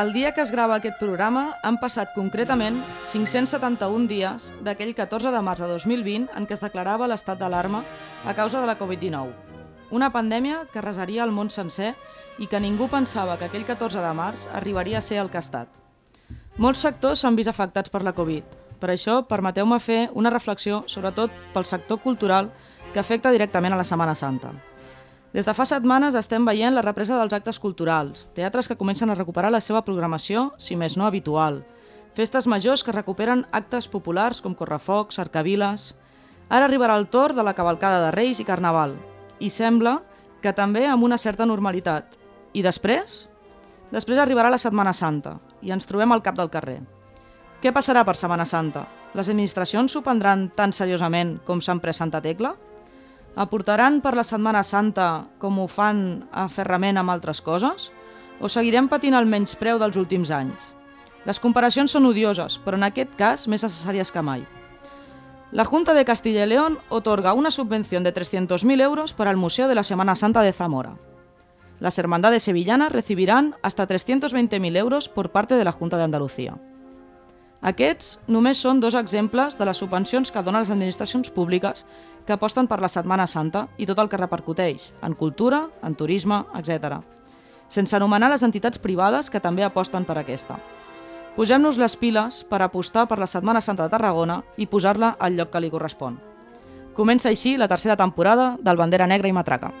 El 0.00 0.14
dia 0.14 0.30
que 0.32 0.40
es 0.40 0.48
grava 0.50 0.78
aquest 0.78 0.96
programa 0.96 1.58
han 1.66 1.76
passat 1.76 2.14
concretament 2.14 2.78
571 3.04 4.06
dies 4.08 4.46
d'aquell 4.64 4.94
14 4.96 5.28
de 5.34 5.42
març 5.44 5.60
de 5.60 5.66
2020 5.68 6.30
en 6.38 6.46
què 6.48 6.56
es 6.56 6.62
declarava 6.64 7.08
l'estat 7.10 7.36
d'alarma 7.36 7.82
a 8.24 8.32
causa 8.38 8.62
de 8.62 8.70
la 8.70 8.78
Covid-19. 8.78 9.34
Una 9.90 10.08
pandèmia 10.14 10.62
que 10.72 10.80
resaria 10.80 11.26
el 11.26 11.34
món 11.36 11.52
sencer 11.52 11.90
i 12.38 12.48
que 12.48 12.62
ningú 12.64 12.88
pensava 12.88 13.36
que 13.36 13.50
aquell 13.50 13.68
14 13.68 14.00
de 14.00 14.14
març 14.16 14.46
arribaria 14.62 15.02
a 15.02 15.04
ser 15.04 15.20
el 15.20 15.28
que 15.28 15.36
ha 15.36 15.44
estat. 15.44 15.68
Molts 16.56 16.86
sectors 16.86 17.20
s'han 17.20 17.36
vist 17.36 17.52
afectats 17.52 17.92
per 17.92 18.00
la 18.00 18.16
Covid. 18.16 18.56
Per 18.80 18.94
això, 18.94 19.20
permeteu-me 19.28 19.82
fer 19.84 20.06
una 20.14 20.32
reflexió, 20.32 20.80
sobretot 20.86 21.28
pel 21.52 21.68
sector 21.68 22.00
cultural, 22.00 22.48
que 22.94 23.04
afecta 23.04 23.36
directament 23.36 23.76
a 23.76 23.84
la 23.84 23.84
Setmana 23.84 24.16
Santa. 24.16 24.54
Des 25.32 25.46
de 25.46 25.54
fa 25.54 25.62
setmanes 25.62 26.16
estem 26.18 26.42
veient 26.42 26.74
la 26.74 26.82
represa 26.82 27.14
dels 27.14 27.34
actes 27.36 27.60
culturals, 27.62 28.28
teatres 28.34 28.66
que 28.66 28.76
comencen 28.76 29.10
a 29.10 29.14
recuperar 29.14 29.52
la 29.54 29.60
seva 29.62 29.84
programació, 29.86 30.48
si 30.58 30.74
més 30.74 30.96
no 30.98 31.06
habitual, 31.06 31.60
festes 32.18 32.48
majors 32.50 32.82
que 32.82 32.92
recuperen 32.92 33.44
actes 33.52 33.86
populars 33.88 34.42
com 34.42 34.54
correfocs, 34.54 35.20
cercaviles... 35.20 35.94
Ara 36.50 36.66
arribarà 36.66 36.96
el 36.98 37.04
torn 37.06 37.36
de 37.38 37.44
la 37.46 37.54
cavalcada 37.54 38.00
de 38.02 38.08
Reis 38.10 38.40
i 38.42 38.44
Carnaval, 38.44 38.96
i 39.38 39.52
sembla 39.54 40.00
que 40.42 40.50
també 40.50 40.82
amb 40.90 41.04
una 41.06 41.14
certa 41.14 41.46
normalitat. 41.46 42.16
I 42.58 42.64
després? 42.66 43.28
Després 43.94 44.18
arribarà 44.18 44.50
la 44.50 44.58
Setmana 44.58 44.90
Santa, 44.90 45.36
i 45.62 45.70
ens 45.70 45.86
trobem 45.86 46.10
al 46.10 46.24
cap 46.26 46.34
del 46.34 46.50
carrer. 46.50 46.80
Què 47.62 47.70
passarà 47.70 48.02
per 48.02 48.16
Setmana 48.18 48.48
Santa? 48.50 48.82
Les 49.14 49.30
administracions 49.30 49.94
s'ho 49.94 50.02
prendran 50.02 50.48
tan 50.58 50.74
seriosament 50.74 51.36
com 51.46 51.62
s'han 51.62 51.78
pres 51.78 52.02
Santa 52.02 52.18
Tecla? 52.18 52.56
Aportaran 53.40 54.02
per 54.04 54.12
la 54.18 54.22
Setmana 54.26 54.60
Santa 54.60 55.24
com 55.40 55.62
ho 55.62 55.64
fan 55.64 56.26
a 56.28 56.42
ferrament 56.52 57.00
amb 57.00 57.08
altres 57.08 57.38
coses? 57.40 57.86
O 58.36 58.50
seguirem 58.52 58.84
patint 58.92 59.16
el 59.16 59.24
menyspreu 59.32 59.78
dels 59.80 59.96
últims 59.96 60.28
anys? 60.28 60.74
Les 61.24 61.40
comparacions 61.40 61.94
són 61.96 62.04
odioses, 62.10 62.58
però 62.60 62.76
en 62.76 62.84
aquest 62.84 63.16
cas 63.16 63.46
més 63.48 63.64
necessàries 63.64 64.12
que 64.12 64.20
mai. 64.20 64.44
La 65.56 65.64
Junta 65.64 65.94
de 65.94 66.04
Castilla 66.04 66.44
y 66.44 66.50
León 66.52 66.76
otorga 66.90 67.32
una 67.32 67.50
subvención 67.50 68.04
de 68.04 68.12
300.000 68.12 68.82
euros 68.82 69.14
para 69.14 69.30
el 69.30 69.38
Museo 69.38 69.68
de 69.68 69.74
la 69.74 69.84
Semana 69.84 70.16
Santa 70.16 70.42
de 70.42 70.52
Zamora. 70.52 70.98
Las 71.78 71.98
hermandades 71.98 72.42
sevillanas 72.42 72.92
recibirán 72.92 73.56
hasta 73.62 73.88
320.000 73.88 74.76
euros 74.76 75.08
por 75.08 75.32
parte 75.32 75.54
de 75.54 75.64
la 75.64 75.72
Junta 75.72 75.96
de 75.96 76.04
Andalucía. 76.04 76.58
Aquests 77.60 78.14
només 78.24 78.56
són 78.56 78.78
dos 78.80 78.94
exemples 78.96 79.58
de 79.60 79.66
les 79.68 79.76
subvencions 79.76 80.30
que 80.32 80.40
donen 80.40 80.62
les 80.62 80.70
administracions 80.72 81.28
públiques 81.28 81.84
que 82.30 82.36
aposten 82.38 82.68
per 82.70 82.78
la 82.78 82.88
Setmana 82.88 83.26
Santa 83.26 83.64
i 83.74 83.88
tot 83.90 83.98
el 83.98 84.06
que 84.06 84.18
repercuteix, 84.20 84.92
en 85.02 85.16
cultura, 85.18 85.64
en 85.82 85.96
turisme, 85.98 86.44
etc. 86.54 87.00
Sense 87.66 87.96
anomenar 87.98 88.28
les 88.30 88.44
entitats 88.46 88.78
privades 88.78 89.32
que 89.34 89.42
també 89.42 89.66
aposten 89.66 90.06
per 90.06 90.20
aquesta. 90.20 90.60
Posem-nos 91.34 91.78
les 91.80 91.96
piles 91.98 92.44
per 92.46 92.62
apostar 92.62 93.08
per 93.10 93.18
la 93.18 93.26
Setmana 93.26 93.62
Santa 93.64 93.88
de 93.88 93.96
Tarragona 93.96 94.44
i 94.56 94.68
posar-la 94.70 95.16
al 95.18 95.34
lloc 95.34 95.50
que 95.50 95.64
li 95.64 95.74
correspon. 95.74 96.20
Comença 96.94 97.32
així 97.34 97.56
la 97.58 97.66
tercera 97.66 97.98
temporada 97.98 98.52
del 98.62 98.78
Bandera 98.78 99.10
Negra 99.10 99.26
i 99.26 99.34
Matraca. 99.34 99.74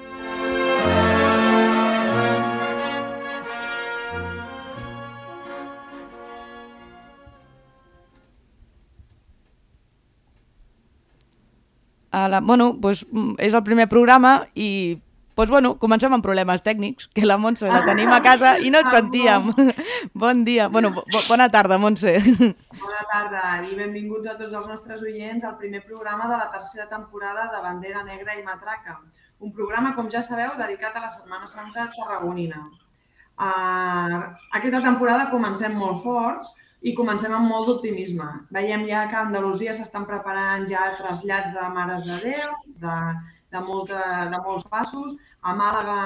A 12.10 12.28
la, 12.28 12.40
bueno, 12.40 12.76
pues, 12.80 13.06
mm, 13.10 13.38
és 13.38 13.54
el 13.54 13.62
primer 13.62 13.88
programa 13.88 14.46
i 14.54 15.00
pues, 15.40 15.48
bueno, 15.48 15.78
comencem 15.80 16.12
amb 16.12 16.20
problemes 16.20 16.60
tècnics, 16.60 17.06
que 17.16 17.24
la 17.24 17.38
Montse 17.40 17.70
la 17.70 17.80
tenim 17.86 18.10
a 18.12 18.18
casa 18.20 18.58
i 18.60 18.68
no 18.68 18.82
et 18.82 18.90
sentíem. 18.92 19.46
bon 20.24 20.42
dia, 20.44 20.66
bueno, 20.68 20.90
bo, 20.92 21.22
bona 21.30 21.46
tarda, 21.48 21.78
Montse. 21.80 22.12
Bona 22.82 23.00
tarda 23.08 23.44
i 23.64 23.72
benvinguts 23.78 24.28
a 24.28 24.34
tots 24.36 24.52
els 24.52 24.68
nostres 24.68 25.00
oients 25.00 25.46
al 25.48 25.56
primer 25.56 25.80
programa 25.86 26.28
de 26.28 26.36
la 26.36 26.50
tercera 26.52 26.90
temporada 26.90 27.46
de 27.54 27.62
Bandera 27.64 28.04
Negra 28.04 28.36
i 28.36 28.44
Matraca. 28.44 28.98
Un 29.40 29.54
programa, 29.56 29.94
com 29.96 30.10
ja 30.12 30.20
sabeu, 30.20 30.52
dedicat 30.60 30.98
a 30.98 31.06
la 31.06 31.14
Setmana 31.14 31.48
Santa 31.48 31.88
tarragonina. 31.94 32.66
Uh, 33.40 34.20
aquesta 34.60 34.82
temporada 34.84 35.30
comencem 35.32 35.72
molt 35.72 36.02
forts, 36.04 36.52
i 36.80 36.94
comencem 36.96 37.32
amb 37.36 37.48
molt 37.50 37.68
d'optimisme. 37.68 38.26
Veiem 38.56 38.86
ja 38.88 39.04
que 39.10 39.18
a 39.18 39.24
Andalusia 39.26 39.74
s'estan 39.76 40.06
preparant 40.08 40.66
ja 40.70 40.94
trasllats 40.98 41.52
de 41.56 41.66
Mares 41.74 42.06
de 42.08 42.16
Déu, 42.24 42.54
de, 42.80 42.96
de, 43.52 43.62
molta, 43.66 44.02
de 44.32 44.40
molts 44.46 44.66
passos. 44.72 45.18
A 45.42 45.54
Màlaga 45.56 46.00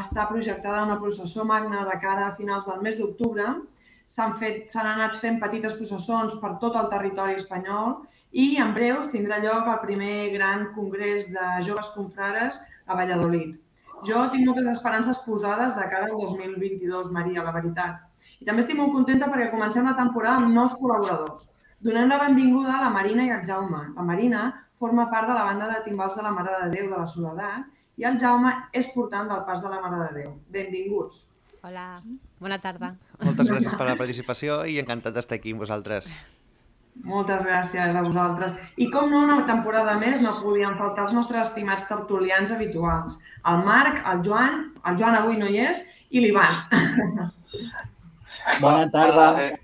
està 0.00 0.26
projectada 0.30 0.84
una 0.84 0.98
processó 1.00 1.44
magna 1.44 1.84
de 1.88 1.98
cara 2.00 2.28
a 2.28 2.36
finals 2.36 2.68
del 2.70 2.80
mes 2.86 2.96
d'octubre. 3.00 3.44
S'han 4.08 4.88
anat 4.88 5.18
fent 5.20 5.40
petites 5.42 5.76
processons 5.76 6.38
per 6.40 6.56
tot 6.62 6.78
el 6.80 6.88
territori 6.92 7.36
espanyol 7.36 7.98
i 8.32 8.56
en 8.62 8.72
breus 8.76 9.10
tindrà 9.12 9.38
lloc 9.42 9.68
el 9.72 9.82
primer 9.84 10.30
gran 10.32 10.70
congrés 10.74 11.30
de 11.34 11.46
joves 11.66 11.92
confrares 11.94 12.58
a 12.86 12.96
Valladolid. 12.96 13.56
Jo 14.06 14.26
tinc 14.32 14.44
moltes 14.46 14.68
esperances 14.70 15.18
posades 15.24 15.74
de 15.76 15.86
cara 15.90 16.10
al 16.10 16.18
2022, 16.20 17.10
Maria, 17.12 17.42
la 17.42 17.54
veritat. 17.54 18.02
I 18.40 18.48
també 18.48 18.64
estic 18.64 18.78
molt 18.78 18.92
contenta 18.94 19.28
perquè 19.32 19.50
comencem 19.52 19.86
la 19.88 19.96
temporada 19.98 20.42
amb 20.42 20.52
nous 20.54 20.76
col·laboradors. 20.80 21.48
Donem 21.84 22.08
la 22.10 22.20
benvinguda 22.22 22.76
a 22.76 22.82
la 22.86 22.92
Marina 22.92 23.24
i 23.26 23.32
al 23.32 23.44
Jaume. 23.46 23.82
La 23.96 24.04
Marina 24.04 24.44
forma 24.80 25.08
part 25.12 25.28
de 25.28 25.34
la 25.36 25.44
banda 25.44 25.68
de 25.70 25.80
timbals 25.84 26.16
de 26.16 26.24
la 26.24 26.32
Mare 26.36 26.60
de 26.62 26.70
Déu 26.74 26.90
de 26.90 26.98
la 26.98 27.08
Soledat 27.08 27.66
i 27.96 28.04
el 28.08 28.20
Jaume 28.20 28.52
és 28.76 28.88
portant 28.94 29.28
del 29.28 29.42
pas 29.48 29.62
de 29.64 29.72
la 29.72 29.80
Mare 29.80 30.02
de 30.04 30.20
Déu. 30.20 30.36
Benvinguts. 30.52 31.22
Hola, 31.66 32.00
bona 32.38 32.58
tarda. 32.62 32.94
Moltes 33.24 33.48
gràcies 33.48 33.76
per 33.76 33.86
la 33.88 33.96
participació 33.98 34.64
i 34.70 34.76
encantat 34.82 35.16
d'estar 35.16 35.40
aquí 35.40 35.54
amb 35.56 35.64
vosaltres. 35.64 36.10
Moltes 37.04 37.42
gràcies 37.44 37.96
a 37.96 38.02
vosaltres. 38.04 38.54
I 38.80 38.88
com 38.92 39.10
no, 39.12 39.24
una 39.26 39.40
temporada 39.48 39.96
més 40.00 40.22
no 40.24 40.36
podien 40.40 40.76
faltar 40.78 41.08
els 41.08 41.16
nostres 41.16 41.48
estimats 41.48 41.88
tertulians 41.88 42.52
habituals. 42.54 43.18
El 43.52 43.64
Marc, 43.66 44.00
el 44.12 44.22
Joan, 44.24 44.62
el 44.86 45.00
Joan 45.00 45.18
avui 45.18 45.40
no 45.40 45.50
hi 45.50 45.60
és, 45.66 45.82
i 46.10 46.22
l'Ivan. 46.24 46.62
Bona 48.60 48.90
tarda. 48.90 49.30
Hola, 49.32 49.42
eh, 49.42 49.58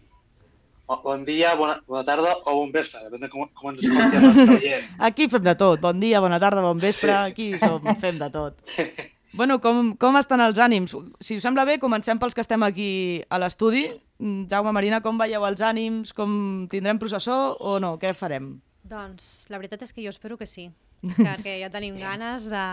bon 1.05 1.25
dia, 1.25 1.55
bona, 1.55 1.81
bona 1.87 2.05
tarda 2.05 2.35
o 2.45 2.57
bon 2.59 2.73
vespre, 2.75 3.01
depèn 3.07 3.23
de 3.25 3.31
com, 3.33 3.47
com 3.57 3.71
ens 3.71 3.85
escoltem 3.87 4.89
Aquí 5.09 5.29
fem 5.31 5.45
de 5.47 5.55
tot, 5.57 5.81
bon 5.81 6.01
dia, 6.03 6.21
bona 6.21 6.41
tarda, 6.43 6.65
bon 6.65 6.81
vespre, 6.83 7.15
aquí 7.15 7.53
som, 7.59 7.81
fem 8.03 8.21
de 8.21 8.31
tot. 8.31 8.59
Bueno, 9.33 9.63
com, 9.65 9.95
com 9.97 10.19
estan 10.19 10.43
els 10.45 10.59
ànims? 10.61 10.93
Si 11.25 11.39
us 11.39 11.45
sembla 11.47 11.65
bé, 11.65 11.79
comencem 11.81 12.19
pels 12.21 12.35
que 12.37 12.43
estem 12.45 12.61
aquí 12.67 13.23
a 13.33 13.39
l'estudi. 13.41 13.87
Jaume 14.21 14.75
Marina, 14.77 14.99
com 15.01 15.17
veieu 15.17 15.47
els 15.49 15.63
ànims? 15.65 16.13
Com 16.13 16.67
tindrem 16.69 17.01
processó 17.01 17.57
o 17.57 17.79
no? 17.81 17.95
Què 17.97 18.11
farem? 18.13 18.59
Doncs 18.85 19.47
la 19.49 19.57
veritat 19.57 19.87
és 19.87 19.97
que 19.97 20.05
jo 20.05 20.13
espero 20.13 20.37
que 20.37 20.45
sí, 20.45 20.67
perquè 21.17 21.57
ja 21.63 21.73
tenim 21.73 21.97
ganes 21.97 22.45
de, 22.53 22.67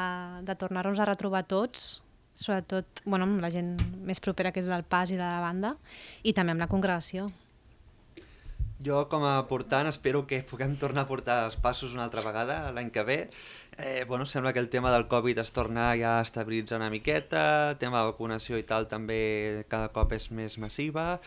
de 0.44 0.58
tornar-nos 0.60 1.00
a 1.00 1.08
retrobar 1.08 1.46
tots 1.48 2.02
sobretot 2.40 3.04
bueno, 3.06 3.28
amb 3.28 3.44
la 3.44 3.52
gent 3.54 3.76
més 4.08 4.24
propera 4.24 4.54
que 4.56 4.64
és 4.64 4.72
del 4.72 4.88
pas 4.88 5.12
i 5.12 5.20
de 5.20 5.26
la 5.26 5.44
banda, 5.44 5.76
i 6.24 6.34
també 6.34 6.56
amb 6.56 6.64
la 6.64 6.72
congregació. 6.72 7.28
Jo, 8.80 9.02
com 9.12 9.26
a 9.28 9.34
portant, 9.50 9.90
espero 9.92 10.22
que 10.24 10.40
puguem 10.48 10.78
tornar 10.80 11.04
a 11.04 11.10
portar 11.10 11.42
els 11.50 11.58
passos 11.60 11.92
una 11.92 12.06
altra 12.06 12.24
vegada 12.24 12.70
l'any 12.72 12.94
que 12.96 13.04
ve. 13.04 13.18
Eh, 13.76 14.06
bueno, 14.08 14.26
sembla 14.26 14.54
que 14.54 14.64
el 14.64 14.70
tema 14.70 14.92
del 14.94 15.10
Covid 15.12 15.42
es 15.44 15.52
torna 15.52 15.90
ja 16.00 16.18
a 16.20 16.22
estabilitzar 16.24 16.80
una 16.80 16.90
miqueta, 16.90 17.72
el 17.72 17.78
tema 17.78 18.00
de 18.00 18.14
vacunació 18.14 18.60
i 18.60 18.64
tal 18.64 18.88
també 18.88 19.66
cada 19.68 19.92
cop 19.92 20.16
és 20.16 20.30
més 20.32 20.56
massiva, 20.64 21.20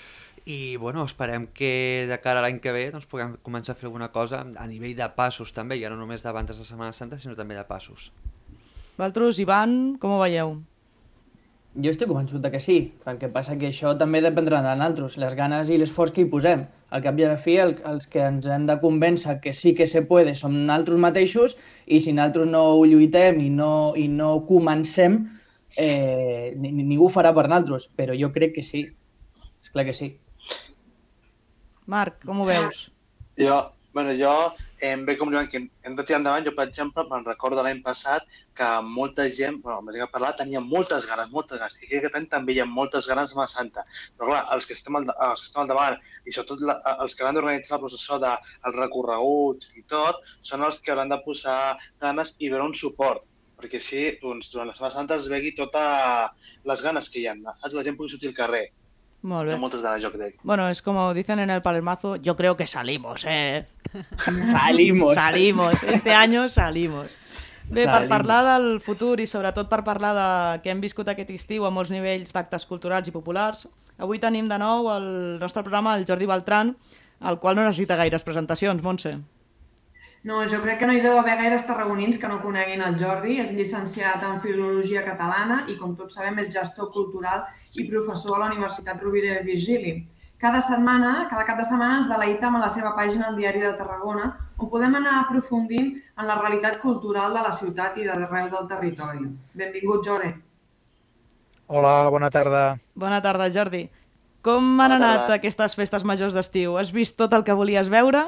i 0.49 0.77
bueno, 0.81 1.05
esperem 1.05 1.47
que 1.53 2.09
de 2.09 2.21
cara 2.25 2.41
a 2.41 2.49
l'any 2.49 2.59
que 2.65 2.73
ve 2.73 2.89
doncs, 2.91 3.07
puguem 3.07 3.37
començar 3.45 3.77
a 3.77 3.81
fer 3.81 3.91
alguna 3.91 4.09
cosa 4.17 4.43
a 4.43 4.67
nivell 4.67 4.97
de 4.97 5.13
passos 5.13 5.53
també, 5.53 5.77
ja 5.81 5.93
no 5.93 6.01
només 6.01 6.25
de 6.25 6.33
la 6.33 6.47
Setmana 6.53 6.93
Santa, 6.97 7.21
sinó 7.21 7.37
també 7.37 7.55
de 7.55 7.69
passos. 7.69 8.11
Vosaltres, 8.97 9.39
Ivan, 9.39 9.99
com 10.01 10.17
ho 10.17 10.21
veieu? 10.25 10.57
Jo 11.73 11.89
estic 11.89 12.11
convençut 12.11 12.43
de 12.45 12.51
que 12.53 12.61
sí, 12.61 12.75
el 13.09 13.17
que 13.17 13.31
passa 13.33 13.55
que 13.57 13.71
això 13.71 13.95
també 13.97 14.21
dependrà 14.21 14.59
de 14.61 14.75
nosaltres, 14.77 15.15
les 15.23 15.37
ganes 15.39 15.71
i 15.73 15.79
l'esforç 15.81 16.13
que 16.13 16.25
hi 16.25 16.29
posem. 16.33 16.67
Al 16.93 17.01
cap 17.05 17.17
i 17.17 17.25
a 17.25 17.31
la 17.31 17.39
fi, 17.41 17.55
el, 17.63 17.79
els 17.89 18.05
que 18.13 18.21
ens 18.21 18.45
hem 18.45 18.67
de 18.69 18.77
convèncer 18.83 19.39
que 19.41 19.55
sí 19.57 19.73
que 19.79 19.87
se 19.89 20.03
puede 20.11 20.35
som 20.37 20.53
nosaltres 20.53 21.01
mateixos 21.01 21.55
i 21.87 22.01
si 22.05 22.13
nosaltres 22.13 22.51
no 22.53 22.65
ho 22.75 22.83
lluitem 22.85 23.41
i 23.41 23.49
no, 23.49 23.71
i 23.97 24.05
no 24.13 24.35
comencem, 24.51 25.23
eh, 25.81 26.53
ningú 26.61 27.07
ho 27.07 27.15
farà 27.15 27.33
per 27.33 27.47
nosaltres, 27.47 27.89
però 27.97 28.19
jo 28.21 28.29
crec 28.37 28.53
que 28.59 28.67
sí. 28.69 28.85
És 29.63 29.73
clar 29.73 29.87
que 29.89 29.97
sí. 29.97 30.11
Marc, 31.89 32.21
com 32.27 32.45
ho 32.45 32.51
veus? 32.51 32.91
Jo, 33.41 33.63
bueno, 33.97 34.13
jo 34.21 34.35
em 34.83 35.05
ve 35.07 35.15
com 35.19 35.31
que 35.51 35.61
hem 35.87 35.97
de 35.97 36.05
tirar 36.05 36.19
endavant. 36.21 36.45
Jo, 36.47 36.53
per 36.57 36.67
exemple, 36.69 37.05
me'n 37.11 37.25
recordo 37.29 37.63
l'any 37.63 37.83
passat 37.87 38.27
que 38.59 38.69
molta 38.87 39.29
gent, 39.39 39.61
bueno, 39.63 39.79
amb 39.79 39.91
la 39.91 39.95
gent 39.97 40.05
que 40.05 40.15
parlat, 40.17 40.39
tenia 40.41 40.63
moltes 40.65 41.07
ganes, 41.11 41.31
moltes 41.37 41.61
ganes. 41.63 41.79
I 41.87 42.01
aquest 42.01 42.19
any 42.19 42.27
també 42.33 42.57
hi 42.57 42.61
ha 42.65 42.69
moltes 42.69 43.07
ganes 43.11 43.31
de 43.33 43.39
la 43.39 43.49
Santa. 43.55 43.87
Però 44.19 44.33
clar, 44.33 44.43
els 44.57 44.67
que 44.67 44.75
estem 44.79 44.99
al, 44.99 45.07
els 45.29 45.45
que 45.45 45.51
estem 45.51 45.63
al 45.63 45.71
davant, 45.71 45.99
i 46.27 46.35
sobretot 46.35 46.67
la, 46.67 46.79
els 47.07 47.15
que 47.15 47.29
han 47.29 47.39
d'organitzar 47.39 47.79
el 47.79 47.85
processó 47.87 48.19
del 48.27 48.79
recorregut 48.79 49.69
i 49.79 49.87
tot, 49.95 50.23
són 50.51 50.67
els 50.67 50.83
que 50.83 50.95
hauran 50.95 51.15
de 51.15 51.21
posar 51.27 51.61
ganes 52.03 52.35
i 52.39 52.51
veure 52.51 52.67
un 52.73 52.79
suport 52.85 53.29
perquè 53.63 53.79
així, 53.79 54.01
doncs, 54.19 54.49
durant 54.51 54.67
la 54.67 54.75
Setmana 54.75 54.95
Santa 54.97 55.17
es 55.21 55.29
vegi 55.31 55.53
totes 55.55 56.55
les 56.67 56.81
ganes 56.83 57.09
que 57.09 57.21
hi 57.21 57.29
ha. 57.31 57.37
La 57.47 57.85
gent 57.87 57.95
pugui 57.95 58.11
sortir 58.11 58.33
al 58.33 58.41
carrer. 58.41 58.65
Molt 59.23 59.47
bé. 59.47 59.55
Té 59.55 59.61
moltes 59.63 59.83
ganes, 59.83 60.03
jo 60.03 60.11
crec. 60.11 60.39
Bueno, 60.43 60.69
es 60.69 60.83
como 60.83 61.15
dicen 61.15 61.39
en 61.39 61.51
el 61.51 61.63
Palermazo, 61.63 62.17
yo 62.17 62.35
creo 62.37 62.57
que 62.57 62.67
salimos, 62.67 63.25
¿eh? 63.29 63.67
Salimos. 64.51 65.15
Salimos, 65.15 65.83
este 65.83 66.13
año 66.13 66.49
salimos. 66.49 67.19
Bé, 67.69 67.87
per 67.87 68.09
parlar 68.09 68.43
del 68.45 68.81
futur 68.85 69.21
i 69.23 69.27
sobretot 69.31 69.69
per 69.71 69.81
parlar 69.87 70.11
de 70.17 70.25
què 70.65 70.73
hem 70.73 70.81
viscut 70.83 71.09
aquest 71.09 71.31
estiu 71.33 71.65
a 71.65 71.71
molts 71.73 71.93
nivells 71.95 72.35
d'actes 72.35 72.67
culturals 72.69 73.09
i 73.09 73.15
populars, 73.15 73.69
avui 73.97 74.19
tenim 74.21 74.51
de 74.51 74.59
nou 74.61 74.91
el 74.93 75.07
nostre 75.41 75.63
programa 75.63 75.95
el 75.97 76.05
Jordi 76.09 76.27
Beltran, 76.29 76.75
el 77.23 77.39
qual 77.39 77.57
no 77.57 77.65
necessita 77.65 77.97
gaires 77.97 78.27
presentacions, 78.27 78.83
Montse. 78.83 79.15
No, 80.25 80.37
jo 80.47 80.61
crec 80.63 80.79
que 80.79 80.87
no 80.87 80.95
hi 80.95 81.01
deu 81.03 81.17
haver 81.19 81.35
gaires 81.41 81.65
tarragonins 81.67 82.19
que 82.23 82.29
no 82.31 82.39
coneguin 82.43 82.83
el 82.87 82.95
Jordi. 82.99 83.41
És 83.43 83.51
llicenciat 83.57 84.23
en 84.23 84.39
Filologia 84.41 85.03
Catalana 85.03 85.65
i, 85.67 85.75
com 85.81 85.97
tots 85.99 86.15
sabem, 86.15 86.39
és 86.39 86.51
gestor 86.55 86.93
cultural 86.95 87.43
i 87.75 87.89
professor 87.89 88.37
a 88.37 88.45
la 88.45 88.51
Universitat 88.53 89.03
Rovira 89.03 89.41
i 89.41 89.47
Virgili. 89.49 89.95
Cada 90.43 90.61
setmana, 90.63 91.29
cada 91.31 91.43
cap 91.47 91.59
de 91.59 91.65
setmana 91.67 92.01
ens 92.01 92.09
deleita 92.11 92.49
amb 92.49 92.59
la 92.63 92.69
seva 92.71 92.93
pàgina 92.97 93.29
al 93.29 93.37
Diari 93.39 93.61
de 93.63 93.73
Tarragona, 93.79 94.33
on 94.59 94.71
podem 94.71 94.95
anar 94.99 95.21
aprofundint 95.21 95.93
en 96.19 96.27
la 96.27 96.39
realitat 96.41 96.81
cultural 96.83 97.35
de 97.35 97.43
la 97.43 97.53
ciutat 97.55 97.99
i 97.99 98.07
d'arrel 98.07 98.51
del 98.51 98.67
territori. 98.71 99.27
Benvingut, 99.55 100.07
Jordi. 100.07 100.33
Hola, 101.67 102.09
bona 102.11 102.31
tarda. 102.31 102.63
Bona 102.95 103.21
tarda, 103.23 103.49
Jordi. 103.55 103.85
Com 104.43 104.63
han 104.81 104.91
Bona 104.91 104.97
anat 104.99 105.21
tarda. 105.23 105.35
aquestes 105.39 105.75
festes 105.79 106.05
majors 106.05 106.35
d'estiu? 106.35 106.75
Has 106.79 106.91
vist 106.91 107.17
tot 107.17 107.33
el 107.39 107.45
que 107.47 107.55
volies 107.55 107.89
veure? 107.89 108.25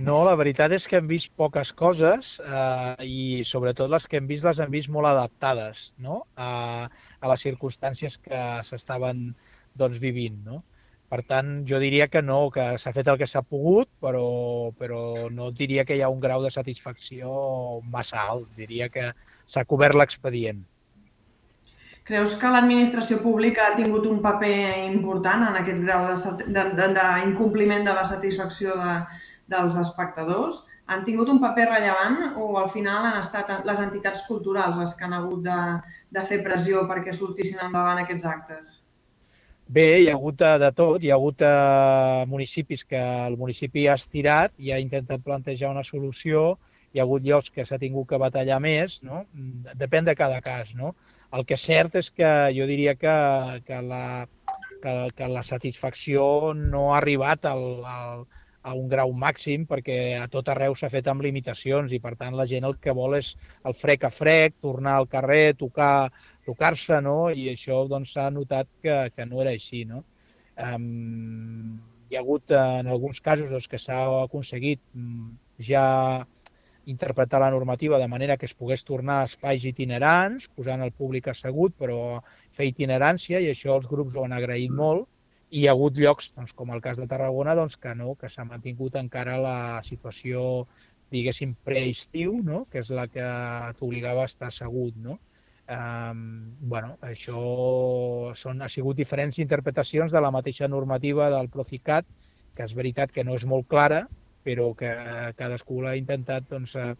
No, 0.00 0.22
la 0.24 0.34
veritat 0.38 0.72
és 0.72 0.86
que 0.88 0.98
hem 0.98 1.08
vist 1.10 1.32
poques 1.36 1.72
coses 1.76 2.32
eh, 2.40 3.06
i 3.06 3.44
sobretot 3.46 3.90
les 3.92 4.06
que 4.08 4.20
hem 4.20 4.28
vist 4.30 4.46
les 4.48 4.60
hem 4.62 4.72
vist 4.72 4.90
molt 4.92 5.10
adaptades 5.10 5.90
no? 6.00 6.22
a, 6.36 6.88
a 7.20 7.32
les 7.32 7.44
circumstàncies 7.46 8.16
que 8.24 8.42
s'estaven 8.66 9.30
doncs, 9.76 10.00
vivint. 10.02 10.40
No? 10.46 10.62
Per 11.10 11.20
tant, 11.26 11.48
jo 11.66 11.80
diria 11.82 12.06
que 12.06 12.22
no, 12.22 12.38
que 12.54 12.64
s'ha 12.78 12.92
fet 12.94 13.08
el 13.10 13.16
que 13.18 13.26
s'ha 13.26 13.42
pogut, 13.42 13.88
però, 14.02 14.26
però 14.78 15.28
no 15.34 15.50
diria 15.50 15.84
que 15.84 15.96
hi 15.98 16.04
ha 16.06 16.10
un 16.12 16.20
grau 16.22 16.44
de 16.44 16.52
satisfacció 16.54 17.30
massa 17.90 18.28
alt. 18.30 18.46
Diria 18.58 18.88
que 18.94 19.08
s'ha 19.50 19.66
cobert 19.66 19.98
l'expedient. 19.98 20.62
Creus 22.06 22.36
que 22.38 22.50
l'administració 22.50 23.18
pública 23.22 23.68
ha 23.68 23.74
tingut 23.76 24.06
un 24.10 24.22
paper 24.22 24.54
important 24.86 25.44
en 25.48 25.58
aquest 25.60 25.82
grau 25.82 26.06
d'incompliment 26.06 26.54
de, 26.54 26.64
de, 26.78 26.86
de, 26.94 27.10
d'incompliment 27.18 27.84
de 27.86 27.96
la 27.98 28.06
satisfacció 28.06 28.78
de, 28.78 28.94
dels 29.50 29.78
espectadors? 29.80 30.64
Han 30.90 31.04
tingut 31.06 31.28
un 31.30 31.38
paper 31.42 31.68
rellevant 31.68 32.36
o 32.42 32.56
al 32.58 32.68
final 32.72 33.04
han 33.06 33.20
estat 33.20 33.50
les 33.66 33.82
entitats 33.82 34.24
culturals 34.26 34.80
les 34.82 34.96
que 34.98 35.06
han 35.06 35.14
hagut 35.14 35.44
de, 35.46 35.58
de 36.10 36.24
fer 36.26 36.40
pressió 36.46 36.82
perquè 36.90 37.14
sortissin 37.14 37.62
endavant 37.66 38.02
aquests 38.02 38.26
actes? 38.26 38.80
Bé, 39.70 39.84
hi 40.02 40.08
ha 40.10 40.16
hagut 40.16 40.34
de, 40.40 40.50
de 40.58 40.70
tot. 40.74 41.04
Hi 41.04 41.12
ha 41.12 41.18
hagut 41.20 41.44
eh, 41.46 42.24
municipis 42.26 42.82
que 42.90 43.02
el 43.28 43.36
municipi 43.38 43.86
ha 43.86 43.94
estirat 44.00 44.56
i 44.58 44.72
ha 44.74 44.80
intentat 44.82 45.22
plantejar 45.22 45.70
una 45.70 45.84
solució. 45.86 46.56
Hi 46.90 46.98
ha 46.98 47.04
hagut 47.06 47.22
llocs 47.22 47.54
que 47.54 47.62
s'ha 47.62 47.78
tingut 47.78 48.08
que 48.10 48.18
batallar 48.18 48.58
més, 48.64 48.98
no? 49.06 49.22
Depèn 49.78 50.10
de 50.10 50.16
cada 50.18 50.40
cas, 50.42 50.74
no? 50.74 50.96
El 51.38 51.46
que 51.46 51.54
és 51.54 51.68
cert 51.70 51.94
és 52.00 52.10
que 52.10 52.32
jo 52.56 52.66
diria 52.66 52.96
que, 52.98 53.14
que, 53.68 53.78
la, 53.92 54.26
que, 54.82 54.96
que 55.14 55.30
la 55.30 55.46
satisfacció 55.46 56.24
no 56.58 56.88
ha 56.90 56.98
arribat 56.98 57.46
al, 57.46 57.64
al, 57.86 58.26
a 58.62 58.74
un 58.76 58.88
grau 58.92 59.12
màxim 59.16 59.64
perquè 59.68 59.98
a 60.20 60.26
tot 60.32 60.48
arreu 60.52 60.74
s'ha 60.76 60.90
fet 60.92 61.06
amb 61.08 61.24
limitacions 61.24 61.92
i 61.96 62.00
per 62.00 62.12
tant 62.20 62.36
la 62.36 62.46
gent 62.50 62.66
el 62.68 62.76
que 62.82 62.92
vol 62.96 63.16
és 63.16 63.32
el 63.64 63.76
frec 63.76 64.04
a 64.04 64.10
frec, 64.12 64.56
tornar 64.60 64.98
al 64.98 65.08
carrer, 65.08 65.54
tocar 65.56 66.10
tocar-se, 66.44 67.00
no? 67.04 67.30
I 67.30 67.48
això 67.54 67.84
doncs 67.88 68.16
s'ha 68.16 68.28
notat 68.34 68.68
que, 68.82 68.96
que 69.14 69.26
no 69.26 69.40
era 69.44 69.54
així, 69.56 69.84
no? 69.88 70.02
Um, 70.60 71.78
hi 72.10 72.18
ha 72.18 72.24
hagut 72.24 72.50
eh, 72.50 72.60
en 72.82 72.90
alguns 72.90 73.22
casos 73.24 73.52
doncs, 73.54 73.68
que 73.70 73.78
s'ha 73.78 74.00
aconseguit 74.24 74.82
mm, 74.92 75.30
ja 75.70 76.26
interpretar 76.90 77.40
la 77.40 77.50
normativa 77.54 77.98
de 77.98 78.08
manera 78.08 78.36
que 78.36 78.48
es 78.48 78.54
pogués 78.56 78.84
tornar 78.84 79.20
a 79.20 79.28
espais 79.30 79.64
itinerants, 79.68 80.48
posant 80.56 80.82
el 80.82 80.92
públic 80.92 81.28
assegut, 81.30 81.76
però 81.78 82.18
fer 82.56 82.66
itinerància, 82.68 83.40
i 83.40 83.50
això 83.52 83.76
els 83.78 83.88
grups 83.88 84.16
ho 84.16 84.24
han 84.26 84.34
agraït 84.36 84.74
molt, 84.74 85.06
i 85.06 85.19
hi 85.50 85.66
ha 85.66 85.74
hagut 85.74 85.98
llocs, 85.98 86.30
doncs, 86.36 86.52
com 86.56 86.70
el 86.74 86.82
cas 86.84 87.00
de 87.00 87.08
Tarragona, 87.10 87.56
doncs, 87.58 87.76
que 87.80 87.94
no, 87.98 88.14
que 88.18 88.30
s'ha 88.30 88.46
mantingut 88.46 88.96
encara 89.00 89.36
la 89.40 89.56
situació, 89.86 90.66
diguéssim, 91.10 91.56
preestiu, 91.66 92.36
no? 92.46 92.64
que 92.70 92.82
és 92.84 92.92
la 92.94 93.08
que 93.10 93.26
t'obligava 93.80 94.24
a 94.24 94.30
estar 94.30 94.50
assegut. 94.50 94.94
No? 94.96 95.18
Um, 95.70 96.22
bueno, 96.60 96.96
això 97.06 97.40
són, 98.38 98.62
ha 98.62 98.70
sigut 98.70 98.98
diferents 98.98 99.38
interpretacions 99.42 100.14
de 100.14 100.22
la 100.22 100.32
mateixa 100.34 100.70
normativa 100.70 101.28
del 101.34 101.50
Procicat, 101.50 102.06
que 102.54 102.66
és 102.66 102.76
veritat 102.78 103.12
que 103.14 103.26
no 103.26 103.34
és 103.38 103.46
molt 103.46 103.68
clara, 103.70 104.04
però 104.46 104.70
que 104.78 104.90
cadascú 105.38 105.82
l'ha 105.82 105.98
intentat 105.98 106.46
doncs, 106.50 106.76
eh, 106.78 106.94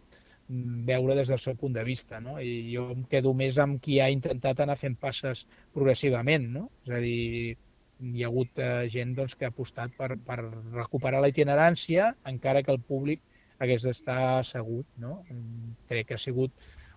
veure 0.87 1.15
des 1.15 1.31
del 1.31 1.39
seu 1.39 1.55
punt 1.55 1.73
de 1.73 1.83
vista. 1.87 2.19
No? 2.19 2.37
I 2.39 2.73
jo 2.75 2.89
em 2.95 3.03
quedo 3.11 3.33
més 3.33 3.57
amb 3.63 3.79
qui 3.83 3.99
ha 4.03 4.11
intentat 4.11 4.59
anar 4.59 4.77
fent 4.79 4.97
passes 4.99 5.45
progressivament. 5.73 6.49
No? 6.51 6.67
És 6.85 6.95
a 6.97 7.03
dir, 7.03 7.57
hi 8.01 8.23
ha 8.23 8.29
hagut 8.29 8.59
eh, 8.59 8.87
gent 8.91 9.15
doncs, 9.17 9.35
que 9.37 9.47
ha 9.47 9.51
apostat 9.53 9.93
per, 9.97 10.15
per 10.27 10.39
recuperar 10.41 11.21
la 11.21 11.29
itinerància 11.31 12.11
encara 12.31 12.63
que 12.65 12.73
el 12.73 12.81
públic 12.81 13.21
hagués 13.61 13.85
d'estar 13.85 14.21
assegut. 14.39 14.87
No? 14.97 15.19
Crec 15.89 16.09
que 16.09 16.17
ha 16.17 16.21
sigut 16.21 16.53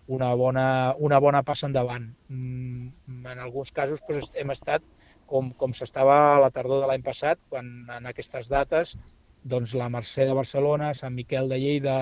una 0.06 0.32
bona, 0.34 0.66
una 0.98 1.20
bona 1.20 1.42
passa 1.42 1.68
endavant. 1.68 2.10
Mm, 2.28 2.88
En 3.32 3.40
alguns 3.40 3.72
casos 3.72 4.02
doncs, 4.08 4.32
hem 4.40 4.52
estat 4.52 4.84
com, 5.26 5.52
com 5.60 5.72
s'estava 5.76 6.16
a 6.34 6.40
la 6.42 6.50
tardor 6.52 6.82
de 6.82 6.90
l'any 6.90 7.04
passat, 7.04 7.40
quan 7.48 7.70
en 7.92 8.10
aquestes 8.10 8.50
dates 8.52 8.96
doncs, 9.44 9.74
la 9.76 9.90
Mercè 9.92 10.26
de 10.28 10.36
Barcelona, 10.36 10.92
Sant 10.94 11.14
Miquel 11.14 11.48
de 11.48 11.60
Lleida 11.60 11.96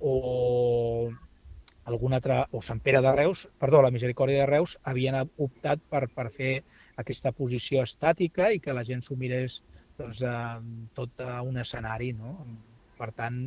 o 0.00 1.10
algun 1.90 2.14
altre, 2.16 2.44
o 2.52 2.60
Sant 2.64 2.80
Pere 2.80 3.00
de 3.04 3.12
Reus, 3.16 3.46
perdó, 3.58 3.82
la 3.82 3.90
Misericòrdia 3.90 4.44
de 4.44 4.50
Reus, 4.52 4.76
havien 4.84 5.18
optat 5.20 5.82
per, 5.90 6.06
per 6.14 6.28
fer 6.32 6.60
aquesta 7.00 7.32
posició 7.36 7.84
estàtica 7.86 8.50
i 8.54 8.60
que 8.64 8.74
la 8.76 8.84
gent 8.86 9.02
s'ho 9.04 9.16
mirés 9.20 9.60
doncs, 9.98 10.22
eh, 10.22 10.86
tot 10.96 11.24
a 11.26 11.40
un 11.46 11.60
escenari. 11.62 12.12
No? 12.16 12.36
Per 12.98 13.10
tant, 13.16 13.42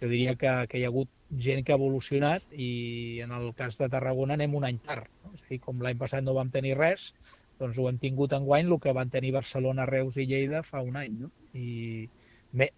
jo 0.00 0.10
diria 0.10 0.34
que, 0.38 0.52
que 0.70 0.80
hi 0.80 0.86
ha 0.86 0.90
hagut 0.92 1.10
gent 1.46 1.64
que 1.64 1.72
ha 1.72 1.80
evolucionat 1.80 2.44
i 2.52 3.20
en 3.24 3.32
el 3.36 3.52
cas 3.58 3.78
de 3.80 3.88
Tarragona 3.92 4.36
anem 4.38 4.56
un 4.58 4.66
any 4.68 4.80
tard. 4.86 5.08
No? 5.24 5.32
És 5.36 5.44
a 5.46 5.52
dir, 5.52 5.60
com 5.66 5.80
l'any 5.84 5.98
passat 6.00 6.26
no 6.26 6.36
vam 6.38 6.50
tenir 6.54 6.76
res, 6.78 7.12
doncs 7.60 7.78
ho 7.78 7.88
hem 7.88 7.98
tingut 8.02 8.34
en 8.36 8.46
guany 8.48 8.68
el 8.68 8.78
que 8.82 8.94
van 8.96 9.10
tenir 9.10 9.34
Barcelona, 9.36 9.88
Reus 9.88 10.18
i 10.18 10.26
Lleida 10.26 10.62
fa 10.66 10.82
un 10.82 10.98
any. 10.98 11.18
No? 11.24 11.30
I 11.54 12.08
me, 12.52 12.68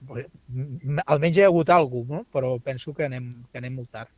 almenys 1.07 1.39
hi 1.39 1.45
ha 1.45 1.51
hagut 1.51 1.73
alguna 1.73 2.07
cosa, 2.07 2.21
no? 2.21 2.27
però 2.37 2.53
penso 2.63 2.95
que 2.95 3.09
anem, 3.09 3.33
que 3.51 3.63
anem 3.63 3.81
molt 3.81 3.91
tard. 3.97 4.13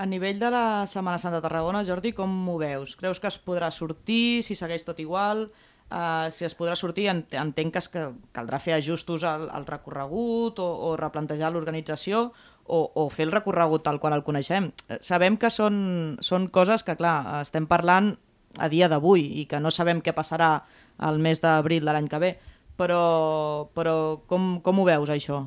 A 0.00 0.06
nivell 0.06 0.38
de 0.40 0.48
la 0.48 0.86
Setmana 0.88 1.18
Santa 1.18 1.36
de 1.36 1.44
Tarragona, 1.44 1.82
Jordi, 1.84 2.14
com 2.16 2.32
ho 2.48 2.54
veus? 2.56 2.94
Creus 2.96 3.18
que 3.20 3.28
es 3.28 3.36
podrà 3.36 3.68
sortir, 3.68 4.40
si 4.40 4.54
segueix 4.56 4.86
tot 4.86 4.96
igual? 5.02 5.50
Uh, 5.90 6.30
si 6.32 6.46
es 6.48 6.54
podrà 6.56 6.72
sortir, 6.78 7.04
ent 7.12 7.20
entenc 7.36 7.74
que 7.74 7.82
es 7.82 7.90
que 7.92 8.06
caldrà 8.32 8.62
fer 8.64 8.78
ajustos 8.78 9.26
al, 9.28 9.44
al 9.52 9.68
recorregut 9.68 10.62
o, 10.64 10.70
o 10.88 10.94
replantejar 10.96 11.52
l'organització 11.52 12.22
o, 12.64 12.80
o 12.80 13.06
fer 13.12 13.26
el 13.28 13.34
recorregut 13.36 13.84
tal 13.84 14.00
qual 14.00 14.16
el 14.16 14.24
coneixem. 14.24 14.70
Eh, 14.88 15.02
Sabem 15.04 15.36
que 15.36 15.52
són, 15.52 15.76
són 16.24 16.48
coses 16.48 16.80
que, 16.86 16.96
clar, 16.96 17.42
estem 17.42 17.68
parlant 17.68 18.14
a 18.56 18.72
dia 18.72 18.88
d'avui 18.88 19.26
i 19.42 19.48
que 19.50 19.60
no 19.60 19.68
sabem 19.68 20.00
què 20.00 20.16
passarà 20.16 20.54
al 20.96 21.20
mes 21.20 21.44
d'abril 21.44 21.84
de 21.84 21.92
l'any 21.92 22.08
que 22.08 22.24
ve, 22.24 22.36
però, 22.80 23.68
però 23.76 23.98
com, 24.32 24.54
com 24.64 24.80
ho 24.80 24.88
veus, 24.88 25.12
això? 25.12 25.44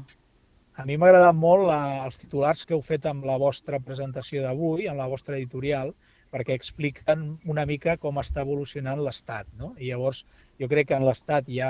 A 0.81 0.83
mi 0.89 0.95
m'ha 0.97 1.09
agradat 1.11 1.35
molt 1.37 1.67
la, 1.69 1.79
els 2.03 2.15
titulars 2.17 2.63
que 2.65 2.73
heu 2.73 2.81
fet 2.85 3.03
amb 3.09 3.27
la 3.29 3.35
vostra 3.41 3.77
presentació 3.87 4.41
d'avui, 4.41 4.87
amb 4.89 4.97
la 5.03 5.05
vostra 5.11 5.35
editorial, 5.37 5.91
perquè 6.33 6.55
expliquen 6.57 7.27
una 7.53 7.65
mica 7.69 7.93
com 8.05 8.17
està 8.21 8.41
evolucionant 8.41 9.03
l'Estat. 9.05 9.51
No? 9.59 9.69
I 9.77 9.91
llavors 9.91 10.23
jo 10.63 10.69
crec 10.71 10.89
que 10.89 10.97
en 10.97 11.05
l'Estat 11.05 11.51
ja 11.57 11.69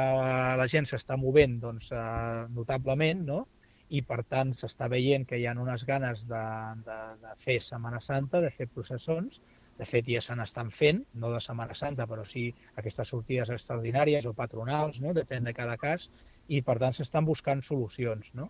la 0.62 0.70
gent 0.72 0.88
s'està 0.88 1.20
movent 1.20 1.58
doncs, 1.66 1.92
eh, 1.92 2.46
notablement 2.56 3.26
no? 3.28 3.42
i 3.90 4.02
per 4.08 4.22
tant 4.24 4.56
s'està 4.56 4.88
veient 4.96 5.28
que 5.28 5.42
hi 5.42 5.50
ha 5.50 5.58
unes 5.66 5.84
ganes 5.92 6.24
de, 6.32 6.46
de, 6.88 7.02
de 7.28 7.36
fer 7.44 7.60
Setmana 7.68 8.00
Santa, 8.08 8.40
de 8.40 8.56
fer 8.56 8.72
processons, 8.72 9.44
de 9.78 9.90
fet 9.90 10.08
ja 10.16 10.24
se 10.24 10.40
n'estan 10.40 10.72
fent, 10.72 11.04
no 11.20 11.36
de 11.36 11.44
Setmana 11.44 11.76
Santa, 11.76 12.08
però 12.08 12.24
sí 12.24 12.48
aquestes 12.80 13.12
sortides 13.12 13.52
extraordinàries 13.52 14.32
o 14.32 14.38
patronals, 14.38 15.04
no? 15.04 15.12
depèn 15.18 15.52
de 15.52 15.60
cada 15.60 15.76
cas, 15.82 16.08
i 16.48 16.64
per 16.64 16.80
tant 16.80 16.96
s'estan 16.96 17.28
buscant 17.28 17.68
solucions. 17.68 18.32
No? 18.40 18.48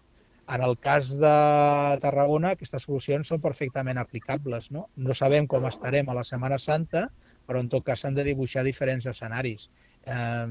En 0.52 0.62
el 0.62 0.76
cas 0.78 1.14
de 1.16 1.36
Tarragona, 2.04 2.52
aquestes 2.54 2.84
solucions 2.84 3.30
són 3.32 3.42
perfectament 3.44 4.00
aplicables. 4.02 4.70
No, 4.76 4.90
no 4.96 5.16
sabem 5.16 5.48
com 5.48 5.70
estarem 5.70 6.10
a 6.10 6.18
la 6.18 6.26
Setmana 6.28 6.60
Santa, 6.60 7.08
però 7.48 7.62
en 7.64 7.70
tot 7.72 7.86
cas 7.88 8.04
s'han 8.04 8.16
de 8.18 8.26
dibuixar 8.28 8.64
diferents 8.68 9.08
escenaris. 9.08 9.70
Eh, 10.04 10.48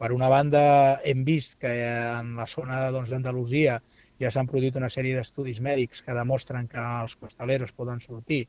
per 0.00 0.12
una 0.12 0.28
banda, 0.32 0.64
hem 1.04 1.24
vist 1.24 1.58
que 1.60 1.72
en 1.72 2.34
la 2.36 2.48
zona 2.48 2.84
doncs, 2.92 3.12
d'Andalusia 3.12 3.78
doncs, 3.80 4.00
ja 4.22 4.30
s'han 4.30 4.46
produït 4.46 4.76
una 4.78 4.92
sèrie 4.92 5.16
d'estudis 5.16 5.60
mèdics 5.64 6.04
que 6.06 6.14
demostren 6.14 6.68
que 6.70 6.82
els 7.02 7.16
costaleros 7.18 7.74
poden 7.74 8.00
sortir 8.04 8.44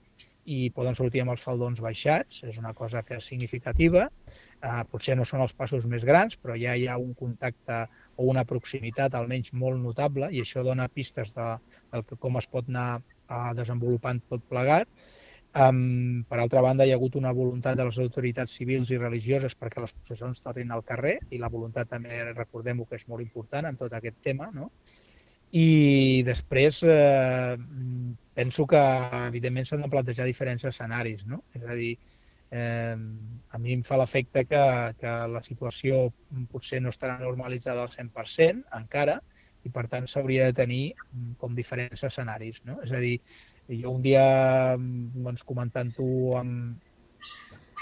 i 0.46 0.70
poden 0.76 0.94
sortir 0.94 1.24
amb 1.24 1.34
els 1.34 1.42
faldons 1.42 1.80
baixats, 1.82 2.44
és 2.46 2.60
una 2.62 2.74
cosa 2.78 3.02
que 3.02 3.18
és 3.18 3.30
significativa. 3.32 4.06
Eh, 4.62 4.82
potser 4.92 5.16
no 5.18 5.26
són 5.26 5.42
els 5.46 5.56
passos 5.58 5.88
més 5.90 6.06
grans, 6.06 6.38
però 6.38 6.58
ja 6.62 6.76
hi 6.78 6.86
ha 6.88 7.00
un 7.02 7.16
contacte 7.18 7.86
o 8.16 8.28
una 8.32 8.46
proximitat 8.48 9.16
almenys 9.16 9.54
molt 9.54 9.82
notable 9.82 10.30
i 10.32 10.42
això 10.42 10.64
dona 10.64 10.90
pistes 10.92 11.34
de, 11.36 11.48
de 11.94 12.20
com 12.20 12.40
es 12.42 12.50
pot 12.52 12.70
anar 12.72 12.90
eh, 13.00 13.54
desenvolupant 13.60 14.22
tot 14.30 14.44
plegat. 14.50 14.90
Um, 15.56 16.26
per 16.28 16.42
altra 16.44 16.60
banda, 16.60 16.84
hi 16.84 16.92
ha 16.92 16.98
hagut 17.00 17.14
una 17.16 17.32
voluntat 17.32 17.78
de 17.80 17.86
les 17.88 17.98
autoritats 18.04 18.52
civils 18.60 18.90
i 18.92 18.98
religioses 19.00 19.56
perquè 19.56 19.80
les 19.80 19.94
processons 19.96 20.44
tornin 20.44 20.74
al 20.76 20.84
carrer 20.84 21.14
i 21.32 21.40
la 21.40 21.48
voluntat 21.54 21.88
també, 21.94 22.18
recordem-ho, 22.34 22.84
que 22.90 23.00
és 23.00 23.06
molt 23.08 23.24
important 23.24 23.70
en 23.70 23.80
tot 23.80 23.96
aquest 23.96 24.20
tema, 24.26 24.50
no? 24.52 24.68
I 25.56 26.24
després 26.28 26.82
eh, 26.84 27.56
penso 28.36 28.66
que, 28.68 28.82
evidentment, 29.30 29.70
s'han 29.70 29.86
de 29.86 29.92
plantejar 29.94 30.28
diferents 30.28 30.68
escenaris. 30.68 31.24
No? 31.30 31.44
És 31.56 31.64
a 31.64 31.78
dir, 31.80 31.94
a 32.54 33.60
mi 33.60 33.74
em 33.74 33.82
fa 33.84 33.98
l'efecte 34.00 34.46
que, 34.48 34.64
que 35.00 35.14
la 35.32 35.42
situació 35.44 36.06
potser 36.52 36.82
no 36.84 36.94
estarà 36.94 37.18
normalitzada 37.20 37.84
al 37.84 37.94
100% 37.94 38.78
encara 38.80 39.20
i, 39.66 39.72
per 39.74 39.88
tant, 39.92 40.08
s'hauria 40.08 40.50
de 40.50 40.58
tenir 40.62 40.84
com 41.42 41.56
diferents 41.58 42.06
escenaris. 42.06 42.62
No? 42.66 42.78
És 42.86 42.94
a 42.94 43.02
dir, 43.02 43.18
jo 43.70 43.96
un 43.96 44.04
dia, 44.06 44.26
doncs, 44.78 45.44
comentant-ho 45.44 46.10
amb, 46.38 46.84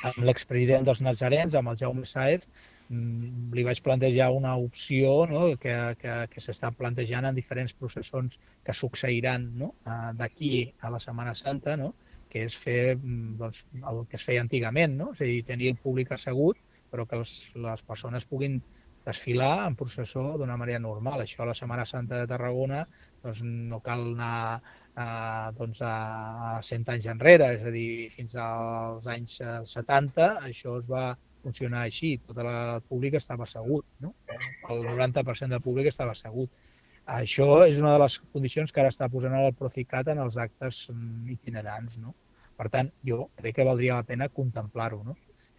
amb 0.09 0.23
l'expresident 0.23 0.87
dels 0.87 1.03
Nazarens, 1.03 1.59
amb 1.59 1.73
el 1.73 1.81
Jaume 1.83 2.07
Saez, 2.07 2.47
Mm, 2.93 3.53
li 3.55 3.63
vaig 3.63 3.79
plantejar 3.83 4.29
una 4.35 4.53
opció 4.59 5.11
no? 5.29 5.43
que, 5.61 5.75
que, 6.01 6.15
que 6.31 6.41
s'està 6.43 6.71
plantejant 6.75 7.25
en 7.29 7.37
diferents 7.37 7.73
processons 7.79 8.39
que 8.65 8.75
succeiran 8.75 9.47
no? 9.61 9.69
d'aquí 10.19 10.51
a 10.81 10.91
la 10.93 10.99
Setmana 10.99 11.33
Santa, 11.39 11.77
no? 11.79 11.93
Que 12.33 12.47
és 12.49 12.55
fer 12.57 12.95
mm, 12.95 13.35
doncs, 13.39 13.65
el 13.91 13.99
que 14.09 14.17
es 14.19 14.25
feia 14.25 14.41
antigament, 14.41 14.95
no? 14.97 15.11
és 15.13 15.21
a 15.21 15.29
dir, 15.29 15.41
tenir 15.49 15.73
el 15.73 15.81
públic 15.83 16.13
assegut, 16.15 16.57
però 16.93 17.05
que 17.09 17.19
els, 17.19 17.33
les 17.65 17.83
persones 17.85 18.25
puguin 18.29 18.57
desfilar 19.05 19.67
en 19.67 19.75
processó 19.75 20.23
d'una 20.39 20.55
manera 20.57 20.79
normal. 20.79 21.21
Això 21.23 21.43
a 21.43 21.49
la 21.49 21.55
Setmana 21.57 21.85
Santa 21.85 22.21
de 22.21 22.29
Tarragona 22.31 22.83
doncs, 23.23 23.43
no 23.43 23.79
cal 23.85 24.05
anar 24.13 24.61
a, 24.95 25.07
doncs, 25.57 25.83
a, 25.83 25.93
a 26.53 26.61
100 26.63 26.89
anys 26.95 27.09
enrere, 27.13 27.51
és 27.59 27.67
a 27.67 27.73
dir, 27.75 28.09
fins 28.15 28.35
als 28.39 29.07
anys 29.13 29.37
70 29.69 30.29
això 30.49 30.77
es 30.79 30.89
va 30.89 31.05
funcionar 31.43 31.83
així, 31.83 32.15
tot 32.23 32.39
el 32.39 32.51
públic 32.87 33.17
estava 33.19 33.43
assegut, 33.43 33.85
no? 33.99 34.13
el 34.71 34.85
90% 34.87 35.51
del 35.51 35.65
públic 35.65 35.91
estava 35.91 36.15
assegut. 36.15 36.49
Això 37.03 37.47
és 37.67 37.81
una 37.81 37.97
de 37.97 38.03
les 38.05 38.15
condicions 38.31 38.71
que 38.71 38.79
ara 38.79 38.91
està 38.93 39.09
posant 39.11 39.35
el 39.35 39.49
Procicat 39.59 40.07
en 40.13 40.21
els 40.23 40.37
actes 40.39 40.85
mm, 40.93 41.33
itinerants. 41.35 41.97
No? 41.99 42.13
Per 42.59 42.69
tant, 42.73 42.89
jo 43.09 43.27
crec 43.39 43.57
que 43.57 43.67
valdria 43.67 43.99
la 43.99 44.07
pena 44.07 44.29
contemplar-ho. 44.29 45.01
No? 45.03 45.15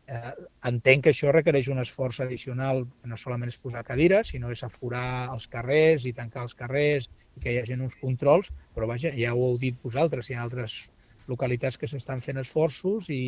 Eh, 0.06 0.32
entenc 0.68 1.04
que 1.04 1.12
això 1.14 1.32
requereix 1.32 1.68
un 1.72 1.80
esforç 1.80 2.20
addicional, 2.24 2.82
que 3.00 3.08
no 3.10 3.16
solament 3.20 3.52
és 3.52 3.60
posar 3.60 3.84
cadires, 3.88 4.32
sinó 4.34 4.50
és 4.52 4.62
aforar 4.66 5.30
els 5.34 5.46
carrers 5.54 6.04
i 6.04 6.12
tancar 6.18 6.44
els 6.44 6.56
carrers 6.58 7.08
i 7.36 7.44
que 7.44 7.54
hi 7.54 7.60
hagi 7.60 7.78
uns 7.78 7.96
controls, 8.00 8.50
però 8.76 8.88
vaja, 8.90 9.14
ja 9.16 9.32
ho 9.34 9.46
heu 9.48 9.56
dit 9.62 9.78
vosaltres, 9.86 10.28
hi 10.28 10.36
ha 10.36 10.42
altres 10.44 10.76
localitats 11.32 11.78
que 11.80 11.88
s'estan 11.88 12.20
fent 12.24 12.38
esforços 12.42 13.08
i, 13.08 13.22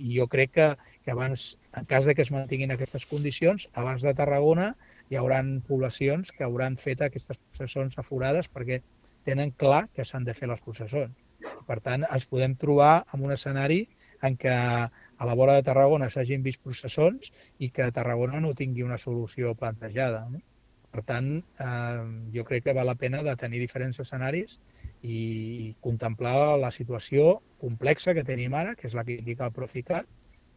i 0.00 0.14
jo 0.16 0.26
crec 0.32 0.54
que, 0.56 0.68
que 1.04 1.12
abans, 1.12 1.44
en 1.76 1.84
cas 1.90 2.08
de 2.08 2.14
que 2.16 2.24
es 2.24 2.32
mantinguin 2.32 2.72
aquestes 2.72 3.04
condicions, 3.10 3.68
abans 3.84 4.06
de 4.06 4.14
Tarragona 4.16 4.70
hi 5.12 5.20
haurà 5.20 5.42
poblacions 5.68 6.32
que 6.32 6.46
hauran 6.48 6.80
fet 6.80 7.04
aquestes 7.04 7.40
processons 7.50 8.00
aforades 8.00 8.48
perquè 8.48 8.80
tenen 9.28 9.52
clar 9.60 9.84
que 9.92 10.08
s'han 10.08 10.24
de 10.24 10.36
fer 10.36 10.48
les 10.48 10.64
processons. 10.64 11.23
Per 11.68 11.78
tant, 11.84 12.06
ens 12.16 12.26
podem 12.30 12.56
trobar 12.60 12.94
en 13.14 13.24
un 13.26 13.34
escenari 13.34 13.82
en 14.28 14.38
què 14.40 14.54
a 14.54 15.28
la 15.28 15.36
vora 15.38 15.54
de 15.58 15.64
Tarragona 15.66 16.08
s'hagin 16.12 16.42
vist 16.46 16.62
processons 16.64 17.30
i 17.64 17.70
que 17.76 17.90
Tarragona 17.98 18.40
no 18.40 18.54
tingui 18.60 18.84
una 18.86 18.98
solució 18.98 19.54
plantejada. 19.60 20.24
No? 20.32 20.40
Per 20.94 21.02
tant, 21.02 21.30
eh, 21.66 22.02
jo 22.34 22.44
crec 22.48 22.64
que 22.66 22.74
val 22.78 22.86
la 22.86 22.98
pena 22.98 23.22
de 23.26 23.34
tenir 23.36 23.60
diferents 23.62 23.98
escenaris 24.04 24.60
i 25.02 25.74
contemplar 25.86 26.34
la 26.64 26.70
situació 26.76 27.40
complexa 27.64 28.14
que 28.14 28.26
tenim 28.28 28.54
ara, 28.54 28.76
que 28.78 28.86
és 28.90 28.94
la 28.98 29.04
que 29.08 29.18
indica 29.18 29.48
el 29.48 29.56
Procicat, 29.56 30.06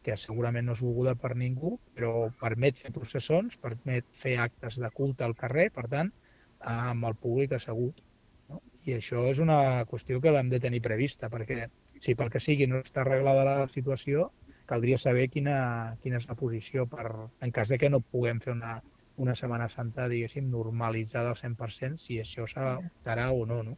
que 0.06 0.16
segurament 0.16 0.70
no 0.70 0.76
és 0.78 0.84
volguda 0.86 1.16
per 1.20 1.34
ningú, 1.36 1.74
però 1.98 2.12
permet 2.44 2.78
fer 2.80 2.94
processons, 2.96 3.58
permet 3.64 4.06
fer 4.22 4.38
actes 4.44 4.78
de 4.84 4.92
culte 5.00 5.26
al 5.26 5.36
carrer, 5.42 5.68
per 5.78 5.88
tant, 5.92 6.14
amb 6.74 7.10
el 7.10 7.18
públic 7.26 7.58
assegut. 7.58 8.00
I 8.88 8.94
això 8.96 9.24
és 9.30 9.40
una 9.44 9.60
qüestió 9.90 10.20
que 10.24 10.32
l'hem 10.32 10.50
de 10.52 10.62
tenir 10.64 10.80
prevista, 10.84 11.28
perquè 11.32 11.66
si 12.04 12.16
pel 12.16 12.30
que 12.34 12.40
sigui 12.44 12.68
no 12.72 12.80
està 12.86 13.02
arreglada 13.04 13.44
la 13.48 13.56
situació, 13.74 14.30
caldria 14.70 15.00
saber 15.02 15.26
quina, 15.34 15.58
quina 16.04 16.22
és 16.22 16.28
la 16.30 16.38
posició 16.40 16.86
per, 16.92 17.08
en 17.44 17.52
cas 17.58 17.74
de 17.74 17.80
que 17.82 17.90
no 17.92 18.00
puguem 18.00 18.40
fer 18.44 18.54
una, 18.54 18.78
una 19.24 19.36
Setmana 19.36 19.68
Santa, 19.74 20.08
diguéssim, 20.12 20.48
normalitzada 20.54 21.34
al 21.34 21.40
100%, 21.40 22.00
si 22.04 22.22
això 22.24 22.48
s'adoptarà 22.48 23.32
o 23.36 23.46
no, 23.50 23.62
no? 23.70 23.78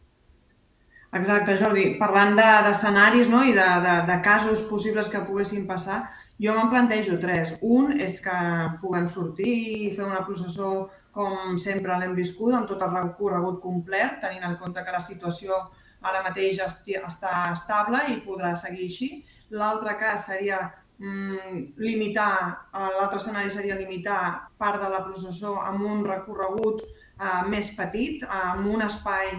Exacte, 1.18 1.56
Jordi. 1.58 1.86
Parlant 1.98 2.36
d'escenaris 2.38 3.32
no? 3.34 3.42
i 3.42 3.54
de, 3.56 3.68
de, 3.82 3.96
de 4.06 4.18
casos 4.22 4.62
possibles 4.70 5.10
que 5.10 5.24
poguessin 5.26 5.66
passar, 5.70 6.04
jo 6.38 6.54
me'n 6.54 6.70
plantejo 6.70 7.18
tres. 7.22 7.56
Un 7.66 7.96
és 7.98 8.20
que 8.22 8.36
puguem 8.84 9.08
sortir 9.10 9.50
i 9.50 9.90
fer 9.96 10.06
una 10.06 10.22
processó 10.28 10.90
com 11.16 11.58
sempre 11.58 11.98
l'hem 11.98 12.14
viscut, 12.16 12.54
amb 12.54 12.70
tot 12.70 12.86
el 12.86 12.94
recorregut 12.94 13.58
complet, 13.64 14.20
tenint 14.22 14.46
en 14.46 14.60
compte 14.62 14.84
que 14.86 14.94
la 14.94 15.02
situació 15.02 15.58
ara 16.06 16.22
mateix 16.24 16.62
està 16.64 17.34
estable 17.52 18.06
i 18.14 18.22
podrà 18.24 18.54
seguir 18.56 18.86
així. 18.86 19.10
L'altre 19.50 19.98
cas 19.98 20.30
seria 20.30 20.62
mm, 21.02 21.74
limitar, 21.82 22.32
l'altre 22.72 23.18
escenari 23.18 23.50
seria 23.52 23.80
limitar 23.80 24.22
part 24.62 24.78
de 24.84 24.94
la 24.94 25.02
processó 25.08 25.58
amb 25.66 25.82
un 25.90 26.06
recorregut 26.06 26.86
eh, 26.86 27.42
més 27.50 27.74
petit, 27.76 28.22
amb 28.30 28.70
un 28.70 28.86
espai 28.86 29.34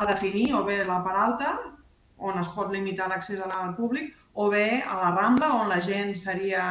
a 0.00 0.08
definir 0.08 0.54
o 0.56 0.64
bé 0.64 0.80
la 0.88 1.02
part 1.04 1.20
alta, 1.20 1.52
on 2.20 2.40
es 2.40 2.48
pot 2.54 2.72
limitar 2.72 3.08
l'accés 3.10 3.40
al 3.44 3.74
públic, 3.76 4.14
o 4.34 4.48
bé 4.52 4.80
a 4.80 4.96
la 4.96 5.10
Rambla, 5.16 5.52
on 5.60 5.68
la 5.68 5.80
gent 5.84 6.14
seria, 6.16 6.64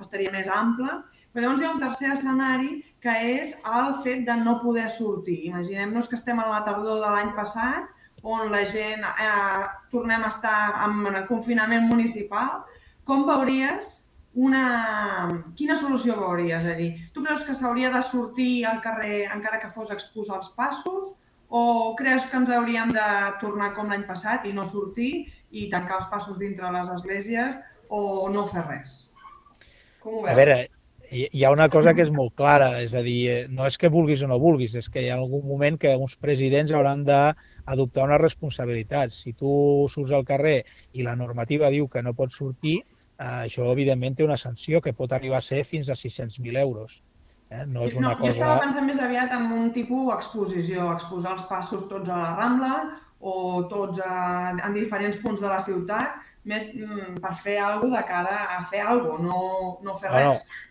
estaria 0.00 0.30
més 0.34 0.50
ampla. 0.52 1.02
Però 1.32 1.44
llavors 1.44 1.62
hi 1.62 1.66
ha 1.66 1.74
un 1.74 1.82
tercer 1.82 2.12
escenari 2.14 2.70
que 3.02 3.14
és 3.42 3.54
el 3.66 3.98
fet 4.04 4.24
de 4.26 4.36
no 4.40 4.58
poder 4.62 4.88
sortir. 4.90 5.40
Imaginem-nos 5.50 6.08
que 6.08 6.18
estem 6.18 6.38
a 6.38 6.48
la 6.48 6.64
tardor 6.66 7.02
de 7.02 7.12
l'any 7.14 7.34
passat, 7.36 7.90
on 8.26 8.50
la 8.50 8.64
gent 8.70 9.04
eh, 9.06 9.66
tornem 9.92 10.24
a 10.24 10.30
estar 10.32 10.58
en 10.86 11.22
confinament 11.28 11.86
municipal. 11.90 12.62
Com 13.06 13.26
veuries 13.26 14.04
una... 14.34 14.64
Quina 15.58 15.76
solució 15.78 16.18
veuries? 16.18 16.64
És 16.64 16.74
a 16.74 16.76
dir, 16.78 16.90
tu 17.14 17.22
creus 17.24 17.44
que 17.46 17.54
s'hauria 17.58 17.92
de 17.94 18.02
sortir 18.02 18.66
al 18.66 18.82
carrer 18.82 19.28
encara 19.34 19.60
que 19.62 19.70
fos 19.74 19.94
exposar 19.94 20.42
els 20.42 20.50
passos? 20.58 21.16
O 21.48 21.94
creus 21.96 22.26
que 22.28 22.36
ens 22.36 22.50
hauríem 22.52 22.90
de 22.92 23.08
tornar 23.40 23.72
com 23.76 23.88
l'any 23.88 24.04
passat 24.08 24.44
i 24.44 24.52
no 24.52 24.66
sortir 24.68 25.28
i 25.50 25.68
tancar 25.72 26.02
els 26.02 26.08
passos 26.12 26.36
dintre 26.40 26.72
les 26.74 26.90
esglésies 26.92 27.56
o 27.88 28.28
no 28.32 28.44
fer 28.50 28.66
res? 28.66 28.98
Com 30.02 30.18
ho 30.18 30.26
veus? 30.26 30.32
A 30.32 30.36
veure, 30.36 30.58
hi 31.10 31.44
ha 31.44 31.52
una 31.54 31.70
cosa 31.72 31.94
que 31.96 32.04
és 32.04 32.10
molt 32.12 32.34
clara, 32.36 32.68
és 32.84 32.92
a 32.92 33.00
dir, 33.04 33.48
no 33.48 33.64
és 33.66 33.78
que 33.80 33.88
vulguis 33.88 34.22
o 34.22 34.28
no 34.28 34.38
vulguis, 34.42 34.74
és 34.76 34.90
que 34.92 35.02
hi 35.02 35.08
ha 35.08 35.16
algun 35.16 35.46
moment 35.48 35.78
que 35.80 35.94
uns 35.96 36.18
presidents 36.20 36.72
hauran 36.76 37.04
d'adoptar 37.08 38.04
una 38.04 38.20
responsabilitat. 38.20 39.14
Si 39.16 39.32
tu 39.32 39.50
surts 39.88 40.12
al 40.12 40.28
carrer 40.28 40.58
i 40.92 41.06
la 41.06 41.16
normativa 41.16 41.72
diu 41.72 41.88
que 41.88 42.04
no 42.04 42.12
pots 42.18 42.36
sortir, 42.42 42.82
eh, 42.82 43.24
això 43.48 43.72
evidentment 43.72 44.18
té 44.18 44.28
una 44.28 44.36
sanció 44.36 44.82
que 44.84 44.92
pot 44.92 45.16
arribar 45.16 45.40
a 45.40 45.48
ser 45.48 45.64
fins 45.64 45.88
a 45.88 45.96
600.000 45.96 46.60
euros. 46.60 47.00
Eh? 47.50 47.64
No 47.66 47.86
és 47.88 47.96
una 47.96 48.12
no, 48.12 48.18
cosa... 48.20 48.28
Jo 48.28 48.36
estava 48.36 48.62
pensant 48.66 48.86
més 48.88 49.00
aviat 49.00 49.32
en 49.32 49.50
un 49.56 49.72
tipus 49.72 50.12
exposició, 50.14 50.90
exposar 50.92 51.34
els 51.38 51.46
passos 51.48 51.86
tots 51.88 52.12
a 52.12 52.20
la 52.20 52.32
Rambla 52.36 52.74
o 53.18 53.34
tots 53.70 54.02
a, 54.04 54.52
en 54.52 54.76
diferents 54.76 55.18
punts 55.22 55.40
de 55.42 55.48
la 55.50 55.60
ciutat, 55.64 56.20
més 56.48 56.70
mm, 56.76 57.18
per 57.24 57.34
fer 57.40 57.58
alguna 57.64 57.98
de 57.98 58.08
cara 58.08 58.40
a 58.56 58.62
fer 58.70 58.84
alguna 58.84 59.24
no, 59.24 59.42
no 59.84 59.96
fer 59.98 60.12
res. 60.12 60.26
No, 60.28 60.34
no. 60.36 60.64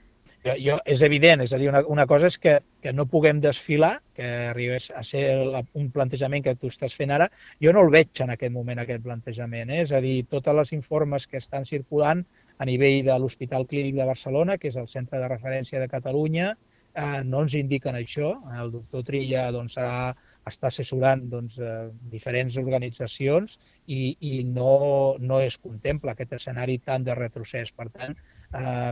jo, 0.46 0.56
jo, 0.64 0.78
és 0.94 1.04
evident, 1.06 1.44
és 1.44 1.54
a 1.54 1.60
dir, 1.60 1.68
una, 1.74 1.82
una 1.92 2.06
cosa 2.10 2.30
és 2.30 2.38
que, 2.42 2.60
que 2.86 2.94
no 2.94 3.08
puguem 3.10 3.42
desfilar, 3.44 3.98
que 4.16 4.30
arribés 4.54 4.92
a 4.96 5.04
ser 5.04 5.26
la, 5.50 5.64
un 5.82 5.90
plantejament 5.94 6.46
que 6.46 6.56
tu 6.62 6.72
estàs 6.72 6.96
fent 6.96 7.12
ara, 7.18 7.28
jo 7.64 7.74
no 7.74 7.84
el 7.84 7.94
veig 7.98 8.24
en 8.24 8.38
aquest 8.38 8.54
moment, 8.54 8.86
aquest 8.86 9.04
plantejament. 9.06 9.74
Eh? 9.74 9.82
És 9.88 9.92
a 9.98 10.02
dir, 10.06 10.22
totes 10.30 10.62
les 10.62 10.74
informes 10.78 11.28
que 11.28 11.42
estan 11.42 11.66
circulant 11.66 12.24
a 12.58 12.66
nivell 12.66 13.04
de 13.06 13.18
l'Hospital 13.20 13.68
Clínic 13.70 13.98
de 13.98 14.08
Barcelona, 14.08 14.58
que 14.58 14.72
és 14.72 14.78
el 14.78 14.88
centre 14.90 15.20
de 15.22 15.30
referència 15.30 15.82
de 15.82 15.90
Catalunya, 15.92 16.56
eh, 16.98 17.22
no 17.26 17.44
ens 17.46 17.56
indiquen 17.58 17.98
això. 17.98 18.34
El 18.62 18.72
doctor 18.74 19.06
Trilla 19.08 19.48
doncs, 19.56 19.78
ha, 19.82 20.14
està 20.50 20.72
assessorant 20.72 21.24
doncs, 21.32 21.60
eh, 21.60 21.90
diferents 22.14 22.58
organitzacions 22.62 23.58
i, 23.86 24.16
i 24.20 24.34
no, 24.48 24.72
no 25.20 25.42
es 25.44 25.60
contempla 25.62 26.16
aquest 26.16 26.38
escenari 26.40 26.80
tant 26.90 27.06
de 27.08 27.16
retrocés. 27.20 27.72
Per 27.78 27.90
tant, 27.94 28.18
eh, 28.62 28.92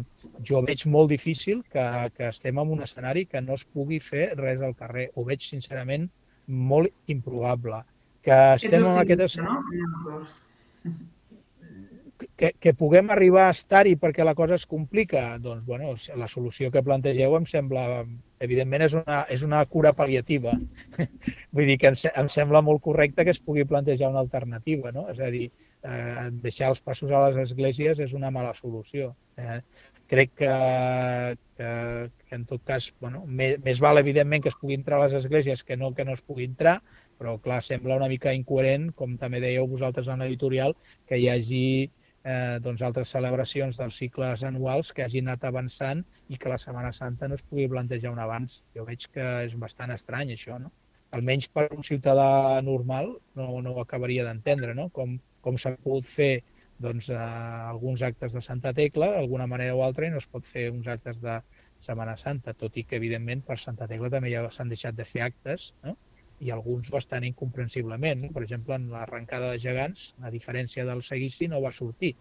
jo 0.50 0.62
veig 0.68 0.86
molt 0.98 1.12
difícil 1.16 1.64
que, 1.72 1.88
que 2.18 2.30
estem 2.30 2.62
en 2.62 2.78
un 2.78 2.86
escenari 2.86 3.26
que 3.32 3.42
no 3.42 3.58
es 3.60 3.66
pugui 3.66 4.00
fer 4.12 4.30
res 4.40 4.62
al 4.62 4.78
carrer. 4.78 5.10
Ho 5.16 5.26
veig, 5.28 5.44
sincerament, 5.44 6.10
molt 6.48 7.12
improbable. 7.12 7.82
Que 8.26 8.40
estem 8.56 8.86
en 8.86 9.04
aquest 9.04 9.30
escenari... 9.30 9.86
No? 10.06 10.24
Que, 12.36 12.52
que 12.60 12.74
puguem 12.76 13.08
arribar 13.14 13.46
a 13.48 13.54
estar-hi 13.56 13.94
perquè 13.96 14.26
la 14.28 14.34
cosa 14.36 14.58
es 14.60 14.66
complica, 14.68 15.38
doncs, 15.40 15.64
bueno, 15.64 15.94
la 16.20 16.28
solució 16.28 16.68
que 16.72 16.84
plantegeu 16.84 17.38
em 17.38 17.46
sembla, 17.48 17.86
evidentment, 18.44 18.84
és 18.84 18.96
una, 19.00 19.22
és 19.32 19.46
una 19.48 19.62
cura 19.72 19.94
pal·liativa. 19.96 20.58
Vull 21.56 21.72
dir 21.72 21.78
que 21.80 21.94
em, 21.94 22.00
em 22.12 22.32
sembla 22.34 22.64
molt 22.66 22.84
correcte 22.84 23.24
que 23.24 23.32
es 23.32 23.40
pugui 23.40 23.64
plantejar 23.70 24.12
una 24.12 24.20
alternativa, 24.26 24.92
no? 24.92 25.08
És 25.14 25.24
a 25.24 25.32
dir, 25.32 25.48
eh, 25.88 26.30
deixar 26.44 26.74
els 26.74 26.84
passos 26.84 27.12
a 27.12 27.24
les 27.30 27.40
esglésies 27.48 28.04
és 28.04 28.14
una 28.18 28.32
mala 28.36 28.54
solució. 28.58 29.14
Eh, 29.40 29.62
crec 30.08 30.36
que, 30.38 30.52
que, 31.58 31.70
que 32.28 32.36
en 32.36 32.46
tot 32.46 32.64
cas, 32.68 32.92
bueno, 33.02 33.24
més, 33.26 33.58
més 33.66 33.82
val 33.82 34.02
evidentment 34.02 34.44
que 34.44 34.52
es 34.52 34.58
pugui 34.60 34.78
entrar 34.78 35.00
a 35.00 35.08
les 35.08 35.18
esglésies 35.22 35.64
que 35.64 35.78
no 35.78 35.94
que 35.98 36.06
no 36.06 36.14
es 36.14 36.22
pugui 36.22 36.46
entrar, 36.46 36.80
però 37.20 37.38
clar, 37.42 37.62
sembla 37.64 37.98
una 37.98 38.10
mica 38.12 38.34
incoherent, 38.36 38.92
com 39.00 39.16
també 39.22 39.42
dèieu 39.44 39.68
vosaltres 39.72 40.10
en 40.12 40.22
l'editorial, 40.22 40.76
que 41.08 41.20
hi 41.20 41.30
hagi 41.32 41.66
eh, 42.26 42.58
doncs 42.66 42.82
altres 42.88 43.12
celebracions 43.14 43.78
dels 43.82 44.00
cicles 44.02 44.44
anuals 44.48 44.92
que 44.96 45.06
hagin 45.06 45.30
anat 45.30 45.46
avançant 45.50 46.02
i 46.34 46.40
que 46.42 46.50
la 46.52 46.58
Setmana 46.62 46.92
Santa 46.98 47.30
no 47.30 47.38
es 47.38 47.46
pugui 47.46 47.68
plantejar 47.72 48.14
un 48.16 48.22
abans. 48.24 48.64
Jo 48.78 48.88
veig 48.90 49.06
que 49.14 49.28
és 49.46 49.54
bastant 49.62 49.94
estrany 49.96 50.34
això, 50.34 50.58
no? 50.62 50.74
Almenys 51.16 51.48
per 51.54 51.68
un 51.76 51.86
ciutadà 51.88 52.60
normal 52.66 53.14
no, 53.40 53.48
no 53.62 53.76
ho 53.76 53.84
acabaria 53.84 54.26
d'entendre, 54.28 54.74
no? 54.78 54.90
Com, 54.96 55.20
com 55.46 55.60
s'ha 55.62 55.76
pogut 55.84 56.10
fer 56.10 56.34
doncs, 56.82 57.12
eh, 57.14 57.20
alguns 57.20 58.02
actes 58.04 58.34
de 58.34 58.42
Santa 58.42 58.74
Tecla, 58.74 59.12
d'alguna 59.14 59.48
manera 59.48 59.78
o 59.78 59.84
altra, 59.86 60.08
i 60.08 60.12
no 60.12 60.20
es 60.20 60.28
pot 60.28 60.50
fer 60.50 60.68
uns 60.74 60.90
actes 60.92 61.22
de 61.24 61.38
Setmana 61.86 62.18
Santa, 62.18 62.56
tot 62.58 62.76
i 62.82 62.84
que, 62.90 62.98
evidentment, 62.98 63.46
per 63.48 63.60
Santa 63.62 63.88
Tecla 63.88 64.10
també 64.12 64.34
ja 64.34 64.44
s'han 64.52 64.74
deixat 64.74 64.98
de 64.98 65.06
fer 65.08 65.24
actes, 65.30 65.70
no? 65.86 65.96
I 66.40 66.52
alguns 66.52 66.92
bastant 66.94 67.26
incomprensiblement. 67.28 68.26
No? 68.26 68.32
Per 68.36 68.44
exemple, 68.44 68.76
en 68.76 68.90
l'arrencada 68.94 69.52
de 69.54 69.62
gegants, 69.62 70.14
a 70.22 70.32
diferència 70.34 70.86
del 70.88 71.04
seguici, 71.04 71.48
no 71.52 71.62
va 71.64 71.74
sortir. 71.76 72.16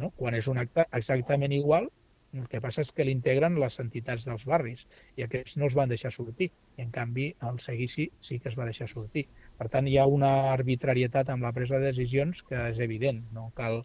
No? 0.00 0.10
Quan 0.16 0.36
és 0.38 0.48
un 0.50 0.58
acte 0.62 0.86
exactament 0.96 1.54
igual, 1.56 1.90
el 2.32 2.46
que 2.50 2.60
passa 2.62 2.84
és 2.84 2.92
que 2.94 3.04
l'integren 3.06 3.56
les 3.58 3.80
entitats 3.82 4.24
dels 4.26 4.44
barris 4.46 4.84
i 5.18 5.24
aquests 5.24 5.56
no 5.58 5.66
els 5.66 5.74
van 5.78 5.90
deixar 5.90 6.12
sortir. 6.14 6.50
I, 6.76 6.84
en 6.84 6.92
canvi, 6.94 7.30
el 7.48 7.58
seguici 7.62 8.06
sí 8.22 8.38
que 8.38 8.50
es 8.52 8.58
va 8.58 8.68
deixar 8.68 8.86
sortir. 8.90 9.26
Per 9.58 9.66
tant, 9.72 9.88
hi 9.90 9.96
ha 9.98 10.06
una 10.06 10.30
arbitrarietat 10.52 11.32
amb 11.34 11.46
la 11.46 11.54
presa 11.56 11.80
de 11.80 11.90
decisions 11.90 12.44
que 12.46 12.68
és 12.70 12.78
evident, 12.86 13.24
no 13.34 13.50
cal 13.58 13.82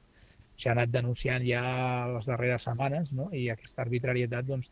s'ha 0.61 0.71
anat 0.71 0.91
denunciant 0.93 1.43
ja 1.43 1.61
les 2.13 2.29
darreres 2.29 2.65
setmanes 2.67 3.11
no? 3.17 3.27
i 3.35 3.49
aquesta 3.51 3.83
arbitrarietat 3.83 4.47
doncs, 4.47 4.71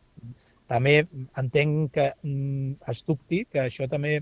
també 0.70 0.94
entenc 1.42 1.90
que 1.92 2.06
mm, 2.22 2.70
es 2.92 3.02
dubti 3.04 3.42
que 3.50 3.60
això 3.66 3.88
també 3.90 4.14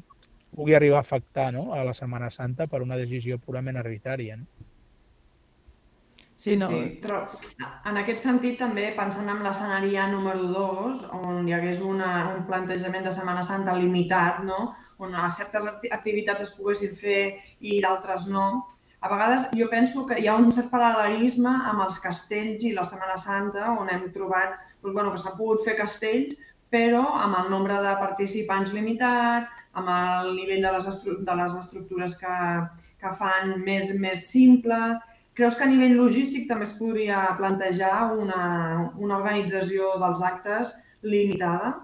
pugui 0.54 0.74
arribar 0.74 1.00
a 1.00 1.06
afectar 1.06 1.52
no? 1.52 1.72
a 1.74 1.84
la 1.84 1.94
Setmana 1.94 2.30
Santa 2.30 2.66
per 2.66 2.82
una 2.82 2.98
decisió 3.00 3.38
purament 3.38 3.78
arbitrària. 3.80 4.36
No? 4.36 4.68
Sí, 6.36 6.56
no. 6.58 6.68
sí, 6.68 6.98
però 7.02 7.20
en 7.86 7.98
aquest 8.00 8.24
sentit 8.24 8.58
també 8.58 8.88
pensant 8.96 9.28
en 9.30 9.42
l'escenari 9.44 9.94
número 10.10 10.48
2, 10.50 11.04
on 11.14 11.48
hi 11.48 11.54
hagués 11.54 11.80
una, 11.86 12.34
un 12.36 12.44
plantejament 12.48 13.04
de 13.06 13.12
Setmana 13.14 13.44
Santa 13.46 13.76
limitat, 13.78 14.42
no? 14.44 14.74
on 15.02 15.14
a 15.14 15.28
certes 15.30 15.66
activitats 15.90 16.42
es 16.42 16.54
poguessin 16.54 16.94
fer 16.94 17.22
i 17.60 17.80
d'altres 17.82 18.28
no, 18.30 18.66
a 19.02 19.08
vegades 19.10 19.48
jo 19.58 19.66
penso 19.70 20.04
que 20.06 20.18
hi 20.22 20.28
ha 20.30 20.36
un 20.38 20.52
cert 20.54 20.68
paral·lelisme 20.70 21.50
amb 21.70 21.82
els 21.82 21.98
castells 22.02 22.62
i 22.62 22.70
la 22.76 22.84
Setmana 22.86 23.16
Santa, 23.18 23.72
on 23.74 23.90
hem 23.90 24.04
trobat 24.14 24.54
doncs, 24.82 24.94
bueno, 24.94 25.10
que 25.10 25.18
s'ha 25.18 25.34
pogut 25.38 25.64
fer 25.66 25.74
castells, 25.78 26.38
però 26.70 27.02
amb 27.18 27.40
el 27.40 27.50
nombre 27.50 27.80
de 27.82 27.96
participants 27.98 28.70
limitat, 28.72 29.50
amb 29.78 29.88
el 29.92 30.34
nivell 30.36 30.62
de 30.64 30.72
les, 30.74 30.88
de 31.28 31.36
les 31.38 31.56
estructures 31.60 32.16
que, 32.20 32.36
que 33.00 33.14
fan 33.18 33.54
més, 33.64 33.94
més 34.00 34.26
simple. 34.28 34.78
Creus 35.36 35.56
que 35.56 35.64
a 35.64 35.70
nivell 35.70 35.96
logístic 35.96 36.44
també 36.48 36.68
es 36.68 36.74
podria 36.76 37.24
plantejar 37.38 38.12
una, 38.18 38.42
una 38.98 39.16
organització 39.18 39.94
dels 40.02 40.20
actes 40.28 40.74
limitada? 41.02 41.74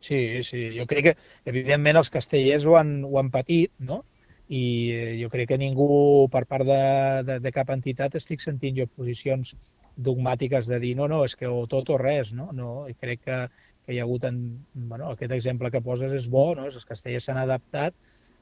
Sí, 0.00 0.42
sí, 0.44 0.68
jo 0.76 0.86
crec 0.88 1.10
que, 1.10 1.16
evidentment, 1.48 1.98
els 2.00 2.12
castellers 2.12 2.64
ho 2.64 2.76
han, 2.78 3.00
ho 3.04 3.18
han 3.20 3.32
patit, 3.32 3.72
no? 3.78 4.02
I 4.50 4.62
eh, 4.92 5.10
jo 5.20 5.28
crec 5.32 5.52
que 5.52 5.60
ningú, 5.60 5.88
per 6.32 6.46
part 6.48 6.66
de, 6.66 6.80
de, 7.26 7.36
de 7.44 7.52
cap 7.54 7.68
entitat, 7.72 8.16
estic 8.18 8.40
sentint 8.42 8.80
jo 8.80 8.88
posicions 8.88 9.54
dogmàtiques 10.00 10.68
de 10.70 10.78
dir 10.80 10.94
no, 10.96 11.06
no, 11.10 11.20
és 11.28 11.36
que 11.36 11.48
o 11.48 11.66
tot 11.70 11.92
o 11.92 11.98
res, 12.00 12.32
no? 12.32 12.48
no 12.56 12.86
I 12.88 12.96
crec 12.96 13.22
que, 13.26 13.40
que 13.86 13.94
hi 13.94 14.00
ha 14.00 14.06
hagut, 14.06 14.26
en, 14.28 14.40
bueno, 14.74 15.10
aquest 15.10 15.32
exemple 15.36 15.70
que 15.70 15.82
poses 15.84 16.12
és 16.16 16.28
bo, 16.30 16.50
no? 16.56 16.66
els 16.68 16.88
castellers 16.88 17.28
s'han 17.28 17.40
adaptat 17.42 17.94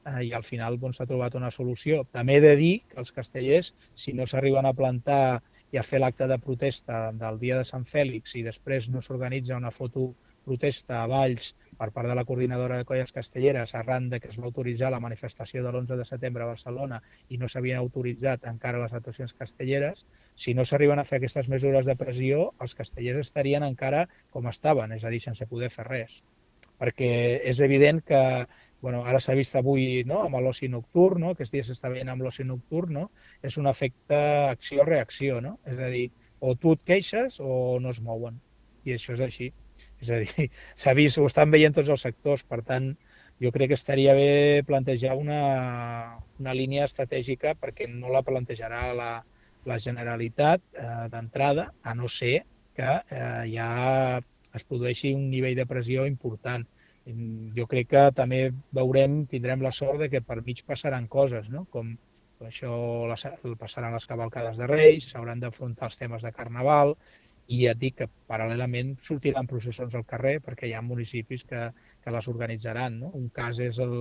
eh, 0.05 0.25
i 0.29 0.33
al 0.33 0.45
final 0.47 0.77
s'ha 0.77 0.83
doncs, 0.85 1.03
trobat 1.11 1.37
una 1.39 1.51
solució. 1.51 2.03
També 2.15 2.37
he 2.37 2.43
de 2.45 2.55
dir 2.59 2.73
que 2.89 2.99
els 3.03 3.13
castellers, 3.15 3.73
si 3.95 4.13
no 4.13 4.27
s'arriben 4.27 4.67
a 4.67 4.75
plantar 4.75 5.41
i 5.71 5.77
a 5.77 5.85
fer 5.85 6.01
l'acte 6.01 6.27
de 6.27 6.39
protesta 6.41 7.09
del 7.13 7.39
dia 7.39 7.57
de 7.59 7.67
Sant 7.67 7.85
Fèlix 7.85 8.35
i 8.35 8.45
després 8.45 8.89
no 8.89 9.03
s'organitza 9.05 9.57
una 9.57 9.71
foto 9.71 10.11
protesta 10.45 11.03
a 11.03 11.09
Valls 11.11 11.53
per 11.79 11.89
part 11.95 12.09
de 12.11 12.15
la 12.17 12.25
coordinadora 12.27 12.77
de 12.77 12.85
colles 12.85 13.13
castelleres 13.15 13.73
arran 13.75 14.09
de 14.11 14.19
que 14.19 14.29
es 14.33 14.39
va 14.39 14.49
autoritzar 14.49 14.91
la 14.91 14.99
manifestació 15.03 15.63
de 15.63 15.71
l'11 15.71 15.99
de 16.01 16.07
setembre 16.09 16.43
a 16.43 16.49
Barcelona 16.51 17.01
i 17.29 17.39
no 17.41 17.47
s'havien 17.47 17.79
autoritzat 17.79 18.47
encara 18.51 18.81
les 18.83 18.95
actuacions 18.97 19.33
castelleres, 19.33 20.05
si 20.35 20.53
no 20.53 20.65
s'arriben 20.65 20.99
a 20.99 21.07
fer 21.07 21.21
aquestes 21.21 21.47
mesures 21.49 21.87
de 21.87 21.95
pressió, 21.95 22.49
els 22.59 22.75
castellers 22.75 23.29
estarien 23.29 23.63
encara 23.63 24.07
com 24.29 24.51
estaven, 24.51 24.91
és 24.97 25.05
a 25.05 25.13
dir, 25.13 25.23
sense 25.23 25.47
poder 25.47 25.71
fer 25.71 25.87
res. 25.87 26.19
Perquè 26.79 27.11
és 27.47 27.59
evident 27.63 28.03
que 28.07 28.19
bueno, 28.81 29.03
ara 29.05 29.19
s'ha 29.19 29.35
vist 29.35 29.55
avui 29.59 30.03
no, 30.07 30.21
amb 30.23 30.39
l'oci 30.43 30.69
nocturn, 30.71 31.23
no, 31.23 31.33
aquests 31.35 31.51
dies 31.55 31.71
s'està 31.71 31.91
veient 31.91 32.11
amb 32.11 32.23
l'oci 32.23 32.45
nocturn, 32.47 32.93
no, 32.95 33.07
és 33.43 33.57
un 33.59 33.67
efecte 33.71 34.19
acció-reacció, 34.49 35.41
no? 35.43 35.57
és 35.67 35.79
a 35.79 35.89
dir, 35.91 36.05
o 36.39 36.55
tu 36.55 36.75
et 36.77 36.85
queixes 36.87 37.39
o 37.43 37.79
no 37.83 37.91
es 37.95 37.99
mouen, 38.03 38.39
i 38.87 38.95
això 38.95 39.15
és 39.17 39.25
així. 39.27 39.51
És 40.01 40.11
a 40.11 40.19
dir, 40.23 40.49
s'ha 40.81 40.95
vist, 40.97 41.19
ho 41.19 41.27
estan 41.29 41.51
veient 41.55 41.75
tots 41.75 41.91
els 41.95 42.05
sectors, 42.07 42.43
per 42.43 42.61
tant, 42.67 42.91
jo 43.39 43.51
crec 43.55 43.71
que 43.71 43.79
estaria 43.79 44.13
bé 44.17 44.63
plantejar 44.67 45.15
una, 45.15 45.41
una 46.39 46.55
línia 46.55 46.87
estratègica 46.89 47.55
perquè 47.55 47.87
no 47.91 48.11
la 48.11 48.23
plantejarà 48.27 48.89
la, 48.97 49.11
la 49.69 49.77
Generalitat 49.79 50.63
eh, 50.75 51.05
d'entrada, 51.13 51.69
a 51.83 51.95
no 51.95 52.11
ser 52.11 52.43
que 52.75 52.91
eh, 52.99 53.45
ja 53.53 53.69
es 54.55 54.65
produeixi 54.67 55.13
un 55.15 55.29
nivell 55.31 55.55
de 55.55 55.67
pressió 55.69 56.05
important. 56.09 56.65
Jo 57.55 57.65
crec 57.69 57.89
que 57.93 58.03
també 58.13 58.41
veurem, 58.75 59.23
tindrem 59.31 59.63
la 59.65 59.71
sort 59.73 60.03
de 60.03 60.09
que 60.13 60.21
per 60.21 60.41
mig 60.45 60.61
passaran 60.67 61.07
coses, 61.07 61.47
no? 61.49 61.65
com 61.73 61.95
això 62.45 62.73
les, 63.09 63.25
passaran 63.59 63.95
les 63.95 64.05
cavalcades 64.07 64.59
de 64.59 64.67
Reis, 64.69 65.09
s'hauran 65.11 65.41
d'afrontar 65.41 65.89
els 65.89 65.97
temes 65.99 66.23
de 66.23 66.31
Carnaval, 66.35 66.95
i 67.49 67.63
et 67.69 67.79
dic 67.81 67.95
que 67.99 68.07
paral·lelament 68.29 68.91
sortiran 69.01 69.47
processons 69.49 69.95
al 69.97 70.05
carrer 70.09 70.35
perquè 70.45 70.67
hi 70.69 70.73
ha 70.77 70.83
municipis 70.85 71.43
que, 71.49 71.61
que 72.03 72.13
les 72.13 72.27
organitzaran. 72.29 72.99
No? 73.03 73.09
Un 73.17 73.29
cas 73.33 73.57
és 73.65 73.79
el, 73.85 73.95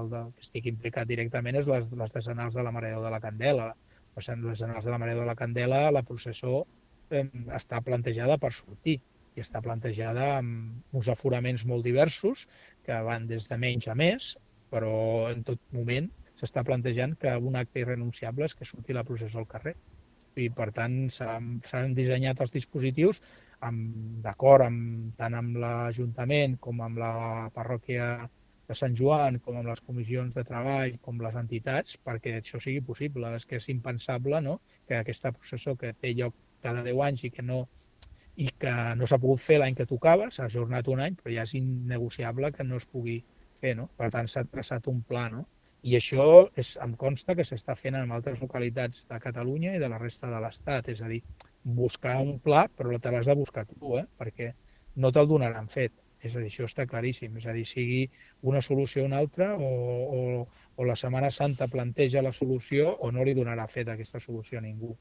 el 0.00 0.08
de, 0.12 0.22
que 0.36 0.46
estic 0.46 0.70
implicat 0.70 1.10
directament 1.10 1.60
és 1.60 1.68
les, 1.68 1.90
les 2.00 2.14
decenals 2.14 2.56
de 2.56 2.64
la 2.64 2.72
Mare 2.72 2.94
de 2.94 3.12
la 3.12 3.20
Candela. 3.20 3.68
Les 4.16 4.30
decenals 4.46 4.88
de 4.88 4.94
la 4.94 5.00
Mare 5.02 5.18
de 5.18 5.26
la 5.28 5.36
Candela, 5.36 5.82
la 5.92 6.04
processó 6.06 6.62
eh, 7.10 7.26
està 7.58 7.82
plantejada 7.84 8.38
per 8.40 8.54
sortir 8.56 8.96
i 9.34 9.42
està 9.42 9.60
plantejada 9.60 10.30
amb 10.38 10.96
uns 10.96 11.10
aforaments 11.12 11.66
molt 11.68 11.84
diversos 11.84 12.46
que 12.86 13.00
van 13.04 13.28
des 13.28 13.50
de 13.50 13.58
menys 13.60 13.90
a 13.90 13.98
més, 13.98 14.34
però 14.72 14.94
en 15.28 15.44
tot 15.44 15.60
moment 15.76 16.08
s'està 16.38 16.64
plantejant 16.64 17.18
que 17.20 17.36
un 17.36 17.58
acte 17.60 17.82
irrenunciable 17.82 18.48
és 18.48 18.56
que 18.56 18.68
surti 18.68 18.96
la 18.96 19.04
processó 19.04 19.42
al 19.42 19.50
carrer 19.50 19.74
i 20.40 20.48
per 20.50 20.70
tant 20.76 20.94
s'han 21.14 21.94
dissenyat 21.96 22.40
els 22.44 22.54
dispositius 22.54 23.20
d'acord 24.24 24.66
amb, 24.66 25.12
tant 25.16 25.34
amb 25.38 25.56
l'Ajuntament 25.62 26.56
com 26.60 26.80
amb 26.84 26.98
la 27.00 27.12
parròquia 27.54 28.08
de 28.68 28.74
Sant 28.74 28.94
Joan, 28.96 29.38
com 29.44 29.58
amb 29.60 29.68
les 29.68 29.80
comissions 29.84 30.34
de 30.34 30.44
treball, 30.48 30.96
com 31.04 31.20
les 31.20 31.36
entitats, 31.36 31.98
perquè 32.00 32.38
això 32.38 32.60
sigui 32.60 32.80
possible. 32.80 33.34
És 33.36 33.44
que 33.46 33.56
és 33.60 33.68
impensable 33.68 34.40
no? 34.40 34.58
que 34.88 34.96
aquesta 34.96 35.32
processó 35.32 35.76
que 35.76 35.92
té 35.92 36.14
lloc 36.14 36.34
cada 36.64 36.84
10 36.86 37.02
anys 37.08 37.24
i 37.28 37.30
que 37.30 37.44
no, 37.44 37.66
i 38.36 38.48
que 38.58 38.74
no 38.98 39.06
s'ha 39.06 39.20
pogut 39.20 39.42
fer 39.44 39.60
l'any 39.60 39.76
que 39.78 39.88
tocava, 39.90 40.30
s'ha 40.30 40.48
ajornat 40.48 40.88
un 40.88 41.02
any, 41.06 41.18
però 41.20 41.34
ja 41.34 41.44
és 41.44 41.54
innegociable 41.60 42.52
que 42.56 42.64
no 42.64 42.80
es 42.80 42.88
pugui 42.88 43.18
fer, 43.60 43.74
no? 43.76 43.90
Per 43.98 44.10
tant, 44.14 44.30
s'ha 44.30 44.46
traçat 44.48 44.88
un 44.92 45.02
pla, 45.08 45.28
no? 45.34 45.44
I 45.84 45.96
això 45.98 46.26
és, 46.60 46.74
em 46.84 46.94
consta 47.00 47.34
que 47.36 47.44
s'està 47.44 47.74
fent 47.76 47.98
en 47.98 48.12
altres 48.16 48.40
localitats 48.40 49.02
de 49.10 49.18
Catalunya 49.20 49.74
i 49.76 49.82
de 49.82 49.90
la 49.92 49.98
resta 50.00 50.30
de 50.32 50.38
l'Estat, 50.40 50.88
és 50.92 51.02
a 51.04 51.10
dir, 51.10 51.20
buscar 51.80 52.14
un 52.22 52.38
pla, 52.46 52.62
però 52.78 52.96
te 52.98 53.12
l'has 53.12 53.28
de 53.28 53.36
buscar 53.36 53.66
tu, 53.68 53.98
eh? 54.00 54.06
perquè 54.20 54.52
no 55.04 55.10
te'l 55.12 55.28
donaran 55.28 55.68
fet. 55.68 55.92
És 56.24 56.36
a 56.36 56.40
dir, 56.40 56.48
això 56.48 56.64
està 56.64 56.86
claríssim. 56.88 57.36
És 57.36 57.46
a 57.50 57.52
dir, 57.52 57.66
sigui 57.68 58.00
una 58.52 58.62
solució 58.64 59.04
o 59.04 59.10
una 59.10 59.20
altra, 59.20 59.50
o, 59.56 59.70
o, 60.18 60.20
o 60.76 60.88
la 60.88 60.96
Setmana 60.96 61.30
Santa 61.38 61.68
planteja 61.68 62.24
la 62.24 62.32
solució 62.32 62.94
o 63.04 63.10
no 63.12 63.26
li 63.28 63.36
donarà 63.36 63.66
fet 63.68 63.92
aquesta 63.92 64.22
solució 64.24 64.62
a 64.62 64.64
ningú. 64.64 64.94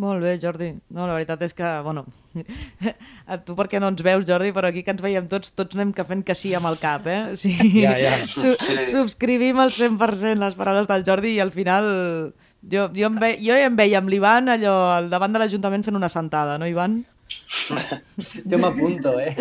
Molt 0.00 0.22
bé, 0.24 0.38
Jordi. 0.40 0.70
No, 0.88 1.04
la 1.04 1.12
veritat 1.18 1.42
és 1.44 1.52
que, 1.52 1.68
bueno, 1.84 2.06
a 3.28 3.36
tu 3.44 3.52
perquè 3.58 3.76
no 3.82 3.90
ens 3.92 4.00
veus, 4.04 4.24
Jordi, 4.24 4.48
però 4.56 4.70
aquí 4.70 4.80
que 4.86 4.94
ens 4.94 5.02
veiem 5.04 5.26
tots, 5.28 5.52
tots 5.52 5.76
anem 5.76 5.92
que 5.92 6.06
fent 6.08 6.22
que 6.24 6.36
sí 6.38 6.54
amb 6.56 6.70
el 6.70 6.78
cap, 6.80 7.04
eh? 7.12 7.36
Sigui, 7.36 7.82
Ja, 7.84 7.92
ja. 8.00 8.14
Su 8.32 8.54
subscrivim 8.88 9.60
al 9.60 9.74
100% 9.74 10.40
les 10.40 10.56
paraules 10.56 10.88
del 10.88 11.04
Jordi 11.04 11.34
i 11.36 11.42
al 11.44 11.52
final 11.52 11.84
jo, 12.62 12.88
jo, 12.88 13.08
em, 13.10 13.20
ve, 13.20 13.34
jo 13.44 13.58
em 13.58 13.76
veia 13.76 14.00
amb 14.00 14.08
l'Ivan 14.08 14.48
allò 14.54 14.74
al 14.96 15.10
davant 15.12 15.36
de 15.36 15.42
l'Ajuntament 15.42 15.84
fent 15.84 16.00
una 16.00 16.08
sentada, 16.12 16.56
no, 16.58 16.68
Ivan? 16.70 17.02
Jo 18.50 18.58
m'apunto, 18.60 19.14
eh? 19.20 19.32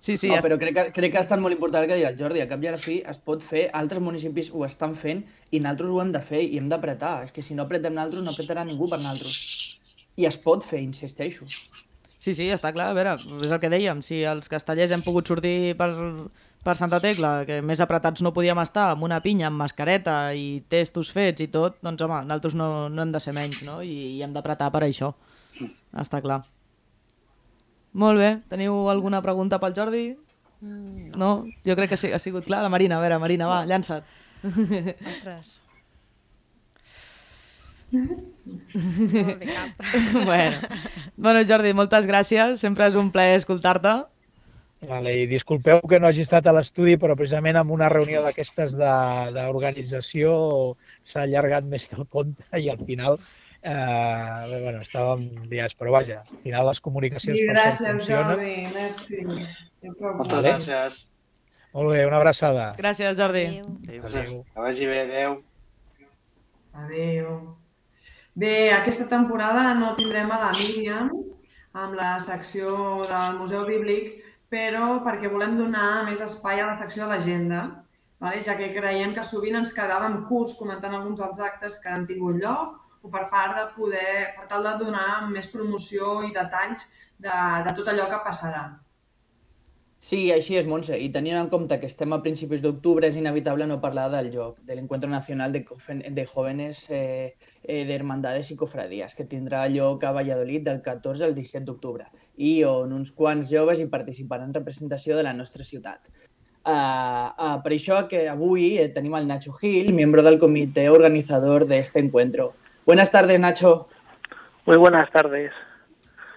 Sí, 0.00 0.14
sí, 0.16 0.30
no, 0.30 0.38
ja- 0.38 0.42
però 0.46 0.56
crec 0.58 0.72
que, 0.74 0.84
crec 0.96 1.12
que 1.12 1.18
ha 1.20 1.24
estat 1.26 1.38
molt 1.44 1.52
important 1.52 1.84
que 1.86 1.92
deia 1.98 2.08
el 2.08 2.16
Jordi. 2.18 2.40
A 2.40 2.48
cap 2.48 2.62
i 2.64 2.68
a 2.70 2.72
la 2.72 2.78
fi 2.80 3.02
es 3.06 3.18
pot 3.20 3.42
fer, 3.44 3.66
altres 3.76 4.00
municipis 4.00 4.48
ho 4.50 4.64
estan 4.64 4.94
fent 4.96 5.22
i 5.52 5.60
nosaltres 5.60 5.90
ho 5.92 6.00
hem 6.00 6.12
de 6.14 6.22
fer 6.24 6.40
i 6.46 6.56
hem 6.56 6.70
d'apretar. 6.72 7.18
És 7.26 7.32
que 7.36 7.42
si 7.44 7.52
no 7.54 7.66
apretem 7.68 7.92
nosaltres 7.94 8.24
no 8.24 8.32
apretarà 8.32 8.64
ningú 8.64 8.88
per 8.88 8.98
nosaltres. 8.98 9.76
I 10.16 10.24
es 10.26 10.38
pot 10.40 10.64
fer, 10.64 10.80
insisteixo. 10.82 11.44
Sí, 12.20 12.32
sí, 12.34 12.48
està 12.52 12.72
clar. 12.72 12.90
A 12.90 12.96
veure, 12.96 13.12
és 13.44 13.50
el 13.52 13.60
que 13.60 13.68
dèiem. 13.72 14.00
Si 14.04 14.22
els 14.28 14.48
castellers 14.48 14.90
hem 14.92 15.02
pogut 15.04 15.28
sortir 15.28 15.74
per, 15.76 15.88
per 16.64 16.74
Santa 16.76 16.98
Tecla, 17.00 17.44
que 17.48 17.60
més 17.64 17.80
apretats 17.80 18.20
no 18.24 18.32
podíem 18.36 18.58
estar, 18.60 18.90
amb 18.94 19.04
una 19.04 19.20
pinya, 19.24 19.46
amb 19.48 19.60
mascareta 19.60 20.32
i 20.36 20.62
testos 20.68 21.12
fets 21.12 21.40
i 21.44 21.48
tot, 21.52 21.76
doncs 21.84 22.00
home, 22.04 22.22
nosaltres 22.24 22.56
no, 22.56 22.88
no 22.88 23.02
hem 23.04 23.12
de 23.12 23.20
ser 23.20 23.32
menys, 23.36 23.60
no? 23.68 23.78
I, 23.84 24.16
i 24.16 24.22
hem 24.24 24.32
d'apretar 24.36 24.68
per 24.72 24.82
això. 24.88 25.12
Està 25.96 26.20
clar. 26.24 26.40
Molt 27.92 28.18
bé. 28.20 28.38
Teniu 28.48 28.88
alguna 28.90 29.20
pregunta 29.22 29.58
pel 29.58 29.74
Jordi? 29.74 30.16
Mm, 30.60 31.16
No? 31.18 31.46
Jo 31.66 31.74
crec 31.76 31.90
que 31.90 31.96
sí, 31.96 32.12
ha 32.12 32.18
sigut 32.18 32.44
clar. 32.46 32.62
La 32.62 32.68
Marina, 32.68 32.98
a 32.98 33.00
veure, 33.00 33.18
Marina, 33.18 33.46
va, 33.48 33.64
llança't. 33.66 34.04
ostres. 34.44 35.58
No 37.90 38.00
bueno. 40.24 40.56
bueno, 41.16 41.40
Jordi, 41.46 41.72
moltes 41.74 42.06
gràcies. 42.06 42.60
Sempre 42.62 42.86
és 42.86 42.94
un 42.98 43.10
plaer 43.10 43.36
escoltar-te. 43.40 43.96
Vale, 44.88 45.12
I 45.20 45.26
disculpeu 45.28 45.82
que 45.90 45.98
no 46.00 46.06
hagi 46.08 46.22
estat 46.24 46.46
a 46.48 46.54
l'estudi, 46.56 46.94
però 46.96 47.12
precisament 47.18 47.58
en 47.60 47.68
una 47.74 47.90
reunió 47.92 48.22
d'aquestes 48.24 48.72
de- 48.78 49.32
d'organització 49.34 50.30
s'ha 51.04 51.26
allargat 51.26 51.66
més 51.68 51.90
del 51.90 52.06
compte 52.08 52.46
i 52.62 52.70
al 52.72 52.78
final 52.88 53.18
eh, 53.62 54.58
bueno, 54.62 54.80
estàvem 54.80 55.28
liats, 55.50 55.76
però 55.76 55.92
vaja, 55.94 56.22
al 56.24 56.42
final 56.44 56.66
les 56.70 56.80
comunicacions 56.80 57.38
I 57.38 57.46
gràcies, 57.50 57.92
funcionen. 57.98 58.34
Jordi. 58.34 58.56
Merci. 58.74 59.20
Moltes 59.26 60.34
Vale. 60.34 60.48
gràcies. 60.48 61.06
Molt 61.72 61.92
bé, 61.92 62.04
una 62.06 62.18
abraçada. 62.18 62.74
Gràcies, 62.78 63.16
Jordi. 63.16 63.46
Adéu. 63.60 64.04
Adéu. 64.08 64.44
Que 64.54 64.60
vagi 64.60 64.86
bé, 64.86 65.00
adeu. 65.06 65.36
Adéu. 66.72 67.56
Bé, 68.34 68.72
aquesta 68.72 69.06
temporada 69.10 69.74
no 69.74 69.94
tindrem 69.98 70.30
a 70.30 70.38
la 70.40 70.50
Míriam 70.56 71.10
amb 71.74 71.94
la 71.94 72.18
secció 72.20 73.06
del 73.06 73.38
Museu 73.38 73.64
Bíblic, 73.66 74.16
però 74.50 74.98
perquè 75.04 75.30
volem 75.30 75.56
donar 75.58 76.04
més 76.08 76.22
espai 76.24 76.60
a 76.60 76.66
la 76.66 76.74
secció 76.74 77.04
de 77.04 77.12
l'agenda, 77.12 77.60
vale? 78.18 78.42
ja 78.42 78.56
que 78.58 78.72
creiem 78.74 79.14
que 79.14 79.22
sovint 79.22 79.60
ens 79.60 79.74
quedàvem 79.76 80.24
curts 80.26 80.56
comentant 80.58 80.94
alguns 80.94 81.20
dels 81.20 81.38
actes 81.38 81.78
que 81.82 81.90
han 81.92 82.06
tingut 82.08 82.40
lloc 82.42 82.79
o 83.02 83.10
per 83.10 83.26
part 83.32 83.56
de 83.56 83.66
poder, 83.76 84.34
per 84.36 84.46
tal 84.50 84.66
de 84.68 84.76
donar 84.84 85.08
més 85.30 85.48
promoció 85.52 86.20
i 86.28 86.32
detalls 86.36 86.86
de, 87.18 87.34
de 87.66 87.74
tot 87.76 87.88
allò 87.92 88.06
que 88.10 88.22
passarà. 88.26 88.68
Sí, 90.00 90.30
així 90.32 90.56
és, 90.56 90.64
Montse. 90.64 90.96
I 90.96 91.10
tenint 91.12 91.36
en 91.36 91.50
compte 91.52 91.76
que 91.80 91.88
estem 91.90 92.14
a 92.16 92.22
principis 92.24 92.62
d'octubre, 92.64 93.04
és 93.06 93.18
inevitable 93.20 93.66
no 93.68 93.82
parlar 93.82 94.06
del 94.14 94.30
joc, 94.32 94.56
de 94.64 94.78
l'Encuentro 94.78 95.10
Nacional 95.12 95.52
de, 95.52 95.60
de 96.16 96.24
Jóvenes 96.24 96.86
eh, 96.88 97.36
eh, 97.62 97.84
de 97.84 97.94
Hermandades 97.98 98.48
i 98.50 98.56
Cofradías, 98.56 99.12
que 99.14 99.28
tindrà 99.28 99.66
lloc 99.68 100.06
a 100.08 100.14
Valladolid 100.16 100.64
del 100.70 100.80
14 100.80 101.28
al 101.28 101.36
17 101.36 101.66
d'octubre, 101.68 102.08
i 102.36 102.54
on 102.64 102.96
uns 102.96 103.12
quants 103.12 103.52
joves 103.52 103.80
hi 103.80 103.90
participaran 103.92 104.48
en 104.48 104.56
representació 104.56 105.20
de 105.20 105.26
la 105.28 105.36
nostra 105.36 105.68
ciutat. 105.68 106.08
Uh, 106.60 106.72
uh, 107.36 107.52
per 107.64 107.72
això 107.76 108.02
que 108.08 108.26
avui 108.28 108.74
eh, 108.80 108.88
tenim 108.96 109.14
el 109.16 109.28
Nacho 109.28 109.52
Gil, 109.60 109.92
miembro 109.96 110.24
del 110.24 110.40
comitè 110.40 110.88
organizador 110.92 111.66
de 111.68 111.78
este 111.78 112.00
encuentro. 112.00 112.54
Buenas 112.90 113.12
tardes, 113.12 113.38
Nacho. 113.38 113.86
Muy 114.66 114.76
buenas 114.76 115.08
tardes. 115.12 115.52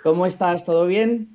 ¿Cómo 0.04 0.28
estás? 0.28 0.64
¿Todo 0.64 0.86
bien? 0.86 1.30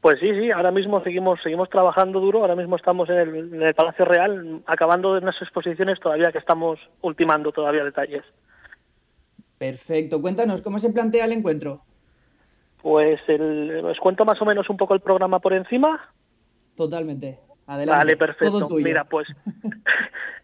Pues 0.00 0.18
sí, 0.18 0.32
sí, 0.34 0.50
ahora 0.50 0.72
mismo 0.72 1.00
seguimos 1.04 1.38
seguimos 1.44 1.70
trabajando 1.70 2.18
duro, 2.18 2.40
ahora 2.40 2.56
mismo 2.56 2.74
estamos 2.74 3.08
en 3.08 3.18
el, 3.18 3.36
en 3.54 3.62
el 3.62 3.74
Palacio 3.74 4.04
Real 4.04 4.60
acabando 4.66 5.14
de 5.14 5.20
unas 5.20 5.40
exposiciones 5.40 6.00
todavía 6.00 6.32
que 6.32 6.38
estamos 6.38 6.80
ultimando 7.02 7.52
todavía 7.52 7.84
detalles. 7.84 8.24
Perfecto. 9.58 10.20
Cuéntanos, 10.20 10.60
¿cómo 10.60 10.80
se 10.80 10.90
plantea 10.90 11.26
el 11.26 11.32
encuentro? 11.34 11.82
Pues 12.82 13.20
el, 13.28 13.84
os 13.84 14.00
cuento 14.00 14.24
más 14.24 14.42
o 14.42 14.44
menos 14.44 14.68
un 14.68 14.76
poco 14.76 14.92
el 14.92 15.00
programa 15.00 15.38
por 15.38 15.52
encima. 15.52 16.00
Totalmente. 16.74 17.38
Adelante. 17.68 17.96
Vale, 17.96 18.16
Todo 18.16 18.26
perfecto. 18.26 18.66
tuyo. 18.66 18.84
Mira, 18.84 19.04
pues 19.04 19.28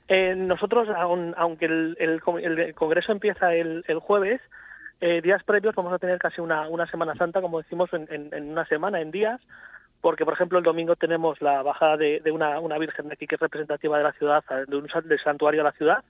eh, 0.08 0.34
nosotros, 0.34 0.88
aun- 0.88 1.34
aunque 1.36 1.66
el, 1.66 1.96
el 1.98 2.20
co- 2.20 2.38
el 2.38 2.74
Congreso 2.74 3.12
empieza 3.12 3.54
el, 3.54 3.84
jueves, 3.98 4.40
eh, 5.00 5.20
días 5.22 5.42
previos 5.44 5.74
vamos 5.74 5.92
a 5.92 5.98
tener 5.98 6.18
casi 6.18 6.40
una, 6.40 6.68
Semana 6.86 7.14
Santa, 7.14 7.40
como 7.40 7.58
decimos, 7.62 7.90
en, 7.92 8.06
una 8.50 8.64
semana, 8.66 9.00
en 9.00 9.10
días, 9.10 9.40
porque, 10.00 10.24
por 10.24 10.34
ejemplo, 10.34 10.58
el 10.58 10.64
domingo 10.64 10.96
tenemos 10.96 11.40
la 11.40 11.62
bajada 11.62 11.96
de, 11.96 12.20
de 12.20 12.30
una, 12.30 12.60
una 12.60 12.78
Virgen 12.78 13.08
de 13.08 13.14
aquí 13.14 13.26
que 13.26 13.36
es 13.36 13.40
representativa 13.40 13.96
de 13.98 14.04
la 14.04 14.12
ciudad, 14.12 14.44
de 14.68 14.76
un 14.76 14.86
del 15.04 15.20
santuario 15.20 15.62
a 15.62 15.64
la 15.64 15.72
ciudad. 15.72 16.04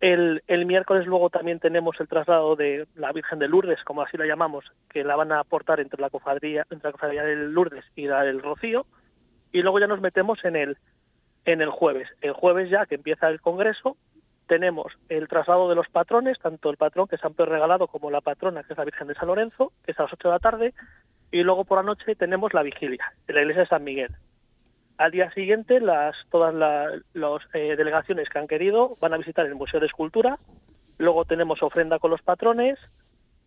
El, 0.00 0.42
el 0.46 0.66
miércoles 0.66 1.06
luego 1.06 1.30
también 1.30 1.58
tenemos 1.58 1.98
el 2.00 2.08
traslado 2.08 2.54
de 2.54 2.86
la 2.96 3.12
Virgen 3.12 3.38
de 3.38 3.48
Lourdes, 3.48 3.82
como 3.84 4.02
así 4.02 4.18
la 4.18 4.26
llamamos, 4.26 4.64
que 4.90 5.04
la 5.04 5.16
van 5.16 5.32
a 5.32 5.38
aportar 5.40 5.80
entre 5.80 6.00
la 6.02 6.10
cofradía, 6.10 6.66
entre 6.70 6.88
la 6.88 6.92
cofradía 6.92 7.22
del 7.22 7.52
Lourdes 7.52 7.84
y 7.94 8.06
la 8.06 8.22
del 8.22 8.42
Rocío 8.42 8.84
y 9.52 9.62
luego 9.62 9.78
ya 9.78 9.86
nos 9.86 10.02
metemos 10.02 10.44
en 10.44 10.56
el 10.56 10.76
en 11.46 11.62
el 11.62 11.70
jueves. 11.70 12.08
El 12.20 12.32
jueves 12.32 12.68
ya 12.68 12.84
que 12.84 12.96
empieza 12.96 13.28
el 13.28 13.40
congreso 13.40 13.96
tenemos 14.46 14.92
el 15.08 15.26
traslado 15.28 15.68
de 15.68 15.74
los 15.74 15.88
patrones, 15.88 16.38
tanto 16.38 16.70
el 16.70 16.76
patrón 16.76 17.08
que 17.08 17.16
es 17.16 17.20
San 17.20 17.34
Pedro 17.34 17.52
Regalado 17.52 17.88
como 17.88 18.10
la 18.10 18.20
patrona 18.20 18.62
que 18.62 18.74
es 18.74 18.78
la 18.78 18.84
Virgen 18.84 19.08
de 19.08 19.14
San 19.14 19.28
Lorenzo, 19.28 19.72
que 19.84 19.92
es 19.92 19.98
a 19.98 20.04
las 20.04 20.12
8 20.12 20.28
de 20.28 20.34
la 20.34 20.38
tarde, 20.38 20.74
y 21.32 21.42
luego 21.42 21.64
por 21.64 21.78
la 21.78 21.82
noche 21.82 22.14
tenemos 22.14 22.54
la 22.54 22.62
vigilia 22.62 23.12
en 23.26 23.34
la 23.34 23.40
iglesia 23.40 23.62
de 23.62 23.68
San 23.68 23.82
Miguel. 23.82 24.14
Al 24.98 25.10
día 25.10 25.30
siguiente 25.32 25.80
las 25.80 26.14
todas 26.30 26.54
las 26.54 27.42
delegaciones 27.52 28.28
que 28.28 28.38
han 28.38 28.46
querido 28.46 28.92
van 29.00 29.14
a 29.14 29.18
visitar 29.18 29.46
el 29.46 29.54
Museo 29.54 29.80
de 29.80 29.86
Escultura, 29.86 30.38
luego 30.98 31.24
tenemos 31.24 31.62
ofrenda 31.62 31.98
con 31.98 32.10
los 32.10 32.22
patrones, 32.22 32.78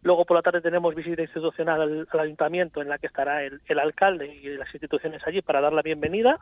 Luego 0.02 0.24
por 0.24 0.38
la 0.38 0.42
tarde 0.42 0.62
tenemos 0.62 0.96
visita 0.96 1.22
institucional 1.22 2.08
al, 2.10 2.20
ayuntamiento 2.22 2.82
en 2.82 2.88
la 2.88 2.98
que 3.00 3.08
estará 3.08 3.44
el 3.44 3.80
alcalde 3.80 4.34
y 4.34 4.48
las 4.56 4.74
instituciones 4.74 5.22
allí 5.28 5.42
para 5.42 5.60
dar 5.60 5.74
la 5.74 5.82
bienvenida. 5.82 6.40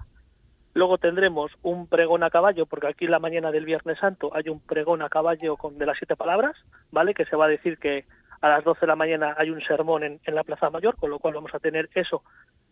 Luego 0.73 0.97
tendremos 0.97 1.51
un 1.63 1.88
pregón 1.88 2.23
a 2.23 2.30
caballo, 2.30 2.65
porque 2.65 2.88
aquí 2.88 3.08
la 3.08 3.19
mañana 3.19 3.51
del 3.51 3.65
Viernes 3.65 3.97
Santo 3.99 4.32
hay 4.34 4.49
un 4.49 4.60
pregón 4.60 5.01
a 5.01 5.10
caballo 5.10 5.58
con 5.58 5.77
de 5.77 5.86
las 5.86 5.97
siete 5.97 6.15
palabras, 6.15 6.56
¿vale? 6.91 7.13
Que 7.13 7.25
se 7.25 7.36
va 7.36 7.45
a 7.45 7.49
decir 7.49 7.77
que 7.77 8.06
a 8.41 8.49
las 8.49 8.63
12 8.63 8.82
de 8.82 8.88
la 8.88 8.95
mañana 8.95 9.36
hay 9.38 9.49
un 9.49 9.62
sermón 9.62 10.03
en, 10.03 10.19
en 10.23 10.36
la 10.36 10.43
Plaza 10.43 10.69
Mayor, 10.69 10.95
con 10.95 11.10
lo 11.10 11.19
cual 11.19 11.34
vamos 11.34 11.53
a 11.56 11.60
tener 11.60 11.89
eso, 11.95 12.21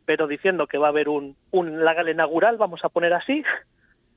pero 0.06 0.28
diciendo 0.28 0.68
que 0.68 0.78
va 0.78 0.88
a 0.88 0.90
haber 0.90 1.10
un, 1.10 1.36
un 1.52 1.84
la 1.84 1.94
gala 1.94 2.12
inaugural, 2.12 2.58
vamos 2.58 2.82
a 2.84 2.90
poner 2.90 3.14
así. 3.14 3.44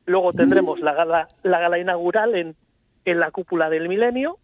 Luego 0.07 0.33
tendremos 0.33 0.81
la 0.81 0.93
gala, 0.93 1.29
la 1.43 1.61
gala 1.61 1.79
inaugural 1.79 2.35
en, 2.35 2.57
en 3.05 3.21
la 3.21 3.31
cúpula 3.31 3.71
del 3.71 3.89
milenio, 3.89 4.39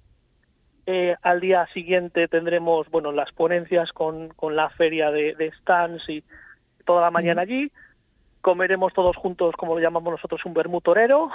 eh, 0.86 1.16
al 1.22 1.40
día 1.40 1.66
siguiente 1.72 2.28
tendremos 2.28 2.90
bueno 2.90 3.10
las 3.10 3.32
ponencias 3.32 3.90
con, 3.92 4.28
con 4.30 4.54
la 4.54 4.68
feria 4.70 5.10
de, 5.10 5.34
de 5.34 5.50
stands 5.60 6.06
y 6.08 6.22
toda 6.84 7.00
la 7.00 7.10
mañana 7.10 7.42
allí. 7.42 7.72
Comeremos 8.44 8.92
todos 8.92 9.16
juntos, 9.16 9.54
como 9.56 9.74
lo 9.74 9.80
llamamos 9.80 10.10
nosotros, 10.10 10.44
un 10.44 10.52
vermú 10.52 10.82
torero. 10.82 11.30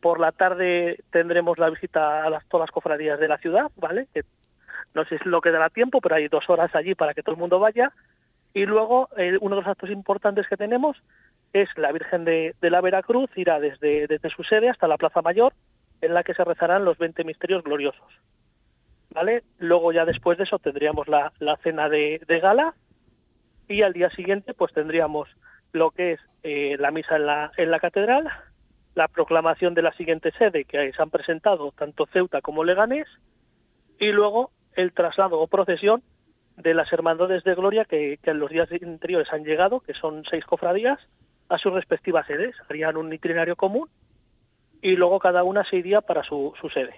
Por 0.00 0.18
la 0.18 0.32
tarde 0.32 0.98
tendremos 1.12 1.58
la 1.58 1.70
visita 1.70 2.24
a 2.24 2.28
las, 2.28 2.44
todas 2.48 2.66
las 2.66 2.72
cofradías 2.72 3.20
de 3.20 3.28
la 3.28 3.38
ciudad, 3.38 3.70
¿vale? 3.76 4.08
Que 4.12 4.22
no 4.94 5.04
sé 5.04 5.18
si 5.18 5.28
lo 5.28 5.40
que 5.40 5.52
dará 5.52 5.70
tiempo, 5.70 6.00
pero 6.00 6.16
hay 6.16 6.26
dos 6.26 6.50
horas 6.50 6.74
allí 6.74 6.96
para 6.96 7.14
que 7.14 7.22
todo 7.22 7.36
el 7.36 7.40
mundo 7.40 7.60
vaya. 7.60 7.92
Y 8.52 8.66
luego, 8.66 9.08
eh, 9.16 9.38
uno 9.40 9.54
de 9.54 9.62
los 9.62 9.70
actos 9.70 9.90
importantes 9.90 10.48
que 10.48 10.56
tenemos 10.56 10.96
es 11.52 11.68
la 11.76 11.92
Virgen 11.92 12.24
de, 12.24 12.52
la 12.62 12.80
Veracruz, 12.80 13.30
irá 13.36 13.60
desde, 13.60 14.08
desde 14.08 14.30
su 14.30 14.42
sede 14.42 14.70
hasta 14.70 14.88
la 14.88 14.96
Plaza 14.96 15.22
Mayor, 15.22 15.52
en 16.00 16.14
la 16.14 16.24
que 16.24 16.34
se 16.34 16.42
rezarán 16.42 16.84
los 16.84 16.98
20 16.98 17.22
misterios 17.22 17.62
gloriosos. 17.62 18.12
¿vale? 19.10 19.44
Luego 19.58 19.92
ya 19.92 20.04
después 20.04 20.36
de 20.36 20.42
eso 20.42 20.58
tendríamos 20.58 21.06
la, 21.06 21.32
la 21.38 21.58
cena 21.58 21.88
de, 21.88 22.20
de 22.26 22.40
gala 22.40 22.74
y 23.68 23.82
al 23.82 23.92
día 23.92 24.10
siguiente 24.10 24.52
pues 24.52 24.72
tendríamos 24.72 25.28
lo 25.72 25.90
que 25.90 26.12
es 26.12 26.20
eh, 26.42 26.76
la 26.78 26.90
misa 26.90 27.16
en 27.16 27.26
la, 27.26 27.52
en 27.56 27.70
la 27.70 27.80
catedral, 27.80 28.28
la 28.94 29.08
proclamación 29.08 29.74
de 29.74 29.82
la 29.82 29.92
siguiente 29.92 30.32
sede 30.32 30.64
que 30.64 30.92
se 30.92 31.02
han 31.02 31.10
presentado 31.10 31.72
tanto 31.72 32.06
Ceuta 32.06 32.40
como 32.40 32.64
Leganés 32.64 33.06
y 33.98 34.10
luego 34.12 34.50
el 34.74 34.92
traslado 34.92 35.40
o 35.40 35.46
procesión 35.46 36.02
de 36.56 36.74
las 36.74 36.92
hermandades 36.92 37.44
de 37.44 37.54
gloria 37.54 37.84
que, 37.84 38.18
que 38.22 38.30
en 38.30 38.40
los 38.40 38.50
días 38.50 38.68
anteriores 38.70 39.32
han 39.32 39.44
llegado, 39.44 39.80
que 39.80 39.94
son 39.94 40.24
seis 40.28 40.44
cofradías, 40.44 40.98
a 41.48 41.58
sus 41.58 41.72
respectivas 41.72 42.26
sedes. 42.26 42.54
Harían 42.68 42.96
un 42.96 43.12
itinerario 43.12 43.56
común 43.56 43.88
y 44.82 44.96
luego 44.96 45.18
cada 45.18 45.44
una 45.44 45.64
se 45.68 45.76
iría 45.76 46.00
para 46.00 46.22
su, 46.22 46.52
su 46.60 46.68
sede. 46.68 46.94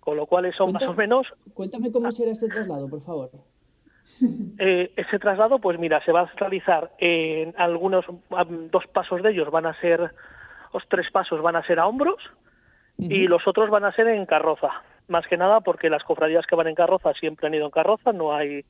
Con 0.00 0.16
lo 0.16 0.26
cual 0.26 0.46
eso 0.46 0.66
más 0.66 0.82
o 0.84 0.94
menos... 0.94 1.26
Cuéntame 1.54 1.92
cómo 1.92 2.10
será 2.10 2.30
este 2.30 2.48
traslado, 2.48 2.88
por 2.88 3.02
favor. 3.02 3.30
Eh, 4.58 4.92
ese 4.96 5.18
traslado, 5.18 5.58
pues 5.58 5.78
mira, 5.78 6.02
se 6.04 6.12
va 6.12 6.22
a 6.22 6.32
realizar 6.36 6.90
en 6.98 7.54
algunos, 7.56 8.04
dos 8.70 8.86
pasos 8.88 9.22
de 9.22 9.30
ellos 9.30 9.50
van 9.50 9.66
a 9.66 9.78
ser, 9.80 10.12
los 10.72 10.88
tres 10.88 11.10
pasos 11.10 11.40
van 11.42 11.56
a 11.56 11.62
ser 11.64 11.78
a 11.78 11.86
hombros 11.86 12.18
y 12.98 13.28
los 13.28 13.46
otros 13.46 13.70
van 13.70 13.84
a 13.84 13.92
ser 13.92 14.08
en 14.08 14.26
carroza. 14.26 14.82
Más 15.06 15.26
que 15.26 15.36
nada 15.36 15.60
porque 15.60 15.88
las 15.88 16.02
cofradías 16.02 16.46
que 16.46 16.56
van 16.56 16.66
en 16.66 16.74
carroza 16.74 17.12
siempre 17.14 17.46
han 17.46 17.54
ido 17.54 17.66
en 17.66 17.70
carroza, 17.70 18.12
no 18.12 18.34
hay, 18.34 18.64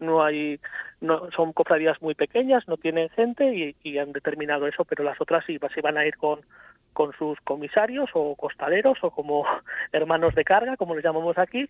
no 0.00 0.24
hay, 0.24 0.58
no, 1.00 1.30
son 1.32 1.52
cofradías 1.52 2.00
muy 2.00 2.14
pequeñas, 2.14 2.66
no 2.66 2.78
tienen 2.78 3.10
gente 3.10 3.54
y, 3.54 3.76
y 3.82 3.98
han 3.98 4.12
determinado 4.12 4.66
eso, 4.66 4.84
pero 4.84 5.04
las 5.04 5.20
otras 5.20 5.44
sí 5.46 5.58
se 5.74 5.80
van 5.82 5.98
a 5.98 6.06
ir 6.06 6.16
con, 6.16 6.40
con 6.96 7.12
sus 7.12 7.38
comisarios 7.42 8.08
o 8.14 8.34
costaleros 8.34 8.98
o 9.02 9.10
como 9.10 9.44
hermanos 9.92 10.34
de 10.34 10.44
carga, 10.44 10.76
como 10.76 10.94
les 10.94 11.04
llamamos 11.04 11.36
aquí, 11.36 11.68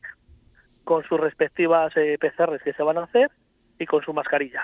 con 0.86 1.02
sus 1.02 1.18
respectivas 1.18 1.92
eh, 1.96 2.16
PCRs 2.16 2.62
que 2.62 2.72
se 2.72 2.82
van 2.84 2.96
a 2.96 3.02
hacer 3.02 3.28
y 3.76 3.86
con 3.86 4.02
su 4.02 4.12
mascarilla. 4.12 4.62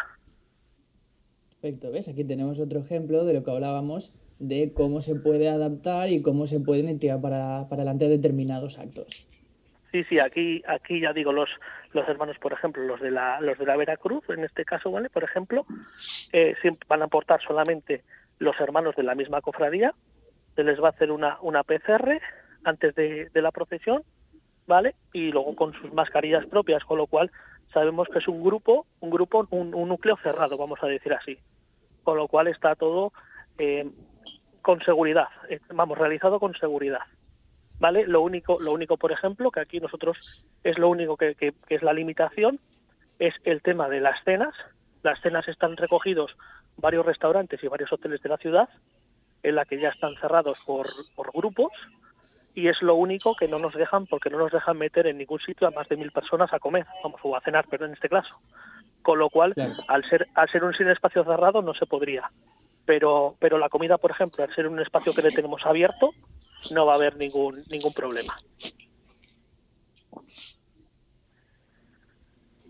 Perfecto, 1.60 1.90
¿ves? 1.90 2.08
Aquí 2.08 2.22
tenemos 2.22 2.60
otro 2.60 2.78
ejemplo 2.78 3.24
de 3.24 3.34
lo 3.34 3.42
que 3.42 3.50
hablábamos 3.50 4.14
de 4.38 4.72
cómo 4.72 5.00
se 5.00 5.16
puede 5.16 5.48
adaptar 5.48 6.10
y 6.10 6.22
cómo 6.22 6.46
se 6.46 6.60
pueden 6.60 6.96
tirar 7.00 7.20
para, 7.20 7.66
para 7.68 7.82
adelante 7.82 8.08
determinados 8.08 8.78
actos. 8.78 9.26
Sí, 9.90 10.04
sí, 10.04 10.20
aquí, 10.20 10.62
aquí 10.68 11.00
ya 11.00 11.12
digo, 11.12 11.32
los, 11.32 11.50
los 11.92 12.08
hermanos, 12.08 12.38
por 12.38 12.52
ejemplo, 12.52 12.84
los 12.84 13.00
de 13.00 13.10
la, 13.10 13.40
los 13.40 13.58
de 13.58 13.66
la 13.66 13.76
Veracruz, 13.76 14.22
en 14.30 14.44
este 14.44 14.64
caso, 14.64 14.92
¿vale? 14.92 15.10
Por 15.10 15.24
ejemplo, 15.24 15.66
eh, 16.32 16.54
van 16.86 17.02
a 17.02 17.06
aportar 17.06 17.42
solamente 17.42 18.04
los 18.38 18.58
hermanos 18.60 18.94
de 18.94 19.02
la 19.02 19.16
misma 19.16 19.40
cofradía, 19.40 19.92
se 20.54 20.62
les 20.62 20.80
va 20.80 20.86
a 20.86 20.90
hacer 20.92 21.10
una, 21.10 21.38
una 21.42 21.64
PCR 21.64 22.20
antes 22.62 22.94
de, 22.94 23.28
de 23.28 23.42
la 23.42 23.50
procesión, 23.50 24.04
¿vale? 24.66 24.94
Y 25.12 25.32
luego 25.32 25.54
con 25.56 25.72
sus 25.74 25.92
mascarillas 25.92 26.46
propias, 26.46 26.84
con 26.84 26.98
lo 26.98 27.06
cual 27.06 27.30
sabemos 27.72 28.08
que 28.08 28.18
es 28.18 28.28
un 28.28 28.42
grupo, 28.42 28.86
un 29.00 29.10
grupo, 29.10 29.46
un, 29.50 29.74
un 29.74 29.88
núcleo 29.88 30.16
cerrado, 30.22 30.56
vamos 30.56 30.82
a 30.82 30.86
decir 30.86 31.12
así. 31.12 31.38
Con 32.04 32.16
lo 32.16 32.28
cual 32.28 32.48
está 32.48 32.74
todo 32.74 33.12
eh, 33.58 33.90
con 34.60 34.80
seguridad, 34.82 35.28
eh, 35.48 35.60
vamos, 35.72 35.98
realizado 35.98 36.38
con 36.40 36.54
seguridad. 36.54 37.00
¿Vale? 37.78 38.06
Lo 38.06 38.20
único, 38.20 38.60
lo 38.60 38.72
único, 38.72 38.96
por 38.96 39.10
ejemplo, 39.10 39.50
que 39.50 39.60
aquí 39.60 39.80
nosotros 39.80 40.46
es 40.62 40.78
lo 40.78 40.88
único 40.88 41.16
que, 41.16 41.34
que, 41.34 41.52
que 41.66 41.74
es 41.74 41.82
la 41.82 41.92
limitación, 41.92 42.60
es 43.18 43.34
el 43.44 43.60
tema 43.60 43.88
de 43.88 44.00
las 44.00 44.22
cenas. 44.24 44.54
Las 45.02 45.20
cenas 45.20 45.48
están 45.48 45.76
recogidos 45.76 46.36
varios 46.76 47.04
restaurantes 47.04 47.62
y 47.62 47.68
varios 47.68 47.92
hoteles 47.92 48.22
de 48.22 48.28
la 48.28 48.36
ciudad, 48.36 48.68
en 49.42 49.56
la 49.56 49.64
que 49.64 49.80
ya 49.80 49.88
están 49.88 50.14
cerrados 50.20 50.60
por, 50.64 50.88
por 51.16 51.32
grupos, 51.32 51.72
y 52.54 52.68
es 52.68 52.80
lo 52.82 52.94
único 52.96 53.34
que 53.34 53.48
no 53.48 53.58
nos 53.58 53.74
dejan 53.74 54.06
porque 54.06 54.28
no 54.30 54.38
nos 54.38 54.52
dejan 54.52 54.76
meter 54.78 55.06
en 55.06 55.18
ningún 55.18 55.40
sitio 55.40 55.66
a 55.66 55.70
más 55.70 55.88
de 55.88 55.96
mil 55.96 56.10
personas 56.12 56.52
a 56.52 56.58
comer, 56.58 56.86
vamos, 57.02 57.20
o 57.22 57.34
a 57.36 57.40
cenar, 57.40 57.66
pero 57.70 57.86
en 57.86 57.92
este 57.92 58.08
caso. 58.08 58.34
Con 59.02 59.18
lo 59.18 59.30
cual, 59.30 59.54
Claro. 59.54 59.74
al 59.88 60.04
ser 60.08 60.28
al 60.34 60.48
ser 60.50 60.62
un 60.64 60.74
sin 60.74 60.88
espacio 60.88 61.24
cerrado 61.24 61.62
no 61.62 61.74
se 61.74 61.86
podría. 61.86 62.30
Pero 62.84 63.36
pero 63.38 63.58
la 63.58 63.68
comida, 63.68 63.96
por 63.98 64.10
ejemplo, 64.10 64.44
al 64.44 64.54
ser 64.54 64.68
un 64.68 64.80
espacio 64.80 65.12
que 65.14 65.22
le 65.22 65.30
tenemos 65.30 65.64
abierto, 65.64 66.10
no 66.72 66.86
va 66.86 66.92
a 66.92 66.96
haber 66.96 67.16
ningún 67.16 67.62
ningún 67.70 67.92
problema. 67.92 68.34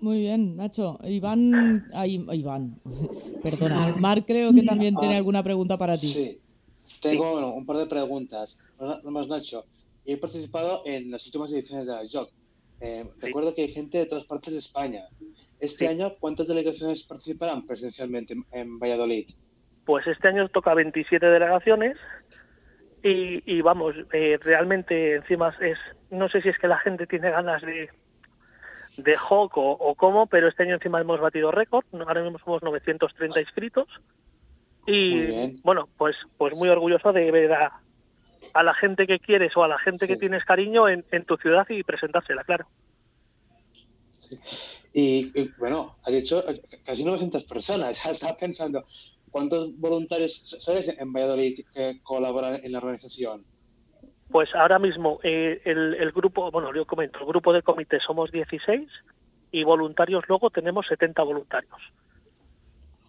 Muy 0.00 0.20
bien, 0.20 0.56
Nacho. 0.56 0.98
Iván, 1.04 1.86
ay, 1.94 2.26
Iván, 2.32 2.80
perdona. 3.42 3.94
Marc 3.98 4.24
creo 4.26 4.52
que 4.52 4.62
también 4.62 4.96
tiene 4.96 5.16
alguna 5.16 5.42
pregunta 5.44 5.76
para 5.78 5.96
ti. 5.96 6.12
Sí, 6.12 6.40
tengo 7.00 7.32
bueno, 7.32 7.52
un 7.52 7.64
par 7.64 7.76
de 7.76 7.86
preguntas. 7.86 8.58
Nomás, 9.04 9.28
Nacho, 9.28 9.64
he 10.04 10.16
participado 10.16 10.82
en 10.84 11.10
las 11.10 11.24
últimas 11.26 11.52
ediciones 11.52 11.86
de 11.86 11.92
la 11.92 12.02
JOC. 12.04 12.30
Eh, 12.80 13.04
Recuerdo 13.20 13.54
que 13.54 13.62
hay 13.62 13.68
gente 13.68 13.98
de 13.98 14.06
todas 14.06 14.24
partes 14.24 14.52
de 14.52 14.58
España. 14.58 15.04
Este 15.60 15.86
año, 15.86 16.10
¿cuántas 16.18 16.48
delegaciones 16.48 17.04
participarán 17.04 17.64
presencialmente 17.64 18.34
en, 18.50 18.78
Valladolid? 18.80 19.30
Pues 19.84 20.04
este 20.08 20.28
año 20.28 20.48
toca 20.48 20.74
27 20.74 21.24
delegaciones 21.24 21.96
y, 23.04 23.42
y 23.46 23.60
vamos, 23.60 23.94
eh, 24.12 24.38
realmente 24.42 25.14
encima 25.14 25.54
es, 25.60 25.78
no 26.10 26.28
sé 26.28 26.42
si 26.42 26.48
es 26.48 26.58
que 26.58 26.66
la 26.66 26.78
gente 26.78 27.06
tiene 27.06 27.30
ganas 27.30 27.62
de, 27.62 27.88
de 28.96 29.16
Hawk 29.16 29.56
o, 29.56 29.70
o 29.70 29.94
cómo, 29.94 30.26
pero 30.26 30.48
este 30.48 30.64
año 30.64 30.74
encima 30.74 31.00
hemos 31.00 31.20
batido 31.20 31.52
récord, 31.52 31.84
ahora 31.92 32.22
mismo 32.24 32.40
somos 32.40 32.62
930 32.64 33.40
inscritos 33.40 33.86
y 34.84 35.60
bueno, 35.62 35.88
pues 35.96 36.16
pues 36.36 36.56
muy 36.56 36.68
orgulloso 36.68 37.12
de 37.12 37.30
ver 37.30 37.52
a, 37.52 37.82
a 38.54 38.62
la 38.62 38.74
gente 38.74 39.06
que 39.06 39.18
quieres 39.18 39.56
o 39.56 39.64
a 39.64 39.68
la 39.68 39.78
gente 39.78 40.06
que 40.06 40.16
tienes 40.16 40.44
cariño 40.44 40.88
en, 40.88 41.04
en 41.10 41.24
tu 41.24 41.36
ciudad 41.36 41.66
y 41.68 41.82
presentársela, 41.82 42.44
claro. 42.44 42.66
Y, 44.92 45.30
y, 45.40 45.50
bueno, 45.58 45.96
has 46.04 46.12
dicho 46.12 46.44
casi 46.84 47.04
900 47.04 47.44
personas. 47.44 48.04
Estaba 48.10 48.36
pensando, 48.36 48.84
¿cuántos 49.30 49.78
voluntarios 49.78 50.56
sabes 50.60 50.88
en 50.98 51.12
Valladolid 51.12 51.60
que 51.74 52.00
colaboran 52.02 52.60
en 52.62 52.72
la 52.72 52.78
organización? 52.78 53.44
Pues 54.30 54.54
ahora 54.54 54.78
mismo 54.78 55.18
eh, 55.22 55.60
el, 55.64 55.94
el 55.94 56.10
grupo, 56.12 56.50
bueno, 56.50 56.74
yo 56.74 56.86
comento, 56.86 57.18
el 57.20 57.26
grupo 57.26 57.52
de 57.52 57.62
comité 57.62 58.00
somos 58.00 58.30
16 58.32 58.88
y 59.50 59.64
voluntarios 59.64 60.24
luego 60.28 60.48
tenemos 60.50 60.86
70 60.86 61.22
voluntarios. 61.22 61.78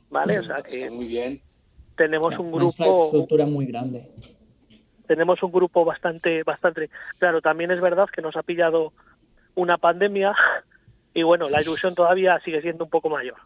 ¿Vale? 0.10 0.40
O 0.40 0.44
sea 0.44 0.58
Está 0.58 0.70
que 0.70 0.90
muy 0.90 1.08
bien. 1.08 1.42
tenemos 1.96 2.38
un 2.38 2.48
Una 2.48 2.58
grupo 2.58 2.84
infraestructura 2.84 3.46
muy 3.46 3.66
grande. 3.66 4.12
Tenemos 5.08 5.42
un 5.44 5.52
grupo 5.52 5.86
bastante 5.86 6.44
bastante 6.44 6.90
claro, 7.20 7.42
también 7.42 7.72
es 7.72 7.82
verdad 7.82 8.08
que 8.10 8.22
nos 8.22 8.36
ha 8.36 8.44
pillado 8.44 8.94
una 9.56 9.78
pandemia 9.78 10.34
y 11.14 11.24
bueno, 11.24 11.50
la 11.50 11.62
ilusión 11.62 11.94
todavía 11.96 12.40
sigue 12.44 12.62
siendo 12.62 12.86
un 12.86 12.90
poco 12.90 13.10
mayor. 13.10 13.38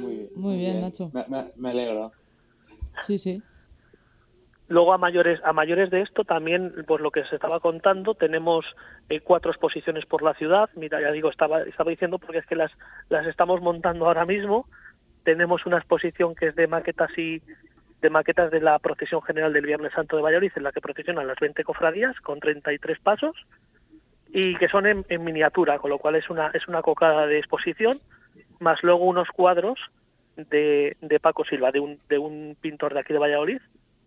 Muy 0.00 0.14
bien, 0.16 0.28
Muy 0.34 0.56
bien, 0.56 0.80
Nacho. 0.80 1.10
Me, 1.12 1.24
me- 1.28 1.50
me 1.56 1.70
alegro. 1.70 2.12
Sí, 3.02 3.18
sí. 3.18 3.42
Luego 4.68 4.92
a 4.92 4.98
mayores 4.98 5.40
a 5.44 5.52
mayores 5.54 5.90
de 5.90 6.02
esto 6.02 6.24
también 6.24 6.84
pues 6.86 7.00
lo 7.00 7.10
que 7.10 7.24
se 7.24 7.36
estaba 7.36 7.58
contando 7.58 8.14
tenemos 8.14 8.66
eh, 9.08 9.20
cuatro 9.20 9.50
exposiciones 9.50 10.04
por 10.04 10.22
la 10.22 10.34
ciudad. 10.34 10.68
Mira, 10.76 11.00
ya 11.00 11.10
digo 11.10 11.30
estaba 11.30 11.62
estaba 11.62 11.90
diciendo 11.90 12.18
porque 12.18 12.38
es 12.38 12.46
que 12.46 12.54
las 12.54 12.70
las 13.08 13.26
estamos 13.26 13.62
montando 13.62 14.06
ahora 14.06 14.26
mismo. 14.26 14.68
Tenemos 15.24 15.64
una 15.64 15.78
exposición 15.78 16.34
que 16.34 16.48
es 16.48 16.54
de 16.54 16.66
maquetas 16.66 17.10
y 17.18 17.42
de 18.00 18.10
maquetas 18.10 18.50
de 18.50 18.60
la 18.60 18.78
procesión 18.78 19.22
general 19.22 19.52
del 19.52 19.66
Viernes 19.66 19.92
Santo 19.92 20.16
de 20.16 20.22
Valladolid 20.22 20.52
en 20.54 20.62
la 20.62 20.72
que 20.72 20.80
procesionan 20.80 21.26
las 21.26 21.38
20 21.38 21.64
cofradías 21.64 22.18
con 22.20 22.38
33 22.38 22.98
pasos 23.00 23.36
y 24.30 24.56
que 24.56 24.68
son 24.68 24.86
en, 24.86 25.24
miniatura, 25.24 25.78
con 25.78 25.90
lo 25.90 25.98
cual 25.98 26.14
es 26.14 26.30
una 26.30 26.48
es 26.48 26.68
una 26.68 26.82
cocada 26.82 27.26
de 27.26 27.38
exposición 27.38 28.00
más 28.60 28.82
luego 28.82 29.04
unos 29.04 29.28
cuadros 29.28 29.78
de, 30.36 30.96
de 31.00 31.20
Paco 31.20 31.44
Silva, 31.44 31.72
de 31.72 31.80
un, 31.80 31.98
de 32.08 32.18
un 32.18 32.56
pintor 32.60 32.94
de 32.94 33.00
aquí 33.00 33.12
de 33.12 33.18
Valladolid, 33.18 33.60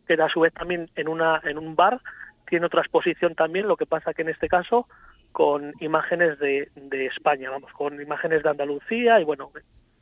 que 0.08 0.13
a 0.13 0.30
su 0.30 0.41
vez 0.41 0.54
también 0.54 0.89
en 0.95 1.08
una 1.08 1.41
en 1.43 1.58
un 1.58 1.75
bar 1.75 1.99
tiene 2.47 2.65
otra 2.65 2.82
exposición 2.82 3.36
también, 3.36 3.67
lo 3.67 3.77
que 3.77 3.86
pasa 3.86 4.13
que 4.13 4.21
en 4.21 4.30
este 4.30 4.47
caso 4.47 4.88
con 5.32 5.73
imágenes 5.80 6.38
de, 6.39 6.69
de 6.75 7.06
España, 7.06 7.49
vamos, 7.49 7.71
con 7.71 8.01
imágenes 8.01 8.43
de 8.43 8.49
Andalucía 8.49 9.19
y 9.19 9.23
bueno, 9.23 9.51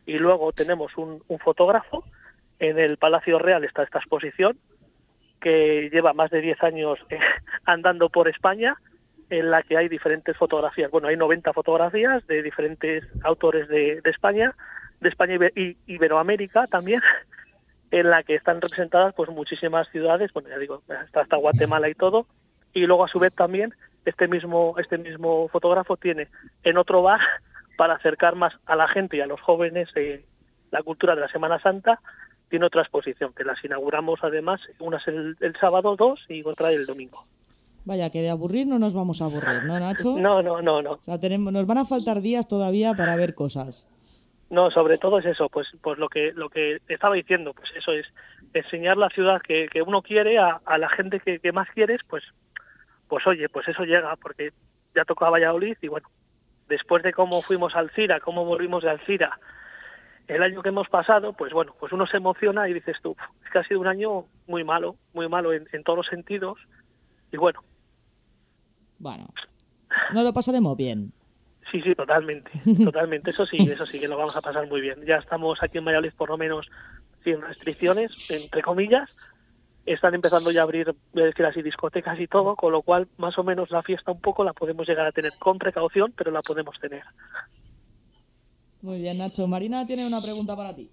y 0.05 0.17
luego 0.17 0.51
tenemos 0.51 0.97
un, 0.97 1.23
un 1.27 1.39
fotógrafo 1.39 2.03
en 2.59 2.77
el 2.79 2.97
Palacio 2.97 3.39
Real 3.39 3.63
está 3.63 3.83
esta 3.83 3.99
exposición 3.99 4.57
que 5.39 5.89
lleva 5.91 6.13
más 6.13 6.29
de 6.31 6.41
10 6.41 6.63
años 6.63 6.99
eh, 7.09 7.19
andando 7.65 8.09
por 8.09 8.27
España 8.27 8.75
en 9.29 9.51
la 9.51 9.61
que 9.61 9.77
hay 9.77 9.87
diferentes 9.87 10.35
fotografías. 10.35 10.89
Bueno, 10.91 11.07
hay 11.07 11.15
90 11.15 11.53
fotografías 11.53 12.25
de 12.27 12.41
diferentes 12.41 13.03
autores 13.23 13.67
de, 13.67 14.01
España, 14.05 14.55
de 15.01 15.09
España 15.09 15.35
y 15.35 15.37
Ibe- 15.37 15.53
y 15.55 15.77
Iberoamérica 15.93 16.67
también, 16.67 17.01
en 17.91 18.09
la 18.09 18.23
que 18.23 18.35
están 18.35 18.59
representadas 18.61 19.13
pues 19.15 19.29
muchísimas 19.29 19.87
ciudades, 19.89 20.33
bueno, 20.33 20.49
ya 20.49 20.57
digo, 20.57 20.81
está 21.05 21.21
hasta 21.21 21.37
Guatemala 21.37 21.89
y 21.89 21.93
todo, 21.95 22.25
y 22.73 22.85
luego 22.85 23.05
a 23.05 23.07
su 23.07 23.19
vez 23.19 23.33
también 23.35 23.73
este 24.05 24.27
mismo 24.27 24.75
este 24.77 24.97
mismo 24.97 25.47
fotógrafo 25.49 25.97
tiene 25.97 26.27
en 26.63 26.77
otro 26.77 27.01
bar 27.01 27.19
para 27.77 27.95
acercar 27.95 28.35
más 28.35 28.53
a 28.65 28.75
la 28.75 28.87
gente 28.87 29.17
y 29.17 29.21
a 29.21 29.27
los 29.27 29.41
jóvenes 29.41 29.89
eh, 29.95 30.23
la 30.71 30.81
cultura 30.83 31.15
de 31.15 31.21
la 31.21 31.27
Semana 31.29 31.59
Santa 31.59 31.99
tiene 32.49 32.65
otra 32.65 32.81
exposición 32.81 33.33
que 33.33 33.43
las 33.43 33.63
inauguramos 33.63 34.19
además 34.23 34.61
una 34.79 34.97
es 34.97 35.07
el, 35.07 35.37
el 35.39 35.55
sábado 35.59 35.95
2 35.95 36.19
y 36.29 36.43
otra 36.43 36.71
el 36.71 36.85
domingo 36.85 37.23
Vaya, 37.85 38.09
que 38.09 38.21
de 38.21 38.29
aburrir 38.29 38.67
no 38.67 38.77
nos 38.77 38.93
vamos 38.93 39.21
a 39.21 39.25
aburrir, 39.25 39.63
¿no, 39.63 39.79
Nacho? 39.79 40.17
No, 40.19 40.43
no, 40.43 40.61
no, 40.61 40.81
no. 40.81 40.91
O 40.91 41.01
sea, 41.01 41.19
tenemos, 41.19 41.51
nos 41.51 41.65
van 41.65 41.79
a 41.79 41.85
faltar 41.85 42.21
días 42.21 42.47
todavía 42.47 42.93
para 42.93 43.15
ver 43.15 43.33
cosas. 43.33 43.87
No, 44.49 44.69
sobre 44.69 44.97
todo 44.97 45.19
es 45.19 45.25
eso, 45.25 45.47
pues, 45.49 45.67
pues 45.81 45.97
lo 45.97 46.09
que 46.09 46.31
lo 46.33 46.49
que 46.49 46.79
estaba 46.87 47.15
diciendo, 47.15 47.53
pues 47.53 47.69
eso 47.75 47.91
es 47.93 48.05
enseñar 48.53 48.97
la 48.97 49.09
ciudad 49.09 49.41
que, 49.41 49.67
que 49.69 49.81
uno 49.81 50.01
quiere 50.01 50.37
a, 50.37 50.59
a 50.65 50.77
la 50.77 50.89
gente 50.89 51.19
que, 51.19 51.39
que 51.39 51.51
más 51.51 51.67
quieres, 51.69 52.01
pues, 52.07 52.23
pues 53.07 53.25
oye, 53.25 53.47
pues 53.49 53.67
eso 53.67 53.83
llega, 53.83 54.15
porque 54.17 54.51
ya 54.95 55.05
tocaba 55.05 55.31
Valladolid 55.31 55.77
y 55.81 55.87
bueno, 55.87 56.09
después 56.67 57.03
de 57.03 57.13
cómo 57.13 57.41
fuimos 57.41 57.75
al 57.75 57.89
Cira, 57.91 58.19
cómo 58.19 58.45
volvimos 58.45 58.83
de 58.83 58.89
Alcira, 58.89 59.39
el 60.29 60.43
año 60.43 60.61
que 60.61 60.69
hemos 60.69 60.87
pasado, 60.89 61.33
pues 61.33 61.51
bueno, 61.53 61.73
pues 61.79 61.91
uno 61.91 62.05
se 62.07 62.17
emociona 62.17 62.69
y 62.69 62.73
dices 62.73 62.97
tú, 63.01 63.15
es 63.43 63.51
que 63.51 63.59
ha 63.59 63.63
sido 63.63 63.79
un 63.79 63.87
año 63.87 64.25
muy 64.47 64.63
malo, 64.63 64.95
muy 65.13 65.27
malo 65.27 65.53
en, 65.53 65.67
en 65.71 65.83
todos 65.83 65.97
los 65.97 66.07
sentidos, 66.07 66.57
y 67.31 67.37
bueno, 67.37 67.59
Bueno, 68.99 69.27
no 70.13 70.23
lo 70.23 70.33
pasaremos 70.33 70.75
bien. 70.75 71.11
Sí, 71.71 71.81
sí, 71.81 71.93
totalmente, 71.93 72.51
totalmente. 72.83 73.31
Eso 73.31 73.45
sí, 73.45 73.57
eso 73.57 73.85
sí 73.85 73.99
que 73.99 74.07
lo 74.07 74.17
vamos 74.17 74.35
a 74.35 74.41
pasar 74.41 74.67
muy 74.67 74.81
bien. 74.81 75.05
Ya 75.05 75.17
estamos 75.17 75.61
aquí 75.61 75.77
en 75.77 75.85
Valladolid 75.85 76.13
por 76.17 76.29
lo 76.29 76.37
menos 76.37 76.67
sin 77.23 77.41
restricciones, 77.41 78.11
entre 78.29 78.61
comillas. 78.61 79.15
Están 79.85 80.13
empezando 80.13 80.51
ya 80.51 80.61
a 80.61 80.63
abrir, 80.63 80.93
decir 81.13 81.45
así, 81.45 81.61
discotecas 81.61 82.19
y 82.19 82.27
todo, 82.27 82.55
con 82.55 82.71
lo 82.71 82.81
cual 82.81 83.07
más 83.17 83.37
o 83.37 83.43
menos 83.43 83.71
la 83.71 83.81
fiesta 83.81 84.11
un 84.11 84.21
poco 84.21 84.43
la 84.43 84.53
podemos 84.53 84.87
llegar 84.87 85.05
a 85.05 85.11
tener 85.11 85.33
con 85.39 85.57
precaución, 85.57 86.13
pero 86.15 86.31
la 86.31 86.41
podemos 86.41 86.79
tener. 86.79 87.03
Muy 88.81 88.99
bien, 88.99 89.17
Nacho. 89.17 89.47
Marina 89.47 89.85
tiene 89.85 90.05
una 90.07 90.21
pregunta 90.21 90.55
para 90.55 90.75
ti. 90.75 90.89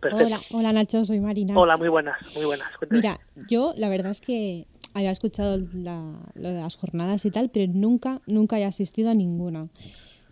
Perfecto. 0.00 0.26
Hola, 0.26 0.40
hola 0.50 0.72
Nacho, 0.72 1.04
soy 1.04 1.20
Marina. 1.20 1.56
Hola, 1.58 1.76
muy 1.76 1.88
buenas, 1.88 2.16
muy 2.34 2.44
buenas. 2.44 2.68
Cuéntame. 2.78 2.98
Mira, 3.00 3.20
yo 3.48 3.72
la 3.76 3.88
verdad 3.88 4.10
es 4.10 4.20
que 4.20 4.66
había 4.94 5.10
escuchado 5.10 5.58
la- 5.74 6.18
lo 6.34 6.48
de 6.50 6.60
las 6.60 6.76
jornadas 6.76 7.24
y 7.24 7.30
tal, 7.30 7.50
pero 7.50 7.72
nunca, 7.72 8.20
nunca 8.26 8.58
he 8.58 8.64
asistido 8.64 9.10
a 9.10 9.14
ninguna. 9.14 9.68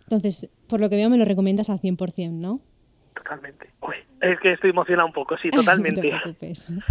Entonces, 0.03 0.49
por 0.67 0.79
lo 0.81 0.89
que 0.89 0.97
veo 0.97 1.09
me 1.09 1.17
lo 1.17 1.25
recomiendas 1.25 1.69
al 1.69 1.79
100%, 1.79 2.31
¿no? 2.33 2.59
Totalmente. 3.15 3.69
Uy, 3.81 3.95
es 4.19 4.39
que 4.41 4.51
estoy 4.53 4.71
emocionado 4.71 5.07
un 5.07 5.13
poco, 5.13 5.35
sí, 5.41 5.47
no 5.53 5.59
te 5.59 5.63
totalmente. 5.63 6.01
preocupes. 6.01 6.73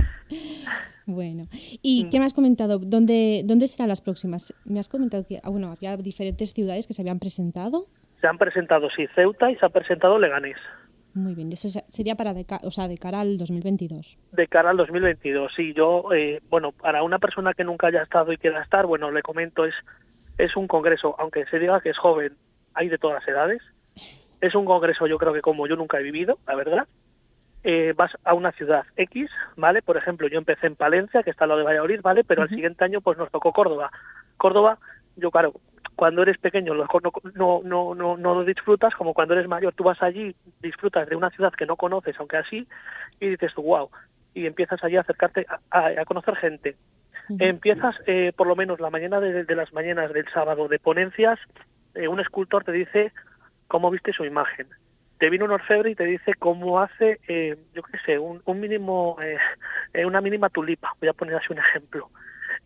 Bueno, 1.07 1.49
¿y 1.83 2.09
qué 2.09 2.20
me 2.20 2.27
has 2.27 2.35
comentado? 2.35 2.79
¿Dónde, 2.79 3.42
¿Dónde 3.44 3.66
serán 3.66 3.88
las 3.88 4.01
próximas? 4.01 4.55
Me 4.64 4.79
has 4.79 4.88
comentado 4.88 5.25
que 5.27 5.40
ah, 5.42 5.49
bueno, 5.49 5.73
había 5.73 5.96
diferentes 5.96 6.53
ciudades 6.53 6.87
que 6.87 6.92
se 6.94 7.03
habían 7.03 7.18
presentado. 7.18 7.87
Se 8.20 8.26
han 8.26 8.38
presentado, 8.38 8.88
sí, 8.94 9.06
Ceuta 9.14 9.50
y 9.50 9.56
se 9.56 9.66
ha 9.66 9.70
presentado 9.70 10.18
Leganés. 10.18 10.56
Muy 11.14 11.35
bien, 11.35 11.50
eso 11.52 11.68
se- 11.68 11.83
sería 11.90 12.14
para 12.14 12.35
de, 12.35 12.46
o 12.62 12.70
sea, 12.70 12.87
de 12.87 12.96
cara 12.96 13.20
al 13.20 13.37
2022. 13.38 14.18
de 14.33 14.46
cara 14.46 14.70
al 14.70 14.76
2022. 14.76 15.52
Sí, 15.56 15.72
yo, 15.74 16.04
eh, 16.14 16.40
bueno, 16.50 16.70
para 16.72 17.02
una 17.02 17.18
persona 17.18 17.52
que 17.54 17.64
nunca 17.64 17.88
haya 17.88 18.02
estado 18.02 18.33
y 18.33 18.37
quiera 18.37 18.62
estar, 18.62 18.87
bueno, 18.87 19.11
le 19.11 19.22
comento, 19.22 19.64
es, 19.64 19.74
es 20.38 20.56
un 20.56 20.68
congreso, 20.68 21.16
aunque 21.18 21.46
se 21.46 21.59
diga 21.59 21.80
que 21.80 21.90
es 21.90 21.98
joven, 21.98 22.37
hay 22.74 22.88
de 22.88 22.98
todas 22.98 23.20
las 23.20 23.28
edades. 23.28 23.61
Es 24.40 24.54
un 24.54 24.64
congreso, 24.64 25.06
yo 25.06 25.18
creo 25.18 25.33
que 25.33 25.40
como 25.42 25.66
yo 25.66 25.74
nunca 25.76 25.98
he 25.98 26.02
vivido, 26.02 26.38
la 26.46 26.54
verdad. 26.54 26.87
Eh, 27.62 27.92
vas 27.94 28.12
a 28.24 28.33
una 28.33 28.52
ciudad 28.52 28.85
X, 28.96 29.28
¿vale? 29.56 29.83
Por 29.83 29.98
ejemplo, 29.98 30.28
yo 30.28 30.38
empecé 30.38 30.66
en 30.66 30.76
Palencia, 30.76 31.22
que 31.22 31.28
está 31.30 31.44
al 31.44 31.48
lado 31.50 31.59
de 31.59 31.66
Valladolid, 31.66 32.00
¿vale? 32.00 32.24
Pero 32.24 32.40
al 32.42 32.48
siguiente 32.48 32.85
año, 32.85 33.02
pues 33.02 33.18
nos 33.18 33.30
tocó 33.30 33.52
Córdoba. 33.52 33.90
Córdoba, 34.38 34.78
yo 35.16 35.30
claro, 35.30 35.52
cuando 35.97 36.23
eres 36.23 36.38
pequeño 36.38 36.75
lo 36.75 36.83
mejor 36.83 37.03
no, 37.03 37.12
no, 37.35 37.61
no, 37.64 37.95
no, 37.95 38.16
no 38.16 38.35
lo 38.35 38.45
disfrutas, 38.45 38.95
como 38.95 39.14
cuando 39.14 39.35
eres 39.35 39.49
mayor, 39.49 39.75
tú 39.75 39.85
vas 39.85 40.03
allí, 40.03 40.35
disfrutas 40.61 41.09
de 41.09 41.16
una 41.16 41.31
ciudad 41.31 41.53
que 41.53 41.66
no 41.66 41.77
conoces, 41.77 42.16
aunque 42.19 42.37
así, 42.38 42.66
y 43.19 43.29
dices 43.29 43.53
tú, 43.55 43.62
wow, 43.62 43.90
y 44.35 44.47
empiezas 44.47 44.83
allí 44.83 44.97
a 44.97 45.01
acercarte 45.03 45.47
a, 45.71 45.87
a- 45.87 46.05
conocer 46.05 46.37
gente. 46.37 46.77
Empiezas, 47.38 47.95
eh, 48.07 48.33
por 48.37 48.47
lo 48.47 48.57
menos 48.57 48.81
la 48.81 48.90
mañana 48.90 49.21
de, 49.21 49.45
de 49.45 49.55
las 49.55 49.73
mañanas 49.73 50.12
del 50.12 50.29
sábado 50.33 50.69
de 50.69 50.79
ponencias, 50.79 51.38
eh, 51.95 52.09
un 52.09 52.21
escultor 52.21 52.64
te 52.64 52.73
dice 52.73 53.12
cómo 53.69 53.90
viste 53.90 54.12
su 54.12 54.25
imagen. 54.25 54.69
Te 55.19 55.29
viene 55.31 55.45
un 55.45 55.51
orfebre 55.53 55.90
y 55.90 55.95
te 55.95 56.05
dice 56.07 56.35
cómo 56.35 56.81
hace, 56.81 57.21
eh, 57.29 57.57
yo 57.75 57.83
qué 57.83 57.99
sé, 58.05 58.19
un, 58.19 58.40
un 58.45 58.61
mínimo, 58.61 59.16
eh, 59.23 59.37
eh, 59.93 60.07
una 60.07 60.21
mínima 60.21 60.49
tulipa. 60.49 60.93
Voy 60.99 61.09
a 61.09 61.12
poner 61.12 61.37
así 61.37 61.53
un 61.53 61.59
ejemplo. 61.59 62.11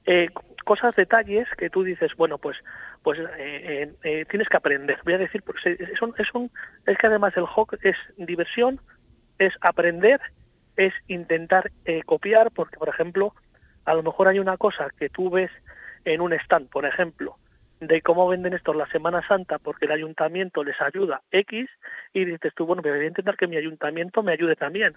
Eh, 0.07 0.29
cosas, 0.65 0.97
detalles 0.97 1.49
que 1.57 1.71
tú 1.71 1.85
dices, 1.85 2.13
bueno, 2.17 2.39
pues, 2.39 2.57
pues 3.03 3.19
eh, 3.21 3.27
eh, 3.39 3.95
eh, 4.03 4.25
tienes 4.29 4.49
que 4.49 4.57
aprender. 4.57 4.99
Voy 5.05 5.15
a 5.15 5.19
decir, 5.19 5.43
pues, 5.45 5.65
eh, 5.67 5.77
es, 5.79 5.91
es, 5.91 6.35
un- 6.35 6.51
es 6.87 6.99
que 6.99 7.07
además 7.07 7.37
el 7.37 7.45
HOC 7.45 7.75
es 7.83 7.97
diversión, 8.17 8.81
es 9.39 9.53
aprender, 9.61 10.21
es 10.77 10.93
intentar 11.07 11.71
copiar, 12.07 12.51
porque, 12.53 12.77
por 12.79 12.89
ejemplo, 12.89 13.35
a 13.85 13.95
lo 13.95 14.03
mejor 14.03 14.29
hay 14.29 14.39
una 14.41 14.57
cosa 14.57 14.89
que 14.99 15.09
tú 15.11 15.31
ves 15.31 15.51
en 16.05 16.21
un 16.21 16.33
stand, 16.33 16.69
por 16.69 16.85
ejemplo, 16.87 17.39
de 17.81 18.01
cómo 18.03 18.29
venden 18.29 18.55
esto 18.55 18.73
la 18.75 18.87
Semana 18.89 19.27
Santa 19.27 19.59
porque 19.59 19.87
el 19.87 19.93
ayuntamiento 19.93 20.65
les 20.65 20.81
ayuda 20.81 21.23
X 21.31 21.69
y 22.13 22.25
dices 22.25 22.53
tú, 22.55 22.67
bueno, 22.67 22.83
voy 22.83 22.91
a 22.93 23.05
intentar 23.07 23.37
que 23.37 23.47
mi 23.47 23.57
ayuntamiento 23.57 24.23
me 24.23 24.33
ayude 24.33 24.57
también. 24.57 24.95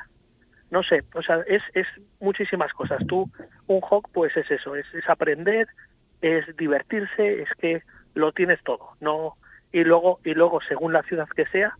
No 0.69 0.84
sé, 0.84 1.03
o 1.13 1.21
sea, 1.21 1.43
es, 1.47 1.62
es 1.73 1.88
muchísimas 2.19 2.73
cosas. 2.73 2.99
Tú, 3.08 3.30
un 3.67 3.82
hawk, 3.82 4.10
pues 4.12 4.36
es 4.36 4.49
eso, 4.51 4.75
es, 4.75 4.86
aprender, 5.08 5.67
es 6.21 6.45
divertirse, 6.58 7.41
es 7.41 7.49
que 7.58 7.84
lo 8.13 8.32
tienes 8.32 8.62
todo, 8.63 8.89
no 8.99 9.36
y 9.71 9.84
luego 9.84 10.19
y 10.23 10.34
luego 10.34 10.60
según 10.67 10.93
la 10.93 11.03
ciudad 11.03 11.27
que 11.27 11.45
sea 11.47 11.77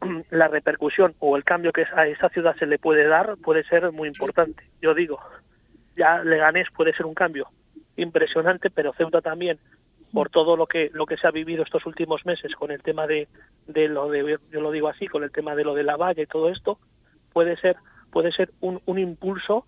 la 0.30 0.48
repercusión 0.48 1.14
o 1.18 1.36
el 1.36 1.44
cambio 1.44 1.72
que 1.72 1.84
a 1.94 2.06
esa 2.06 2.28
ciudad 2.30 2.56
se 2.56 2.66
le 2.66 2.78
puede 2.78 3.06
dar 3.06 3.36
puede 3.36 3.62
ser 3.64 3.92
muy 3.92 4.08
importante. 4.08 4.64
Yo 4.80 4.94
digo, 4.94 5.20
ya 5.96 6.24
Leganés 6.24 6.68
puede 6.74 6.92
ser 6.94 7.06
un 7.06 7.14
cambio 7.14 7.48
impresionante, 7.96 8.70
pero 8.70 8.92
Ceuta 8.94 9.20
también 9.20 9.58
por 10.12 10.30
todo 10.30 10.56
lo 10.56 10.66
que 10.66 10.90
lo 10.92 11.06
que 11.06 11.16
se 11.16 11.26
ha 11.26 11.30
vivido 11.30 11.62
estos 11.62 11.86
últimos 11.86 12.24
meses 12.26 12.54
con 12.54 12.70
el 12.70 12.82
tema 12.82 13.06
de, 13.06 13.28
de 13.66 13.88
lo 13.88 14.08
de 14.08 14.36
yo 14.52 14.60
lo 14.60 14.70
digo 14.70 14.88
así 14.88 15.06
con 15.06 15.24
el 15.24 15.30
tema 15.30 15.54
de 15.54 15.64
lo 15.64 15.74
de 15.74 15.82
la 15.82 15.96
valla 15.96 16.22
y 16.22 16.26
todo 16.26 16.48
esto 16.48 16.78
puede 17.32 17.56
ser 17.56 17.76
puede 18.16 18.32
ser 18.32 18.50
un, 18.62 18.80
un 18.86 18.98
impulso 18.98 19.66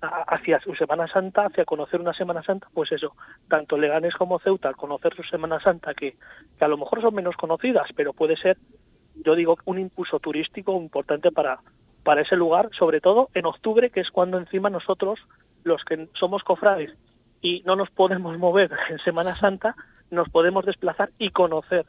a- 0.00 0.22
hacia 0.34 0.60
su 0.60 0.72
Semana 0.76 1.08
Santa, 1.08 1.46
hacia 1.46 1.64
conocer 1.64 2.00
una 2.00 2.12
Semana 2.12 2.44
Santa, 2.44 2.68
pues 2.72 2.92
eso, 2.92 3.16
tanto 3.48 3.76
Leganés 3.76 4.14
como 4.14 4.38
Ceuta, 4.38 4.68
al 4.68 4.76
conocer 4.76 5.16
su 5.16 5.24
Semana 5.24 5.58
Santa, 5.60 5.94
que, 5.94 6.16
que 6.56 6.64
a 6.64 6.68
lo 6.68 6.78
mejor 6.78 7.00
son 7.02 7.12
menos 7.12 7.34
conocidas, 7.36 7.88
pero 7.96 8.12
puede 8.12 8.36
ser, 8.36 8.56
yo 9.24 9.34
digo, 9.34 9.56
un 9.64 9.80
impulso 9.80 10.20
turístico 10.20 10.80
importante 10.80 11.32
para, 11.32 11.58
para 12.04 12.20
ese 12.22 12.36
lugar, 12.36 12.70
sobre 12.78 13.00
todo 13.00 13.30
en 13.34 13.46
octubre, 13.46 13.90
que 13.90 13.98
es 13.98 14.10
cuando 14.12 14.38
encima 14.38 14.70
nosotros, 14.70 15.18
los 15.64 15.82
que 15.84 16.06
somos 16.14 16.44
cofrades 16.44 16.92
y 17.42 17.62
no 17.66 17.74
nos 17.74 17.90
podemos 17.90 18.38
mover 18.38 18.70
en 18.90 18.98
Semana 19.00 19.34
Santa, 19.34 19.74
nos 20.12 20.28
podemos 20.28 20.64
desplazar 20.64 21.10
y 21.18 21.30
conocer 21.30 21.84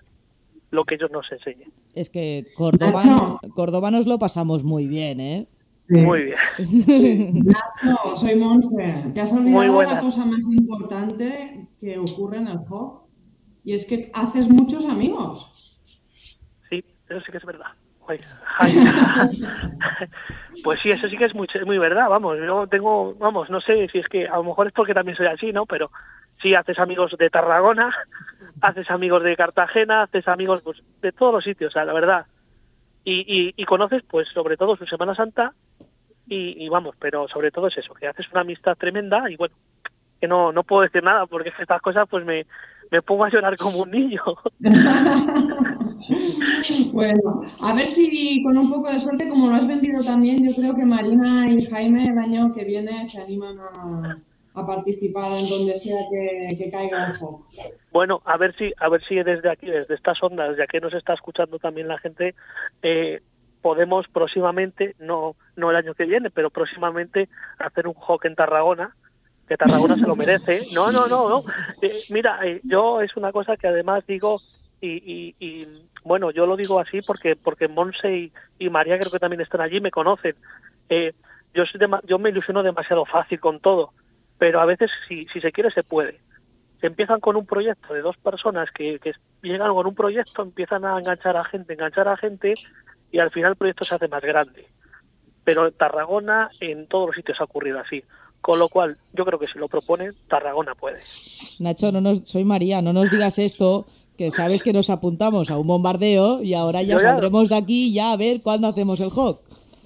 lo 0.72 0.86
que 0.86 0.95
ellos 0.95 1.12
nos 1.12 1.32
enseñen. 1.32 1.72
Es 1.93 2.10
que 2.10 2.45
Córdoba. 2.56 3.39
Córdoba 3.54 3.91
nos 3.91 4.08
lo 4.08 4.17
pasamos 4.17 4.63
muy 4.63 4.88
bien, 4.88 5.19
¿eh? 5.19 5.45
Muy 5.89 6.23
bien. 6.23 7.45
Nacho, 7.45 8.15
soy 8.15 8.36
Monse. 8.36 9.12
Te 9.13 9.21
has 9.21 9.34
olvidado 9.34 9.80
de 9.80 9.88
la 9.88 9.99
cosa 9.99 10.25
más 10.25 10.47
importante 10.52 11.67
que 11.80 11.97
ocurre 11.97 12.38
en 12.38 12.47
el 12.47 12.60
hop. 12.69 13.08
Y 13.63 13.73
es 13.73 13.86
que 13.86 14.12
haces 14.13 14.49
muchos 14.49 14.86
amigos. 14.86 15.80
Sí, 16.69 16.84
eso 17.10 17.21
sí 17.21 17.32
que 17.32 17.38
es 17.38 17.45
verdad. 17.45 17.67
Pues 20.63 20.80
sí, 20.84 20.91
eso 20.91 21.08
sí 21.08 21.15
que 21.15 21.25
es 21.25 21.34
muy, 21.34 21.47
muy 21.65 21.78
verdad, 21.78 22.10
vamos, 22.10 22.38
yo 22.38 22.67
tengo, 22.67 23.15
vamos, 23.15 23.49
no 23.49 23.62
sé 23.62 23.88
si 23.89 23.99
es 23.99 24.10
que 24.10 24.28
a 24.28 24.36
lo 24.36 24.43
mejor 24.43 24.67
es 24.67 24.73
porque 24.73 24.93
también 24.93 25.15
soy 25.15 25.28
así, 25.28 25.54
¿no? 25.54 25.65
Pero 25.65 25.89
sí, 26.41 26.54
haces 26.54 26.78
amigos 26.80 27.15
de 27.17 27.30
Tarragona, 27.30 27.95
haces 28.62 28.91
amigos 28.91 29.23
de 29.23 29.38
Cartagena, 29.38 30.04
haces 30.04 30.28
amigos 30.28 30.62
pues, 30.62 30.84
de 31.02 31.13
todos 31.13 31.34
los 31.34 31.45
sitios, 31.45 31.69
o 31.69 31.73
sea, 31.73 31.86
la 31.86 31.93
verdad. 31.93 32.25
Y, 33.10 33.26
y, 33.28 33.54
y 33.58 33.65
conoces, 33.65 34.04
pues, 34.08 34.28
sobre 34.34 34.56
todo 34.56 34.78
su 34.78 34.86
Semana 34.86 35.15
Santa 35.15 35.54
y, 36.28 36.69
vamos, 36.69 36.95
pero 37.00 37.28
sobre 37.28 37.50
todo 37.50 37.67
es 37.67 37.78
eso, 37.78 37.93
que 37.93 38.08
haces 38.08 38.28
una 38.32 38.41
amistad 38.41 38.78
tremenda 38.78 39.30
y 39.32 39.36
bueno, 39.36 39.56
que 40.22 40.28
no, 40.28 40.52
no 40.52 40.63
puedo 40.63 40.84
decir 40.84 41.04
nada 41.04 41.26
porque 41.26 41.52
estas 41.60 41.82
cosas 41.82 42.08
pues 42.08 42.24
me, 42.24 42.45
me 42.91 43.02
pongo 43.02 43.26
a 43.26 43.30
llorar 43.30 43.58
como 43.58 43.80
un 43.80 43.91
niño. 43.91 44.22
Bueno, 46.91 47.22
a 47.62 47.74
ver 47.74 47.86
si 47.86 48.41
con 48.43 48.58
un 48.58 48.72
poco 48.72 48.91
de 48.91 49.00
suerte, 49.00 49.30
como 49.30 49.50
lo 49.50 49.56
has 49.56 49.67
vendido 49.67 50.04
también, 50.04 50.43
yo 50.43 50.56
creo 50.56 50.76
que 50.76 50.84
Marina 50.84 51.48
y 51.48 51.63
Jaime 51.65 52.10
el 52.10 52.17
año 52.17 52.52
que 52.52 52.65
viene 52.65 53.06
se 53.06 53.22
animan 53.22 53.60
a, 53.60 54.17
participar 54.65 55.32
en 55.34 55.50
donde 55.50 55.76
sea 55.76 55.98
que, 56.10 56.70
caiga 56.72 57.07
el 57.07 57.14
hop. 57.22 57.45
Bueno, 57.91 58.22
a 58.26 58.38
ver 58.38 58.55
si, 58.55 58.72
a 58.78 58.89
ver 58.89 59.03
si 59.07 59.16
desde 59.16 59.49
aquí, 59.49 59.68
desde 59.68 59.95
estas 59.95 60.22
ondas, 60.22 60.55
ya 60.57 60.68
que 60.68 60.80
nos 60.80 60.93
está 60.93 61.14
escuchando 61.14 61.57
también 61.60 61.88
la 61.88 61.97
gente, 61.97 62.36
eh, 62.82 63.22
podemos 63.62 64.07
próximamente, 64.07 64.95
no, 64.99 65.36
no 65.55 65.70
el 65.72 65.76
año 65.76 65.93
que 65.93 66.05
viene, 66.05 66.30
pero 66.30 66.49
próximamente 66.49 67.30
hacer 67.57 67.88
un 67.88 67.95
hawk 67.95 68.26
en 68.26 68.36
Tarragona, 68.36 68.95
que 69.47 69.57
Tarragona 69.57 69.95
se 69.95 70.07
lo 70.07 70.16
merece. 70.16 70.68
No, 70.72 70.91
no, 70.91 71.07
no, 71.07 71.28
no. 71.28 71.43
Eh, 71.82 72.03
mira, 72.10 72.39
eh, 72.45 72.62
yo 72.64 73.01
es 73.01 73.18
una 73.18 73.32
cosa 73.32 73.57
que 73.57 73.68
además 73.68 74.05
digo 74.07 74.39
y, 74.80 74.91
y, 74.91 75.36
y, 75.39 75.68
bueno, 76.03 76.32
yo 76.32 76.45
lo 76.45 76.55
digo 76.55 76.80
así 76.80 77.01
porque 77.01 77.36
porque 77.36 77.68
Monse 77.68 78.32
y, 78.60 78.70
María 78.70 78.97
creo 78.99 79.12
que 79.12 79.20
también 79.20 79.41
están 79.41 79.62
allí, 79.62 79.82
me 79.82 79.91
conocen. 79.91 80.36
Eh, 80.88 81.14
yo 81.53 81.66
soy 81.66 81.82
dema- 81.82 82.01
yo 82.05 82.20
me 82.20 82.30
ilusiono 82.30 82.62
demasiado 82.64 83.05
fácil 83.05 83.39
con 83.39 83.60
todo, 83.60 83.91
pero 84.40 84.60
a 84.62 84.66
veces 84.66 84.90
si, 85.08 85.26
si 85.28 85.40
se 85.40 85.52
quiere 85.52 85.70
se 85.70 85.84
puede. 85.84 86.20
empiezan 86.82 87.20
con 87.20 87.36
un 87.36 87.46
proyecto 87.46 87.94
de 87.94 88.02
dos 88.02 88.18
personas 88.18 88.70
que, 88.74 88.98
que 89.00 89.12
llegan 89.44 89.70
con 89.70 89.86
un 89.86 89.94
proyecto, 89.94 90.42
empiezan 90.42 90.86
a 90.86 90.98
enganchar 90.98 91.36
a 91.38 91.44
gente, 91.44 91.74
enganchar 91.74 92.08
a 92.08 92.18
gente 92.18 92.56
y 93.12 93.20
al 93.20 93.30
final 93.32 93.52
el 93.52 93.58
proyecto 93.58 93.84
se 93.84 93.96
hace 93.96 94.08
más 94.08 94.22
grande. 94.24 94.66
Pero 95.44 95.68
en 95.68 95.74
Tarragona 95.74 96.50
en 96.62 96.88
todos 96.88 97.08
los 97.08 97.16
sitios 97.16 97.40
ha 97.42 97.44
ocurrido 97.44 97.80
así. 97.80 98.02
Con 98.42 98.58
lo 98.60 98.70
cual, 98.70 98.98
yo 99.12 99.26
creo 99.26 99.38
que 99.38 99.48
si 99.48 99.60
lo 99.60 99.68
proponen, 99.68 100.14
Tarragona 100.30 100.74
puede. 100.74 101.02
Nacho, 101.60 101.92
no 101.92 102.00
nos, 102.00 102.20
soy 102.30 102.46
María, 102.46 102.82
no 102.82 102.94
nos 102.94 103.10
digas 103.12 103.38
esto, 103.40 103.86
que 104.18 104.32
sabes 104.32 104.62
que 104.64 104.72
nos 104.72 104.90
apuntamos 104.90 105.52
a 105.52 105.58
un 105.58 105.68
bombardeo 105.68 106.42
y 106.42 106.54
ahora 106.54 106.82
ya 106.82 106.94
Yo 106.94 107.00
ya- 107.00 107.10
saldremos 107.10 107.50
de 107.50 107.58
aquí 107.58 107.94
ya 107.94 108.14
a 108.14 108.18
ver 108.18 108.42
cuándo 108.42 108.70
hacemos 108.70 109.02
el 109.02 109.10
hawk. 109.10 109.42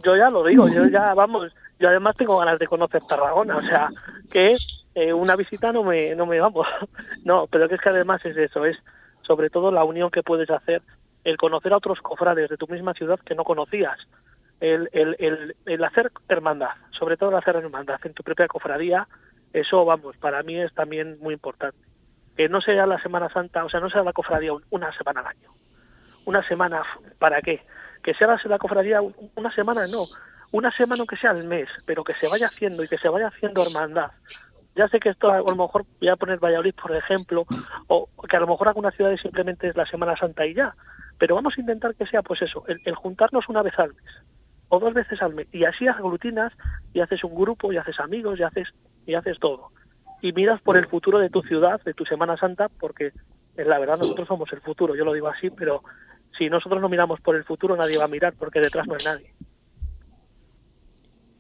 Yo 0.05 0.15
ya 0.15 0.29
lo 0.29 0.43
digo, 0.45 0.67
yo 0.67 0.83
ya, 0.89 1.15
vamos, 1.15 1.51
yo 1.79 1.89
además 1.89 2.15
tengo 2.15 2.37
ganas 2.37 2.59
de 2.59 2.67
conocer 2.67 3.01
Tarragona, 3.07 3.57
o 3.57 3.61
sea, 3.61 3.89
que 4.31 4.55
eh, 4.95 5.13
una 5.13 5.35
visita 5.35 5.71
no 5.71 5.83
me, 5.83 6.15
no 6.15 6.25
me 6.25 6.39
vamos, 6.39 6.67
no, 7.25 7.47
pero 7.47 7.67
que 7.67 7.75
es 7.75 7.81
que 7.81 7.89
además 7.89 8.23
es 8.25 8.37
eso, 8.37 8.65
es 8.65 8.77
sobre 9.21 9.49
todo 9.49 9.71
la 9.71 9.83
unión 9.83 10.09
que 10.11 10.23
puedes 10.23 10.49
hacer, 10.49 10.81
el 11.23 11.37
conocer 11.37 11.73
a 11.73 11.77
otros 11.77 11.99
cofrades 12.01 12.49
de 12.49 12.57
tu 12.57 12.67
misma 12.67 12.93
ciudad 12.93 13.19
que 13.25 13.35
no 13.35 13.43
conocías, 13.43 13.97
el, 14.59 14.89
el, 14.93 15.15
el, 15.19 15.55
el 15.65 15.83
hacer 15.83 16.11
hermandad, 16.29 16.71
sobre 16.91 17.17
todo 17.17 17.29
el 17.31 17.35
hacer 17.37 17.55
hermandad 17.55 17.99
en 18.03 18.13
tu 18.13 18.23
propia 18.23 18.47
cofradía, 18.47 19.07
eso, 19.51 19.85
vamos, 19.85 20.17
para 20.17 20.41
mí 20.43 20.59
es 20.59 20.73
también 20.73 21.17
muy 21.19 21.33
importante. 21.35 21.77
Que 22.35 22.49
no 22.49 22.59
sea 22.61 22.87
la 22.87 22.99
Semana 23.01 23.29
Santa, 23.29 23.63
o 23.63 23.69
sea, 23.69 23.79
no 23.79 23.89
sea 23.89 24.03
la 24.03 24.13
cofradía 24.13 24.51
un- 24.53 24.63
una 24.71 24.91
semana 24.97 25.19
al 25.19 25.27
año. 25.27 25.51
Una 26.25 26.41
semana, 26.47 26.81
¿para 27.19 27.41
qué? 27.41 27.61
Que 28.01 28.13
sea 28.15 28.35
la, 28.45 28.57
cofradía 28.57 29.01
un- 29.01 29.13
una 29.35 29.51
semana, 29.51 29.85
no. 29.87 30.05
Una 30.53 30.71
semana 30.71 31.01
aunque 31.01 31.17
sea 31.17 31.31
al 31.31 31.43
mes, 31.43 31.67
pero 31.85 32.03
que 32.03 32.13
se 32.13 32.27
vaya 32.27 32.47
haciendo 32.47 32.83
y 32.83 32.87
que 32.87 32.97
se 32.97 33.09
vaya 33.09 33.27
haciendo 33.27 33.61
hermandad. 33.61 34.11
Ya 34.75 34.87
sé 34.87 34.99
que 34.99 35.09
esto 35.09 35.29
a 35.29 35.39
lo 35.39 35.55
mejor 35.55 35.85
voy 35.99 36.09
a 36.09 36.15
poner 36.15 36.39
Valladolid 36.39 36.75
por 36.81 36.95
ejemplo, 36.95 37.45
o 37.87 38.07
que 38.29 38.37
a 38.37 38.39
lo 38.39 38.47
mejor 38.47 38.67
algunas 38.69 38.95
ciudades 38.95 39.19
simplemente 39.21 39.67
es 39.67 39.75
la 39.75 39.85
Semana 39.85 40.15
Santa 40.15 40.45
y 40.45 40.53
ya. 40.53 40.73
Pero 41.19 41.35
vamos 41.35 41.55
a 41.57 41.61
intentar 41.61 41.93
que 41.95 42.07
sea 42.07 42.21
pues 42.21 42.41
eso, 42.41 42.63
el, 42.67 42.79
el 42.85 42.95
juntarnos 42.95 43.49
una 43.49 43.61
vez 43.61 43.77
al 43.77 43.93
mes 43.93 44.13
o 44.69 44.79
dos 44.79 44.93
veces 44.93 45.21
al 45.21 45.35
mes 45.35 45.47
y 45.51 45.65
así 45.65 45.87
aglutinas 45.87 46.51
y 46.93 46.99
haces 46.99 47.23
un 47.23 47.35
grupo 47.35 47.71
y 47.71 47.77
haces 47.77 47.99
amigos 47.99 48.39
y 48.39 48.43
haces 48.43 48.67
y 49.05 49.13
haces 49.13 49.37
todo 49.39 49.71
y 50.21 50.31
miras 50.31 50.61
por 50.61 50.77
el 50.77 50.87
futuro 50.87 51.19
de 51.19 51.29
tu 51.29 51.43
ciudad 51.43 51.79
de 51.83 51.93
tu 51.93 52.05
Semana 52.05 52.37
Santa 52.37 52.69
porque 52.79 53.07
eh, 53.57 53.65
la 53.65 53.77
verdad 53.77 53.99
nosotros 53.99 54.27
somos 54.27 54.51
el 54.51 54.61
futuro 54.61 54.95
yo 54.95 55.05
lo 55.05 55.13
digo 55.13 55.27
así 55.27 55.49
pero 55.51 55.83
si 56.37 56.49
nosotros 56.49 56.81
no 56.81 56.89
miramos 56.89 57.21
por 57.21 57.35
el 57.35 57.43
futuro 57.43 57.75
nadie 57.75 57.97
va 57.97 58.05
a 58.05 58.07
mirar 58.07 58.33
porque 58.33 58.61
detrás 58.61 58.87
no 58.87 58.95
hay 58.95 59.05
nadie 59.05 59.32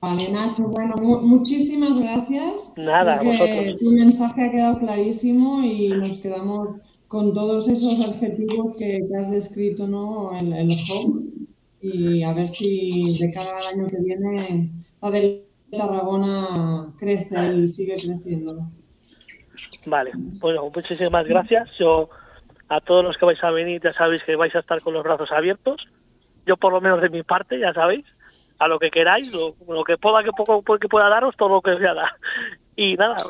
Vale, 0.03 0.29
Nacho, 0.31 0.67
bueno, 0.67 0.95
mu- 1.01 1.21
muchísimas 1.21 1.97
gracias. 1.97 2.73
Nada, 2.77 3.21
vosotros. 3.23 3.77
tu 3.79 3.89
mensaje 3.91 4.43
ha 4.43 4.51
quedado 4.51 4.79
clarísimo 4.79 5.63
y 5.63 5.87
nos 5.87 6.17
quedamos 6.17 6.97
con 7.07 7.33
todos 7.33 7.69
esos 7.69 8.01
adjetivos 8.01 8.75
que, 8.77 8.99
que 9.07 9.15
has 9.17 9.31
descrito, 9.31 9.87
¿no? 9.87 10.35
En 10.37 10.51
el 10.51 10.67
hub. 10.71 11.23
Y 11.81 12.21
a 12.23 12.33
ver 12.33 12.49
si 12.49 13.17
de 13.17 13.31
cada 13.31 13.57
año 13.69 13.87
que 13.87 14.01
viene 14.01 14.71
la 15.01 15.09
de 15.09 15.45
Tarragona 15.71 16.93
crece 16.99 17.53
y 17.55 17.67
sigue 17.69 17.95
creciendo. 17.95 18.57
Vale, 19.85 20.11
bueno, 20.41 20.69
muchísimas 20.75 21.25
gracias. 21.25 21.69
Yo 21.79 22.09
a 22.67 22.81
todos 22.81 23.05
los 23.05 23.15
que 23.17 23.25
vais 23.25 23.41
a 23.41 23.51
venir 23.51 23.81
ya 23.81 23.93
sabéis 23.93 24.21
que 24.25 24.35
vais 24.35 24.53
a 24.53 24.59
estar 24.59 24.81
con 24.81 24.93
los 24.95 25.03
brazos 25.05 25.31
abiertos. 25.31 25.81
Yo 26.45 26.57
por 26.57 26.73
lo 26.73 26.81
menos 26.81 26.99
de 27.01 27.09
mi 27.09 27.23
parte, 27.23 27.57
ya 27.57 27.73
sabéis, 27.73 28.05
a 28.63 28.67
lo 28.67 28.79
que 28.79 28.91
queráis, 28.91 29.33
lo, 29.33 29.55
lo 29.67 29.83
que 29.83 29.97
pueda 29.97 30.23
que 30.23 30.31
poco 30.31 30.63
que 30.77 30.87
pueda 30.87 31.09
daros, 31.09 31.35
todo 31.35 31.49
lo 31.49 31.61
que 31.61 31.71
os 31.71 31.79
voy 31.79 31.87
a. 31.87 32.15
Y 32.75 32.95
nada, 32.95 33.23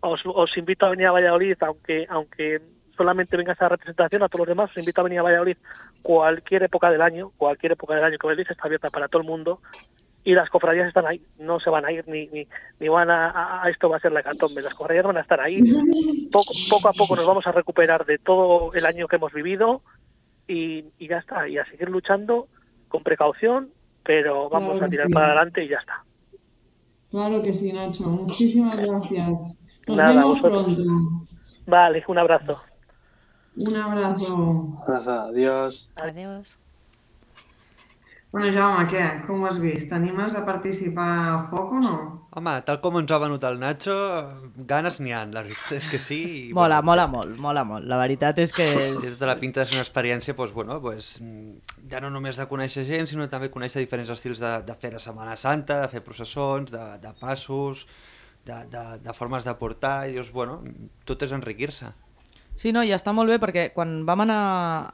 os, 0.00 0.22
os, 0.24 0.56
invito 0.56 0.86
a 0.86 0.90
venir 0.90 1.06
a 1.06 1.12
Valladolid, 1.12 1.56
aunque 1.60 2.06
aunque 2.08 2.60
solamente 2.96 3.36
venga 3.36 3.52
esa 3.52 3.68
representación, 3.68 4.22
a 4.22 4.28
todos 4.28 4.40
los 4.40 4.48
demás 4.48 4.70
os 4.70 4.78
invito 4.78 5.00
a 5.00 5.04
venir 5.04 5.20
a 5.20 5.22
Valladolid 5.22 5.56
cualquier 6.02 6.64
época 6.64 6.90
del 6.90 7.00
año, 7.00 7.30
cualquier 7.36 7.72
época 7.72 7.94
del 7.94 8.04
año 8.04 8.18
que 8.18 8.26
Valladolid 8.26 8.50
está 8.50 8.64
abierta 8.64 8.90
para 8.90 9.08
todo 9.08 9.22
el 9.22 9.28
mundo 9.28 9.60
y 10.22 10.34
las 10.34 10.50
cofradías 10.50 10.88
están 10.88 11.06
ahí, 11.06 11.22
no 11.38 11.60
se 11.60 11.70
van 11.70 11.84
a 11.84 11.92
ir 11.92 12.06
ni, 12.06 12.26
ni, 12.26 12.46
ni 12.78 12.88
van 12.88 13.10
a, 13.10 13.62
esto 13.70 13.88
va 13.88 13.96
a 13.96 14.00
ser 14.00 14.12
la 14.12 14.22
catombe, 14.22 14.60
las 14.60 14.74
cofradías 14.74 15.06
van 15.06 15.16
a 15.16 15.22
estar 15.22 15.40
ahí. 15.40 15.60
Poco, 16.30 16.52
poco 16.68 16.88
a 16.88 16.92
poco 16.92 17.16
nos 17.16 17.26
vamos 17.26 17.46
a 17.46 17.52
recuperar 17.52 18.04
de 18.04 18.18
todo 18.18 18.70
el 18.74 18.84
año 18.84 19.08
que 19.08 19.16
hemos 19.16 19.32
vivido 19.32 19.82
y, 20.46 20.84
y 20.98 21.08
ya 21.08 21.18
está, 21.18 21.48
y 21.48 21.56
a 21.56 21.64
seguir 21.66 21.88
luchando 21.88 22.48
con 22.88 23.02
precaución, 23.02 23.70
pero 24.02 24.48
vamos 24.48 24.72
Claro 24.72 24.86
a 24.86 24.88
tirar 24.88 25.06
sí. 25.06 25.12
para 25.12 25.26
adelante 25.26 25.64
y 25.64 25.68
ya 25.68 25.78
está. 25.78 26.04
Claro 27.10 27.42
que 27.42 27.52
sí, 27.52 27.72
Nacho. 27.72 28.04
Muchísimas 28.04 28.76
gracias. 28.76 29.66
Nos 29.86 29.96
Nada, 29.96 30.10
vemos 30.10 30.40
vosotros. 30.40 30.64
pronto. 30.64 31.26
Vale, 31.66 32.04
un 32.06 32.18
abrazo. 32.18 32.60
Un 33.56 33.76
abrazo. 33.76 34.84
Adiós. 34.86 35.90
Adiós. 35.96 36.58
Bueno, 38.30 38.52
Jaume, 38.54 38.84
què? 38.86 39.04
Com 39.26 39.40
ho 39.42 39.46
has 39.48 39.56
vist? 39.58 39.88
T'animes 39.90 40.36
a 40.38 40.44
participar 40.46 41.08
al 41.32 41.40
foc 41.50 41.72
o 41.74 41.80
no? 41.82 41.94
Home, 42.38 42.52
tal 42.62 42.76
com 42.78 43.00
ens 43.00 43.10
ha 43.10 43.16
venut 43.18 43.42
el 43.42 43.56
Nacho, 43.58 43.96
ganes 44.70 45.00
n'hi 45.02 45.10
ha, 45.10 45.24
la 45.34 45.42
veritat 45.42 45.72
és 45.80 45.88
que 45.90 45.98
sí. 45.98 46.18
I, 46.22 46.52
Mola, 46.54 46.78
mola 46.86 47.08
molt, 47.10 47.34
mola 47.42 47.64
molt. 47.66 47.88
La 47.90 47.98
veritat 47.98 48.38
és 48.38 48.54
que... 48.54 48.68
És... 48.84 49.16
tota 49.16 49.32
la 49.32 49.34
pinta 49.40 49.64
de 49.64 49.66
ser 49.66 49.80
una 49.80 49.82
experiència, 49.82 50.36
doncs, 50.38 50.54
bueno, 50.54 50.78
doncs, 50.78 51.10
ja 51.90 52.00
no 52.02 52.10
només 52.14 52.38
de 52.38 52.46
conèixer 52.50 52.84
gent, 52.88 53.08
sinó 53.10 53.26
també 53.30 53.50
conèixer 53.50 53.82
diferents 53.82 54.12
estils 54.14 54.40
de, 54.42 54.52
de 54.66 54.76
fer 54.78 54.92
la 54.94 55.02
Setmana 55.02 55.36
Santa, 55.36 55.80
de 55.82 55.88
fer 55.92 56.04
processons, 56.06 56.70
de, 56.70 56.84
de 57.02 57.14
passos, 57.20 57.86
de, 58.46 58.60
de, 58.70 58.84
de 59.02 59.16
formes 59.16 59.44
de 59.44 59.54
portar, 59.58 59.96
i 60.08 60.14
dius, 60.14 60.30
bueno, 60.32 60.60
tot 61.08 61.26
és 61.26 61.34
enriquir-se. 61.36 61.90
Sí, 62.60 62.72
no, 62.74 62.82
i 62.84 62.90
està 62.92 63.12
molt 63.14 63.30
bé 63.30 63.38
perquè 63.40 63.68
quan 63.72 64.00
vam 64.04 64.24
anar 64.24 64.40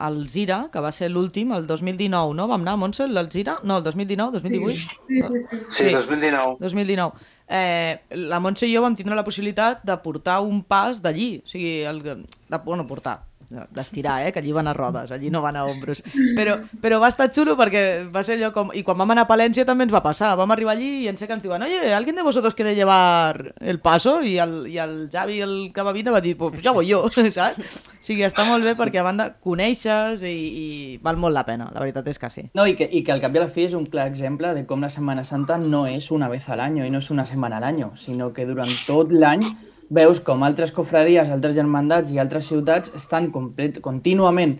al 0.03 0.19
Zira, 0.31 0.67
que 0.71 0.81
va 0.83 0.91
ser 0.95 1.09
l'últim, 1.11 1.51
el 1.55 1.65
2019, 1.67 2.35
no? 2.37 2.45
Vam 2.47 2.61
anar 2.63 2.77
a 2.77 2.79
Montsel, 2.79 3.17
al 3.17 3.31
Zira? 3.33 3.57
No, 3.63 3.79
el 3.81 3.83
2019, 3.83 4.37
2018? 4.37 4.77
Sí, 5.09 5.21
sí, 5.21 5.41
sí. 5.49 5.61
Sí, 5.79 5.89
2019. 5.91 6.57
2019. 6.61 7.25
Eh, 7.47 7.97
la 8.29 8.39
Montse 8.43 8.69
i 8.69 8.75
jo 8.75 8.83
vam 8.85 8.95
tindre 8.95 9.17
la 9.17 9.25
possibilitat 9.27 9.83
de 9.87 9.97
portar 10.03 10.39
un 10.45 10.61
pas 10.63 11.01
d'allí, 11.03 11.41
o 11.43 11.49
sigui, 11.49 11.73
el, 11.89 12.03
de, 12.05 12.17
bueno, 12.63 12.87
portar, 12.87 13.21
d'estirar, 13.49 14.27
eh, 14.27 14.31
que 14.33 14.39
allí 14.39 14.51
van 14.51 14.67
a 14.67 14.73
rodes, 14.73 15.11
allí 15.11 15.29
no 15.29 15.41
van 15.41 15.55
a 15.55 15.65
ombros. 15.65 16.03
Però, 16.35 16.57
però 16.81 16.99
va 16.99 17.07
estar 17.07 17.29
xulo 17.31 17.55
perquè 17.59 18.07
va 18.11 18.23
ser 18.23 18.37
allò 18.37 18.51
com... 18.53 18.71
I 18.75 18.83
quan 18.83 18.97
vam 18.99 19.13
anar 19.13 19.23
a 19.23 19.29
Palència 19.29 19.65
també 19.65 19.87
ens 19.87 19.93
va 19.93 20.03
passar. 20.03 20.33
Vam 20.39 20.51
arribar 20.51 20.75
allí 20.75 21.05
i 21.05 21.07
en 21.07 21.17
sé 21.17 21.27
que 21.27 21.35
ens 21.37 21.43
diuen 21.43 21.63
oye, 21.63 21.93
¿alguien 21.93 22.15
de 22.15 22.25
vosotros 22.27 22.55
quiere 22.55 22.75
llevar 22.75 23.53
el 23.59 23.79
paso? 23.79 24.21
I 24.21 24.37
el, 24.43 24.55
i 24.67 24.77
el 24.83 25.07
Javi, 25.11 25.39
el 25.41 25.55
que 25.73 25.85
va 25.85 25.95
vindre, 25.95 26.13
va 26.13 26.21
dir, 26.21 26.35
pues 26.37 26.61
ja 26.61 26.71
voy 26.75 26.91
jo, 26.91 27.05
saps? 27.31 27.79
O 27.97 28.03
sigui, 28.07 28.23
està 28.27 28.45
molt 28.47 28.63
bé 28.63 28.75
perquè 28.79 29.01
a 29.01 29.07
banda 29.07 29.29
coneixes 29.43 30.21
i, 30.27 30.35
i 30.35 30.67
val 31.03 31.17
molt 31.19 31.35
la 31.35 31.45
pena, 31.47 31.69
la 31.73 31.81
veritat 31.83 32.07
és 32.11 32.19
que 32.19 32.29
sí. 32.31 32.45
No, 32.55 32.67
i 32.67 32.75
que, 32.77 32.87
i 32.87 33.03
que 33.03 33.15
al 33.15 33.23
cap 33.23 33.35
i 33.35 33.41
a 33.41 33.45
la 33.45 33.51
fi 33.51 33.65
és 33.67 33.75
un 33.77 33.87
clar 33.91 34.07
exemple 34.11 34.53
de 34.55 34.65
com 34.67 34.83
la 34.83 34.91
Setmana 34.91 35.25
Santa 35.27 35.57
no 35.59 35.85
és 35.87 36.11
una 36.11 36.29
vez 36.31 36.47
al 36.49 36.63
año 36.63 36.85
i 36.85 36.91
no 36.93 37.01
és 37.03 37.09
una 37.11 37.25
setmana 37.27 37.59
a 37.59 37.65
l'any, 37.65 37.83
sinó 37.99 38.31
que 38.33 38.47
durant 38.47 38.71
tot 38.87 39.11
l'any 39.11 39.43
veus 39.89 40.19
com 40.19 40.43
altres 40.43 40.71
cofradies, 40.75 41.29
altres 41.29 41.55
germandats 41.55 42.09
i 42.11 42.19
altres 42.19 42.47
ciutats 42.49 42.91
estan 42.95 43.29
complet, 43.31 43.79
contínuament 43.81 44.57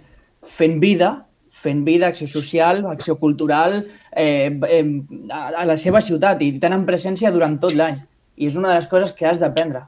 fent 0.48 0.80
vida, 0.80 1.26
fent 1.52 1.84
vida, 1.86 2.08
acció 2.08 2.28
social, 2.28 2.86
acció 2.86 3.18
cultural 3.20 3.88
eh, 4.16 4.54
eh, 4.70 5.02
a, 5.34 5.48
a 5.64 5.66
la 5.66 5.76
seva 5.78 6.00
ciutat 6.02 6.42
i 6.46 6.54
tenen 6.62 6.86
presència 6.86 7.32
durant 7.34 7.58
tot 7.60 7.74
l'any. 7.74 7.98
I 8.38 8.48
és 8.52 8.56
una 8.56 8.70
de 8.70 8.76
les 8.76 8.88
coses 8.88 9.12
que 9.18 9.26
has 9.26 9.40
d'aprendre. 9.42 9.82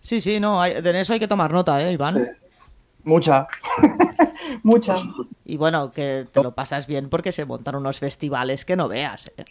Sí, 0.00 0.20
sí, 0.20 0.38
no, 0.40 0.60
hay- 0.62 0.80
de 0.80 1.00
eso 1.00 1.12
hay 1.12 1.18
que 1.18 1.28
tomar 1.28 1.50
nota, 1.52 1.80
¿eh, 1.82 1.92
Iván? 1.92 2.28
Mucha. 3.02 3.46
Mucha. 4.62 4.96
Y 5.44 5.56
bueno, 5.56 5.90
que 5.90 6.24
te 6.30 6.42
lo 6.42 6.54
pasas 6.54 6.86
bien 6.86 7.08
porque 7.10 7.32
se 7.32 7.44
montan 7.44 7.74
unos 7.76 7.98
festivales 7.98 8.64
que 8.64 8.76
no 8.76 8.88
veas. 8.88 9.30
¿eh? 9.36 9.44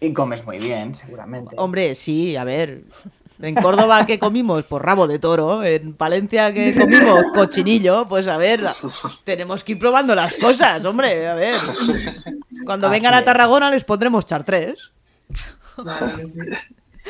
Y 0.00 0.12
comes 0.12 0.44
muy 0.44 0.58
bien, 0.58 0.94
seguramente. 0.94 1.56
Hombre, 1.58 1.94
sí, 1.94 2.36
a 2.36 2.44
ver. 2.44 2.82
En 3.40 3.54
Córdoba 3.54 4.04
que 4.04 4.18
comimos 4.18 4.64
por 4.64 4.84
rabo 4.84 5.06
de 5.06 5.18
toro, 5.18 5.62
en 5.62 5.94
Palencia 5.94 6.52
que 6.52 6.74
comimos 6.74 7.24
cochinillo, 7.34 8.06
pues 8.08 8.26
a 8.26 8.36
ver, 8.36 8.60
tenemos 9.24 9.62
que 9.62 9.72
ir 9.72 9.78
probando 9.78 10.14
las 10.14 10.36
cosas, 10.36 10.84
hombre, 10.84 11.28
a 11.28 11.34
ver. 11.34 11.60
Cuando 12.64 12.88
Así 12.88 12.96
vengan 12.96 13.14
a. 13.14 13.24
Tarragona 13.24 13.70
les 13.70 13.84
pondremos 13.84 14.26
chartres. 14.26 14.90
Que 15.76 16.28
sí. 16.28 16.40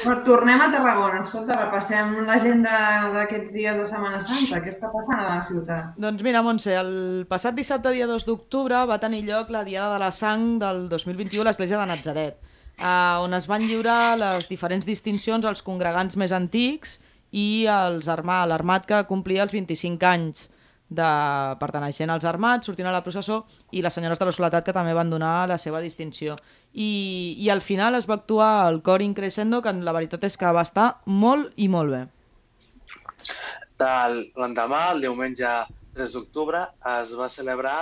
Bueno, 0.05 0.23
tornem 0.23 0.61
a 0.61 0.69
Tarragona. 0.71 1.23
Escolta, 1.25 1.57
repassem 1.59 2.13
l'agenda 2.27 2.75
d'aquests 3.15 3.51
dies 3.51 3.79
de 3.81 3.87
Setmana 3.89 4.21
Santa. 4.23 4.61
Què 4.63 4.71
està 4.71 4.91
passant 4.93 5.19
a 5.19 5.27
la 5.27 5.41
ciutat? 5.43 5.97
Doncs 5.99 6.23
mira, 6.23 6.43
Montse, 6.47 6.75
el 6.79 6.93
passat 7.31 7.57
dissabte, 7.57 7.91
dia 7.97 8.07
2 8.07 8.27
d'octubre, 8.29 8.85
va 8.87 9.01
tenir 9.03 9.25
lloc 9.27 9.51
la 9.51 9.65
Diada 9.67 9.97
de 9.97 10.05
la 10.05 10.13
Sang 10.15 10.61
del 10.63 10.87
2021 10.93 11.43
a 11.43 11.49
l'Església 11.51 11.81
de 11.81 11.89
Natzaret, 11.91 12.39
eh, 12.79 13.17
on 13.23 13.35
es 13.35 13.49
van 13.51 13.67
lliurar 13.67 14.17
les 14.19 14.49
diferents 14.49 14.87
distincions 14.87 15.45
als 15.45 15.63
congregants 15.67 16.17
més 16.17 16.33
antics 16.33 16.99
i 17.31 17.67
als 17.69 18.09
armà, 18.09 18.45
l'armat 18.47 18.87
que 18.89 19.03
complia 19.11 19.45
els 19.45 19.53
25 19.53 20.07
anys 20.09 20.49
de 20.89 21.09
perteneixent 21.61 22.09
als 22.11 22.25
armats, 22.25 22.67
sortint 22.67 22.89
a 22.89 22.93
la 22.95 23.03
processó, 23.05 23.43
i 23.77 23.83
les 23.85 23.93
senyores 23.93 24.19
de 24.19 24.25
la 24.25 24.33
Soledat 24.33 24.65
que 24.65 24.73
també 24.73 24.95
van 24.97 25.11
donar 25.13 25.47
la 25.49 25.59
seva 25.61 25.83
distinció. 25.85 26.39
I, 26.73 27.37
I 27.37 27.51
al 27.53 27.61
final 27.61 27.99
es 27.99 28.09
va 28.09 28.17
actuar 28.17 28.71
el 28.71 28.81
cor 28.83 29.05
increscendo, 29.05 29.61
que 29.61 29.73
la 29.73 29.93
veritat 29.93 30.25
és 30.25 30.39
que 30.41 30.55
va 30.55 30.65
estar 30.65 30.89
molt 31.05 31.53
i 31.57 31.69
molt 31.69 31.93
bé. 31.93 32.03
L'endemà, 33.79 34.89
el 34.95 35.05
diumenge 35.05 35.53
3 35.99 36.17
d'octubre, 36.17 36.65
es 36.97 37.13
va 37.19 37.29
celebrar 37.29 37.79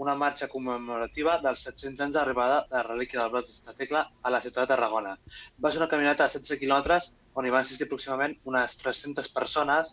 una 0.00 0.14
marxa 0.16 0.48
commemorativa 0.48 1.34
dels 1.44 1.62
700 1.66 2.06
anys 2.06 2.14
d'arribada 2.16 2.60
de 2.70 2.76
la 2.78 2.84
relíquia 2.86 3.20
del 3.20 3.32
Blat 3.32 3.48
de 3.66 3.74
Tecla 3.80 4.00
a 4.22 4.30
la 4.32 4.40
ciutat 4.40 4.64
de 4.64 4.72
Tarragona. 4.72 5.16
Va 5.60 5.72
ser 5.72 5.80
una 5.82 5.88
caminata 5.92 6.24
de 6.24 6.38
16 6.38 6.60
quilòmetres 6.62 7.10
on 7.36 7.46
hi 7.46 7.52
van 7.54 7.66
assistir 7.66 7.86
aproximadament 7.86 8.38
unes 8.48 8.76
300 8.80 9.28
persones 9.36 9.90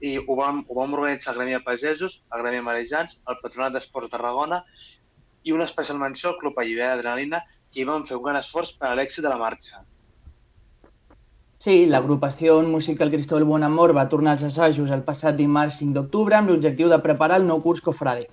i 0.00 0.12
ho 0.20 0.36
vam, 0.38 0.60
ho 0.68 0.76
vam 0.78 0.94
organitzar 0.94 1.32
el 1.32 1.40
Gremi 1.40 1.56
de 1.56 1.62
Pagesos, 1.66 2.20
el 2.34 2.44
Gremi 2.44 2.60
de 2.60 2.66
Marejans, 2.68 3.16
el 3.28 3.40
Patronat 3.42 3.74
d'Esports 3.74 4.06
de 4.06 4.14
Tarragona 4.14 4.60
i 5.42 5.54
una 5.56 5.66
especial 5.66 5.98
menció 5.98 6.30
al 6.30 6.38
Club 6.38 6.60
Allibera 6.62 6.92
d'Adrenalina 6.92 7.42
que 7.72 7.82
hi 7.82 7.88
van 7.88 8.06
fer 8.06 8.20
un 8.20 8.22
gran 8.28 8.38
esforç 8.38 8.76
per 8.78 8.92
a 8.92 8.98
l'èxit 8.98 9.26
de 9.26 9.32
la 9.32 9.40
marxa. 9.40 9.82
Sí, 11.62 11.74
l'agrupació 11.86 12.60
musical 12.66 13.10
Cristóbal 13.10 13.48
Bonamor 13.50 13.94
va 13.98 14.08
tornar 14.14 14.36
als 14.36 14.46
assajos 14.46 14.94
el 14.94 15.02
passat 15.10 15.34
dimarts 15.38 15.80
5 15.82 15.98
d'octubre 15.98 16.38
amb 16.38 16.50
l'objectiu 16.50 16.94
de 16.94 17.02
preparar 17.02 17.40
el 17.42 17.46
nou 17.50 17.62
curs 17.66 17.82
cofrade. 17.82 18.30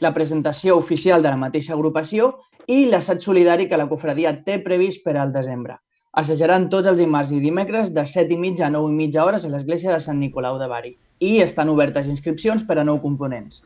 La 0.00 0.14
presentació 0.14 0.76
oficial 0.78 1.22
de 1.22 1.32
la 1.32 1.40
mateixa 1.40 1.74
agrupació 1.74 2.32
i 2.68 2.84
l'assaig 2.86 3.22
solidari 3.24 3.66
que 3.68 3.78
la 3.80 3.88
cofradia 3.90 4.34
té 4.44 4.58
previst 4.64 5.02
per 5.04 5.16
al 5.16 5.32
desembre. 5.34 5.78
Assajaran 6.22 6.68
tots 6.72 6.88
els 6.90 7.00
dimarts 7.00 7.32
i 7.34 7.40
dimecres 7.42 7.90
de 7.94 8.04
7 8.06 8.34
i 8.34 8.38
mitja 8.38 8.66
a 8.66 8.70
9 8.74 8.92
i 8.92 8.96
mitja 9.00 9.24
hores 9.24 9.44
a 9.44 9.50
l'església 9.52 9.92
de 9.94 10.00
Sant 10.04 10.20
Nicolau 10.20 10.58
de 10.60 10.68
Bari 10.70 10.94
i 11.18 11.38
estan 11.44 11.68
obertes 11.72 12.06
inscripcions 12.06 12.64
per 12.68 12.78
a 12.78 12.86
nou 12.86 13.00
components. 13.02 13.62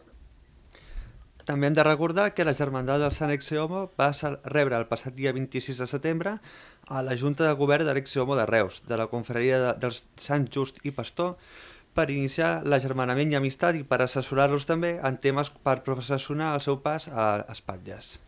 També 1.45 1.67
hem 1.67 1.75
de 1.75 1.85
recordar 1.85 2.29
que 2.35 2.45
la 2.47 2.55
Germandat 2.55 3.03
del 3.03 3.15
Sant 3.17 3.33
Exeomo 3.35 3.89
va 3.99 4.13
rebre 4.45 4.79
el 4.79 4.87
passat 4.91 5.17
dia 5.17 5.33
26 5.35 5.83
de 5.83 5.89
setembre 5.91 6.37
a 6.87 7.03
la 7.03 7.17
Junta 7.19 7.49
de 7.49 7.57
Govern 7.59 7.87
de 7.87 7.95
l'Exeomo 7.97 8.37
de 8.39 8.47
Reus, 8.47 8.83
de 8.87 8.97
la 8.97 9.09
Confraria 9.11 9.59
de, 9.59 9.73
dels 9.83 10.05
Sant 10.23 10.47
Just 10.55 10.79
i 10.87 10.95
Pastor, 10.95 11.35
per 11.95 12.09
iniciar 12.11 12.63
l'agermanament 12.65 13.33
i 13.33 13.37
amistat 13.37 13.77
i 13.77 13.83
per 13.85 14.01
assessorar-los 14.03 14.65
també 14.67 14.95
en 15.05 15.19
temes 15.21 15.51
per 15.63 15.83
processionar 15.85 16.55
el 16.57 16.63
seu 16.65 16.79
pas 16.81 17.09
a 17.09 17.45
espatlles. 17.53 18.19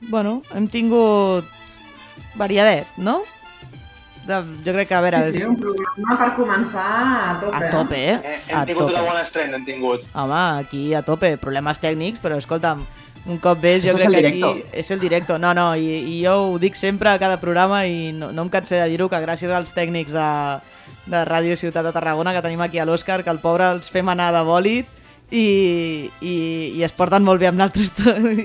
Bueno, 0.00 0.42
hem 0.54 0.68
tingut 0.68 1.44
variadet, 2.36 2.86
no? 2.96 3.22
De, 4.26 4.40
jo 4.64 4.72
crec 4.74 4.88
que, 4.90 4.94
a 4.96 5.00
veure... 5.04 5.20
Sí, 5.28 5.32
sí, 5.36 5.42
és- 5.44 5.48
un 5.48 5.56
programa 5.60 6.16
per 6.18 6.30
començar 6.34 6.86
a 6.90 7.34
tope. 7.40 7.56
A 7.56 7.70
tope, 7.70 8.00
eh? 8.10 8.16
Eh, 8.16 8.38
A 8.52 8.60
hem 8.60 8.66
tingut 8.72 8.82
tope. 8.88 8.94
una 8.96 9.02
bona 9.06 9.22
estrena, 9.22 9.56
hem 9.60 9.64
tingut. 9.68 10.06
Home, 10.18 10.40
aquí 10.64 10.82
a 10.98 11.02
tope, 11.06 11.36
problemes 11.38 11.78
tècnics, 11.78 12.18
però 12.24 12.40
escolta'm, 12.40 12.82
un 13.26 13.38
cop 13.42 13.62
més, 13.62 13.84
jo 13.86 13.94
crec 13.94 14.10
que 14.10 14.16
directo. 14.16 14.50
aquí 14.50 14.64
és 14.82 14.90
el 14.90 15.00
directo. 15.00 15.38
No, 15.38 15.52
no, 15.54 15.68
i, 15.78 15.86
i 16.10 16.16
jo 16.24 16.34
ho 16.50 16.58
dic 16.62 16.74
sempre 16.78 17.10
a 17.12 17.18
cada 17.22 17.38
programa 17.42 17.84
i 17.86 18.10
no, 18.14 18.32
no 18.32 18.42
em 18.46 18.50
cansé 18.50 18.80
de 18.82 18.88
dir-ho, 18.90 19.08
que 19.08 19.22
gràcies 19.22 19.50
als 19.54 19.72
tècnics 19.74 20.10
de, 20.14 20.26
de 21.06 21.24
Ràdio 21.28 21.56
Ciutat 21.56 21.86
de 21.86 21.92
Tarragona 21.94 22.34
que 22.34 22.42
tenim 22.44 22.62
aquí 22.64 22.78
a 22.78 22.86
l'Òscar, 22.86 23.22
que 23.24 23.32
el 23.32 23.42
pobre 23.42 23.68
els 23.74 23.90
fem 23.92 24.08
anar 24.08 24.32
de 24.34 24.42
bòlit 24.46 24.88
i, 25.30 26.10
i, 26.20 26.34
i 26.78 26.84
es 26.86 26.94
porten 26.94 27.24
molt 27.26 27.40
bé 27.40 27.50
amb. 27.50 27.62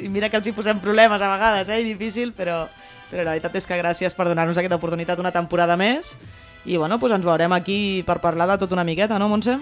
I 0.03 0.09
mira 0.09 0.29
que 0.29 0.39
els 0.39 0.47
hi 0.47 0.55
posem 0.55 0.79
problemes 0.81 1.21
a 1.21 1.33
vegades, 1.35 1.69
eh? 1.69 1.83
difícil, 1.85 2.33
però, 2.37 2.63
però 3.09 3.25
la 3.25 3.35
veritat 3.35 3.57
és 3.57 3.67
que 3.67 3.79
gràcies 3.81 4.17
per 4.17 4.29
donar-nos 4.29 4.57
aquesta 4.57 4.79
oportunitat 4.79 5.19
una 5.19 5.33
temporada 5.33 5.77
més 5.77 6.15
i 6.65 6.77
bueno, 6.77 6.97
doncs 7.01 7.17
ens 7.17 7.25
veurem 7.25 7.53
aquí 7.53 8.03
per 8.05 8.19
parlar 8.21 8.47
de 8.51 8.57
tot 8.61 8.73
una 8.73 8.85
miqueta, 8.85 9.17
no, 9.19 9.29
Montse? 9.29 9.57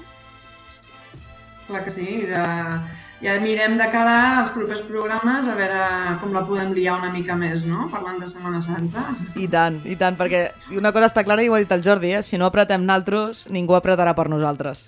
Clar 1.70 1.84
que 1.86 1.94
sí. 1.94 2.26
Ja, 2.28 2.84
ja 3.24 3.36
mirem 3.44 3.78
de 3.80 3.88
cara 3.92 4.40
als 4.40 4.52
propers 4.56 4.82
programes 4.88 5.48
a 5.48 5.56
veure 5.58 5.82
com 6.22 6.36
la 6.36 6.46
podem 6.48 6.72
liar 6.76 6.98
una 7.00 7.12
mica 7.14 7.36
més, 7.40 7.66
no? 7.68 7.88
Parlant 7.92 8.20
de 8.22 8.30
Setmana 8.32 8.62
Santa. 8.66 9.10
I 9.36 9.48
tant, 9.52 9.82
i 9.86 9.98
tant, 10.00 10.16
perquè 10.20 10.46
una 10.78 10.94
cosa 10.96 11.10
està 11.12 11.26
clara 11.28 11.44
i 11.44 11.50
ho 11.50 11.58
ha 11.58 11.64
dit 11.64 11.74
el 11.76 11.84
Jordi, 11.86 12.14
eh? 12.16 12.24
si 12.24 12.40
no 12.40 12.48
apretem 12.48 12.86
naltros, 12.88 13.46
ningú 13.52 13.76
apretarà 13.76 14.16
per 14.16 14.30
nosaltres. 14.32 14.88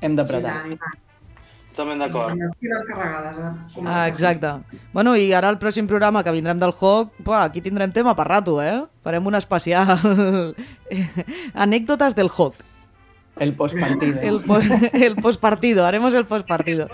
Hem 0.00 0.16
I 0.16 0.20
d'apretar. 0.20 0.56
tant, 0.62 0.74
i 0.74 0.80
tant. 0.80 0.98
Totalment 1.70 2.00
d'acord. 2.02 2.34
Les 2.34 2.56
piles 2.58 2.86
carregades, 2.88 3.38
eh? 3.38 3.84
Ah, 3.86 4.08
exacte. 4.10 4.50
Bueno, 4.92 5.14
i 5.16 5.30
ara 5.32 5.52
el 5.52 5.58
pròxim 5.62 5.86
programa 5.86 6.24
que 6.26 6.34
vindrem 6.34 6.58
del 6.58 6.74
Hawk, 6.74 7.14
buah, 7.22 7.44
aquí 7.44 7.62
tindrem 7.62 7.92
tema 7.94 8.16
per 8.18 8.26
rato, 8.26 8.58
eh? 8.60 8.82
Farem 9.06 9.30
un 9.30 9.38
especial. 9.38 9.94
Anècdotes 11.66 12.18
del 12.18 12.28
Hawk. 12.34 12.69
El 13.40 13.54
postpartido. 13.56 14.20
El, 14.20 14.42
po 14.44 14.58
el 14.92 15.16
postpartido, 15.16 15.86
haremos 15.86 16.12
el 16.12 16.26
postpartido. 16.26 16.88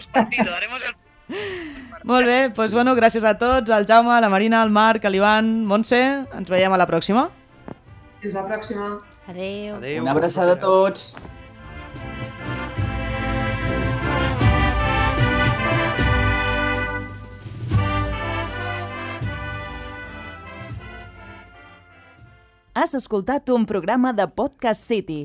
Molt 2.07 2.27
bé, 2.31 2.37
doncs 2.55 2.73
bueno, 2.73 2.95
gràcies 2.95 3.25
a 3.27 3.35
tots, 3.35 3.71
al 3.75 3.85
Jaume, 3.85 4.15
la 4.23 4.31
Marina, 4.31 4.63
el 4.63 4.71
Marc, 4.71 5.05
l'Ivan, 5.11 5.67
Montse, 5.67 5.99
ens 6.39 6.53
veiem 6.53 6.71
a 6.71 6.79
la 6.79 6.87
pròxima. 6.87 7.27
Fins 8.23 8.39
la 8.39 8.47
pròxima. 8.47 8.93
Adéu. 9.27 9.81
Adéu. 9.81 10.05
Una 10.05 10.15
abraçada 10.15 10.55
a 10.55 10.61
tots. 10.63 11.17
Has 22.77 22.95
escoltat 22.95 23.51
un 23.51 23.67
programa 23.67 24.13
de 24.13 24.29
Podcast 24.31 24.85
City, 24.85 25.25